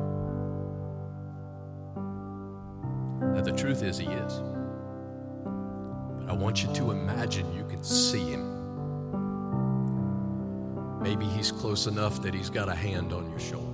Now, 3.33 3.41
the 3.41 3.51
truth 3.51 3.83
is, 3.83 3.97
He 3.97 4.05
is. 4.07 4.41
But 6.19 6.29
I 6.29 6.33
want 6.33 6.63
you 6.63 6.73
to 6.73 6.91
imagine 6.91 7.53
you 7.53 7.65
can 7.65 7.83
see 7.83 8.31
Him. 8.31 8.59
Maybe 11.01 11.25
he's 11.25 11.51
close 11.51 11.87
enough 11.87 12.21
that 12.23 12.33
he's 12.33 12.49
got 12.49 12.67
a 12.69 12.75
hand 12.75 13.13
on 13.13 13.29
your 13.29 13.39
shoulder. 13.39 13.68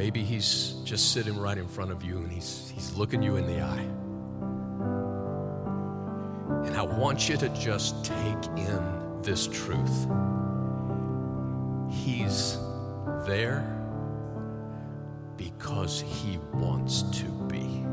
Maybe 0.00 0.22
he's 0.22 0.76
just 0.82 1.12
sitting 1.12 1.38
right 1.38 1.58
in 1.58 1.68
front 1.68 1.90
of 1.90 2.02
you 2.02 2.16
and 2.16 2.32
he's, 2.32 2.72
he's 2.74 2.96
looking 2.96 3.22
you 3.22 3.36
in 3.36 3.46
the 3.46 3.60
eye. 3.60 3.86
And 6.66 6.74
I 6.74 6.80
want 6.80 7.28
you 7.28 7.36
to 7.36 7.50
just 7.50 8.02
take 8.02 8.46
in 8.56 9.20
this 9.20 9.46
truth. 9.46 10.06
He's 11.90 12.56
there 13.26 13.60
because 15.36 16.00
he 16.00 16.38
wants 16.54 17.02
to 17.02 17.24
be. 17.50 17.84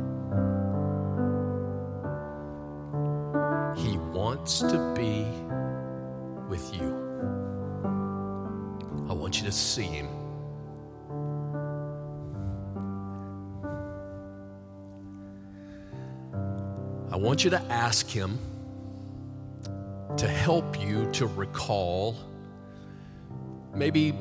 He 3.81 3.97
wants 3.97 4.59
to 4.59 4.93
be 4.95 5.25
with 6.47 6.73
you. 6.73 6.87
I 9.09 9.13
want 9.13 9.39
you 9.39 9.45
to 9.45 9.51
see 9.51 9.83
him. 9.83 10.26
I 17.17 17.19
want 17.19 17.43
you 17.43 17.49
to 17.49 17.61
ask 17.71 18.07
him 18.07 18.37
to 20.17 20.27
help 20.27 20.79
you 20.79 21.09
to 21.13 21.25
recall 21.25 22.15
maybe 23.73 24.13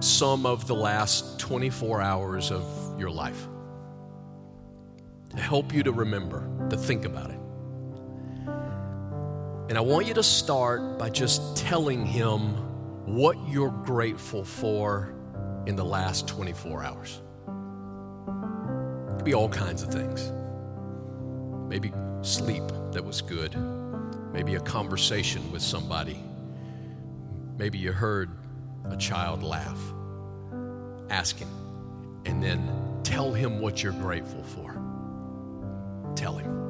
some 0.00 0.44
of 0.44 0.66
the 0.66 0.74
last 0.74 1.40
24 1.40 2.02
hours 2.02 2.50
of 2.50 2.62
your 3.00 3.08
life. 3.08 3.48
To 5.30 5.38
help 5.38 5.72
you 5.72 5.82
to 5.84 5.92
remember, 5.92 6.46
to 6.68 6.76
think 6.76 7.06
about 7.06 7.30
it. 7.30 7.38
And 9.70 9.78
I 9.78 9.80
want 9.80 10.06
you 10.06 10.12
to 10.12 10.22
start 10.22 10.98
by 10.98 11.08
just 11.08 11.56
telling 11.56 12.04
him 12.04 12.40
what 13.06 13.38
you're 13.48 13.70
grateful 13.86 14.44
for 14.44 15.14
in 15.66 15.74
the 15.74 15.86
last 15.86 16.28
24 16.28 16.84
hours. 16.84 17.22
It 17.48 19.16
could 19.16 19.24
be 19.24 19.32
all 19.32 19.48
kinds 19.48 19.82
of 19.82 19.90
things. 19.90 20.30
Maybe 21.66 21.92
sleep 22.26 22.64
that 22.92 23.04
was 23.04 23.22
good. 23.22 23.54
Maybe 24.32 24.56
a 24.56 24.60
conversation 24.60 25.50
with 25.52 25.62
somebody. 25.62 26.22
Maybe 27.56 27.78
you 27.78 27.92
heard 27.92 28.30
a 28.84 28.96
child 28.96 29.42
laugh. 29.42 29.80
Ask 31.08 31.38
him 31.38 31.48
and 32.26 32.42
then 32.42 32.68
tell 33.04 33.32
him 33.32 33.60
what 33.60 33.82
you're 33.82 33.92
grateful 33.92 34.42
for. 34.42 34.82
tell 36.16 36.36
him. 36.36 36.65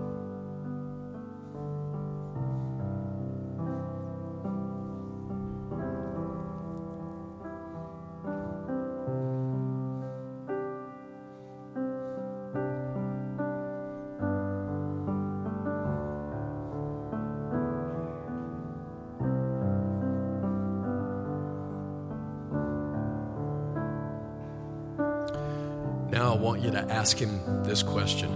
Ask 26.89 27.19
him 27.19 27.63
this 27.65 27.83
question 27.83 28.31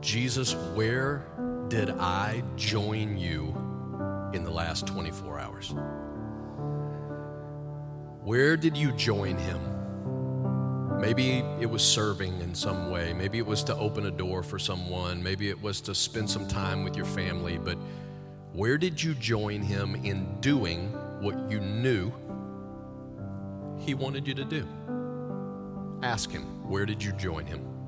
Jesus, 0.00 0.54
where 0.74 1.26
did 1.68 1.90
I 1.90 2.42
join 2.56 3.16
you 3.18 3.54
in 4.32 4.44
the 4.44 4.50
last 4.50 4.86
24 4.86 5.38
hours? 5.38 5.74
Where 8.22 8.56
did 8.56 8.76
you 8.76 8.92
join 8.92 9.36
him? 9.36 9.60
Maybe 11.00 11.42
it 11.60 11.68
was 11.68 11.82
serving 11.82 12.40
in 12.40 12.54
some 12.54 12.90
way. 12.90 13.12
Maybe 13.12 13.38
it 13.38 13.46
was 13.46 13.64
to 13.64 13.76
open 13.76 14.06
a 14.06 14.10
door 14.10 14.42
for 14.42 14.58
someone. 14.58 15.22
Maybe 15.22 15.48
it 15.48 15.60
was 15.60 15.80
to 15.82 15.94
spend 15.94 16.28
some 16.28 16.46
time 16.46 16.84
with 16.84 16.96
your 16.96 17.06
family. 17.06 17.58
But 17.58 17.78
where 18.52 18.76
did 18.76 19.02
you 19.02 19.14
join 19.14 19.62
him 19.62 19.94
in 19.94 20.40
doing 20.40 20.88
what 21.20 21.50
you 21.50 21.60
knew 21.60 22.12
he 23.78 23.94
wanted 23.94 24.26
you 24.26 24.34
to 24.34 24.44
do? 24.44 24.66
Ask 26.02 26.30
him, 26.30 26.44
where 26.66 26.86
did 26.86 27.02
you 27.02 27.12
join 27.12 27.44
him? 27.44 27.79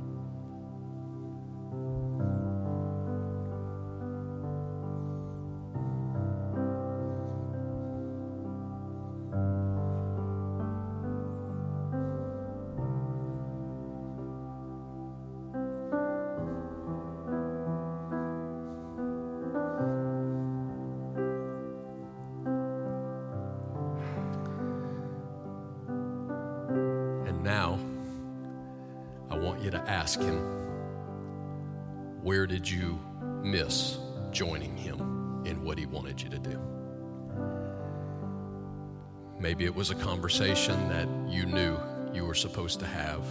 Maybe 39.43 39.65
it 39.65 39.75
was 39.75 39.91
a 39.91 39.97
conversation 39.97 40.89
that 40.91 41.09
you 41.29 41.47
knew 41.47 41.77
you 42.15 42.25
were 42.25 42.33
supposed 42.33 42.79
to 42.79 42.87
have. 42.87 43.25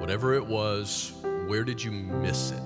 Whatever 0.00 0.32
it 0.32 0.46
was, 0.46 1.12
where 1.46 1.62
did 1.62 1.84
you 1.84 1.90
miss 1.90 2.52
it? 2.52 2.62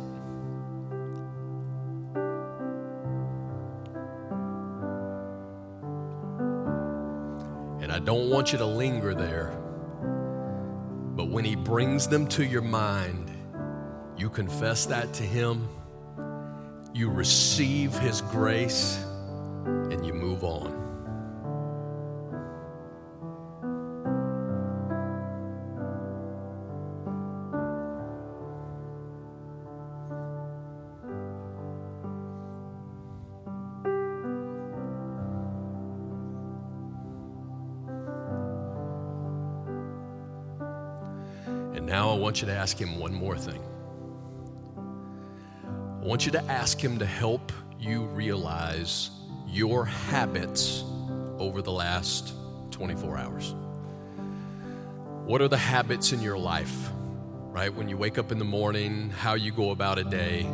And 7.82 7.90
I 7.90 7.98
don't 7.98 8.30
want 8.30 8.52
you 8.52 8.58
to 8.58 8.66
linger 8.66 9.12
there. 9.12 9.50
But 11.16 11.28
when 11.28 11.44
He 11.44 11.56
brings 11.56 12.06
them 12.06 12.28
to 12.28 12.46
your 12.46 12.62
mind, 12.62 13.32
you 14.16 14.30
confess 14.30 14.86
that 14.86 15.12
to 15.14 15.24
Him, 15.24 15.68
you 16.94 17.10
receive 17.10 17.98
His 17.98 18.20
grace, 18.20 18.96
and 19.64 20.06
you 20.06 20.14
move 20.14 20.44
on. 20.44 20.81
Want 42.32 42.40
you 42.40 42.46
to 42.46 42.54
ask 42.54 42.78
Him 42.78 42.98
one 42.98 43.12
more 43.12 43.36
thing. 43.36 43.60
I 46.00 46.06
want 46.06 46.24
you 46.24 46.32
to 46.32 46.42
ask 46.44 46.82
Him 46.82 46.98
to 47.00 47.04
help 47.04 47.52
you 47.78 48.04
realize 48.04 49.10
your 49.46 49.84
habits 49.84 50.82
over 51.36 51.60
the 51.60 51.70
last 51.70 52.32
24 52.70 53.18
hours. 53.18 53.54
What 55.26 55.42
are 55.42 55.48
the 55.48 55.58
habits 55.58 56.12
in 56.12 56.22
your 56.22 56.38
life, 56.38 56.90
right? 57.50 57.74
When 57.74 57.90
you 57.90 57.98
wake 57.98 58.16
up 58.16 58.32
in 58.32 58.38
the 58.38 58.46
morning, 58.46 59.10
how 59.10 59.34
you 59.34 59.52
go 59.52 59.70
about 59.70 59.98
a 59.98 60.04
day. 60.04 60.44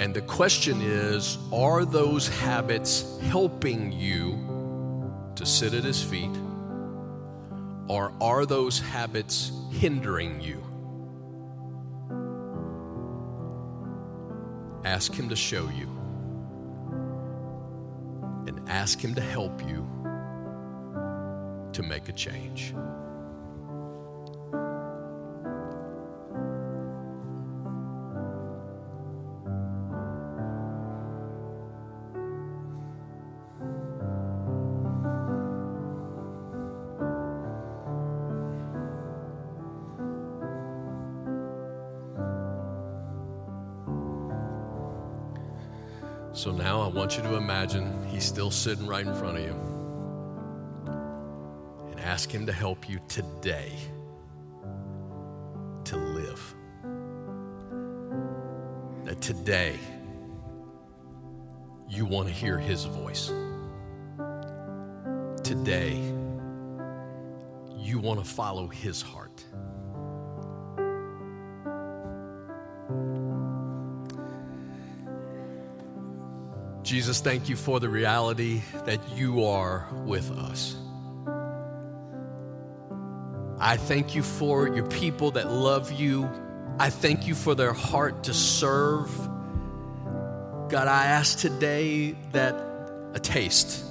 And 0.00 0.14
the 0.14 0.22
question 0.22 0.80
is 0.80 1.36
are 1.52 1.84
those 1.84 2.28
habits 2.28 3.20
helping 3.24 3.92
you 3.92 5.32
to 5.34 5.44
sit 5.44 5.74
at 5.74 5.84
His 5.84 6.02
feet? 6.02 6.34
Or 7.90 8.12
are 8.20 8.46
those 8.46 8.78
habits 8.78 9.50
hindering 9.72 10.40
you? 10.40 10.62
Ask 14.84 15.12
Him 15.12 15.28
to 15.28 15.34
show 15.34 15.68
you. 15.70 15.88
And 18.46 18.60
ask 18.68 19.00
Him 19.00 19.16
to 19.16 19.20
help 19.20 19.60
you 19.68 19.84
to 21.72 21.82
make 21.82 22.08
a 22.08 22.12
change. 22.12 22.74
So 46.40 46.50
now 46.50 46.80
I 46.80 46.86
want 46.86 47.18
you 47.18 47.22
to 47.24 47.34
imagine 47.34 48.02
he's 48.08 48.24
still 48.24 48.50
sitting 48.50 48.86
right 48.86 49.06
in 49.06 49.14
front 49.14 49.36
of 49.36 49.44
you. 49.44 49.54
And 51.90 52.00
ask 52.00 52.30
him 52.30 52.46
to 52.46 52.52
help 52.52 52.88
you 52.88 52.98
today 53.08 53.74
to 55.84 55.98
live. 55.98 56.54
That 59.04 59.20
today 59.20 59.78
you 61.90 62.06
want 62.06 62.28
to 62.28 62.32
hear 62.32 62.56
his 62.56 62.86
voice. 62.86 63.30
Today 65.44 66.00
you 67.76 67.98
want 67.98 68.18
to 68.18 68.24
follow 68.24 68.66
his 68.66 69.02
heart. 69.02 69.29
Jesus, 76.90 77.20
thank 77.20 77.48
you 77.48 77.54
for 77.54 77.78
the 77.78 77.88
reality 77.88 78.62
that 78.84 78.98
you 79.14 79.44
are 79.44 79.86
with 79.92 80.28
us. 80.32 80.74
I 83.60 83.76
thank 83.76 84.16
you 84.16 84.24
for 84.24 84.66
your 84.66 84.88
people 84.88 85.30
that 85.30 85.52
love 85.52 85.92
you. 85.92 86.28
I 86.80 86.90
thank 86.90 87.28
you 87.28 87.36
for 87.36 87.54
their 87.54 87.72
heart 87.72 88.24
to 88.24 88.34
serve. 88.34 89.08
God, 90.68 90.88
I 90.88 91.06
ask 91.06 91.38
today 91.38 92.16
that 92.32 92.56
a 93.14 93.20
taste, 93.20 93.84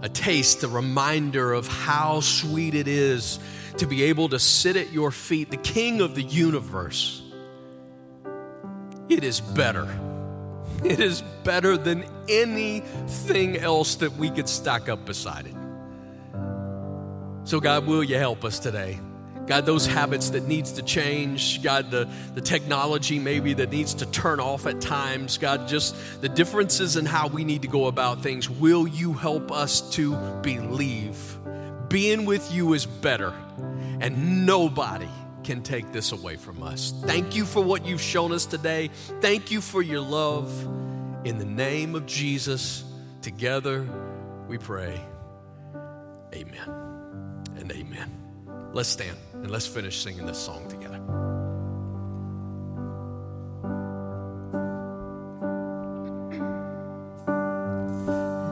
a 0.00 0.08
taste, 0.08 0.62
a 0.62 0.68
reminder 0.68 1.52
of 1.52 1.68
how 1.68 2.20
sweet 2.20 2.74
it 2.74 2.88
is 2.88 3.38
to 3.76 3.86
be 3.86 4.04
able 4.04 4.30
to 4.30 4.38
sit 4.38 4.76
at 4.76 4.94
your 4.94 5.10
feet, 5.10 5.50
the 5.50 5.58
King 5.58 6.00
of 6.00 6.14
the 6.14 6.22
universe. 6.22 7.20
It 9.10 9.24
is 9.24 9.42
better. 9.42 10.03
It 10.84 11.00
is 11.00 11.22
better 11.44 11.78
than 11.78 12.04
anything 12.28 13.56
else 13.56 13.96
that 13.96 14.12
we 14.12 14.30
could 14.30 14.48
stack 14.48 14.88
up 14.90 15.06
beside 15.06 15.46
it. 15.46 15.54
So, 17.44 17.58
God, 17.58 17.86
will 17.86 18.04
you 18.04 18.16
help 18.16 18.44
us 18.44 18.58
today? 18.58 19.00
God, 19.46 19.66
those 19.66 19.86
habits 19.86 20.30
that 20.30 20.46
needs 20.46 20.72
to 20.72 20.82
change, 20.82 21.62
God, 21.62 21.90
the, 21.90 22.08
the 22.34 22.40
technology 22.40 23.18
maybe 23.18 23.52
that 23.54 23.70
needs 23.70 23.94
to 23.94 24.06
turn 24.06 24.40
off 24.40 24.66
at 24.66 24.80
times, 24.80 25.36
God, 25.36 25.68
just 25.68 25.94
the 26.22 26.28
differences 26.28 26.96
in 26.96 27.04
how 27.04 27.28
we 27.28 27.44
need 27.44 27.62
to 27.62 27.68
go 27.68 27.86
about 27.86 28.22
things. 28.22 28.48
Will 28.48 28.86
you 28.86 29.12
help 29.12 29.52
us 29.52 29.82
to 29.92 30.16
believe? 30.42 31.38
Being 31.88 32.24
with 32.24 32.52
you 32.52 32.72
is 32.72 32.86
better, 32.86 33.34
and 34.00 34.46
nobody 34.46 35.08
can 35.44 35.62
take 35.62 35.92
this 35.92 36.12
away 36.12 36.36
from 36.36 36.62
us. 36.62 36.92
Thank 37.04 37.36
you 37.36 37.44
for 37.44 37.62
what 37.62 37.86
you've 37.86 38.00
shown 38.00 38.32
us 38.32 38.46
today. 38.46 38.90
Thank 39.20 39.50
you 39.50 39.60
for 39.60 39.82
your 39.82 40.00
love. 40.00 40.50
In 41.24 41.38
the 41.38 41.44
name 41.44 41.94
of 41.94 42.06
Jesus, 42.06 42.84
together 43.22 43.86
we 44.48 44.58
pray. 44.58 45.00
Amen 46.34 46.68
and 47.56 47.70
amen. 47.70 48.10
Let's 48.72 48.88
stand 48.88 49.16
and 49.32 49.50
let's 49.50 49.66
finish 49.66 50.02
singing 50.02 50.26
this 50.26 50.38
song 50.38 50.68
together. 50.68 51.00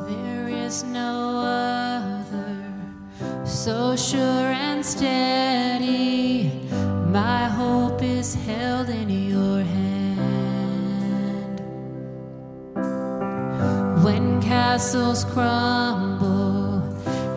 There 0.08 0.48
is 0.48 0.84
no 0.84 1.40
other 1.40 2.74
so 3.44 3.96
sure 3.96 4.20
and 4.20 4.84
steady. 4.84 5.41
Held 8.46 8.88
in 8.88 9.08
your 9.08 9.62
hand. 9.62 10.02
When 14.04 14.42
castles 14.42 15.24
crumble 15.24 16.82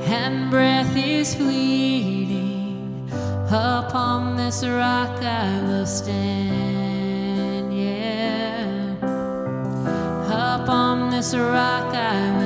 and 0.08 0.49
breath 0.49 0.95
is 0.95 1.36
fleeting, 1.36 3.10
upon 3.49 4.36
this 4.36 4.64
rock 4.66 5.22
I 5.22 5.62
will 5.68 5.86
stand. 5.86 7.74
Yeah. 7.74 8.95
Upon 10.56 11.12
this 11.12 11.36
rock 11.36 11.93
I 11.93 12.32
will 12.39 12.45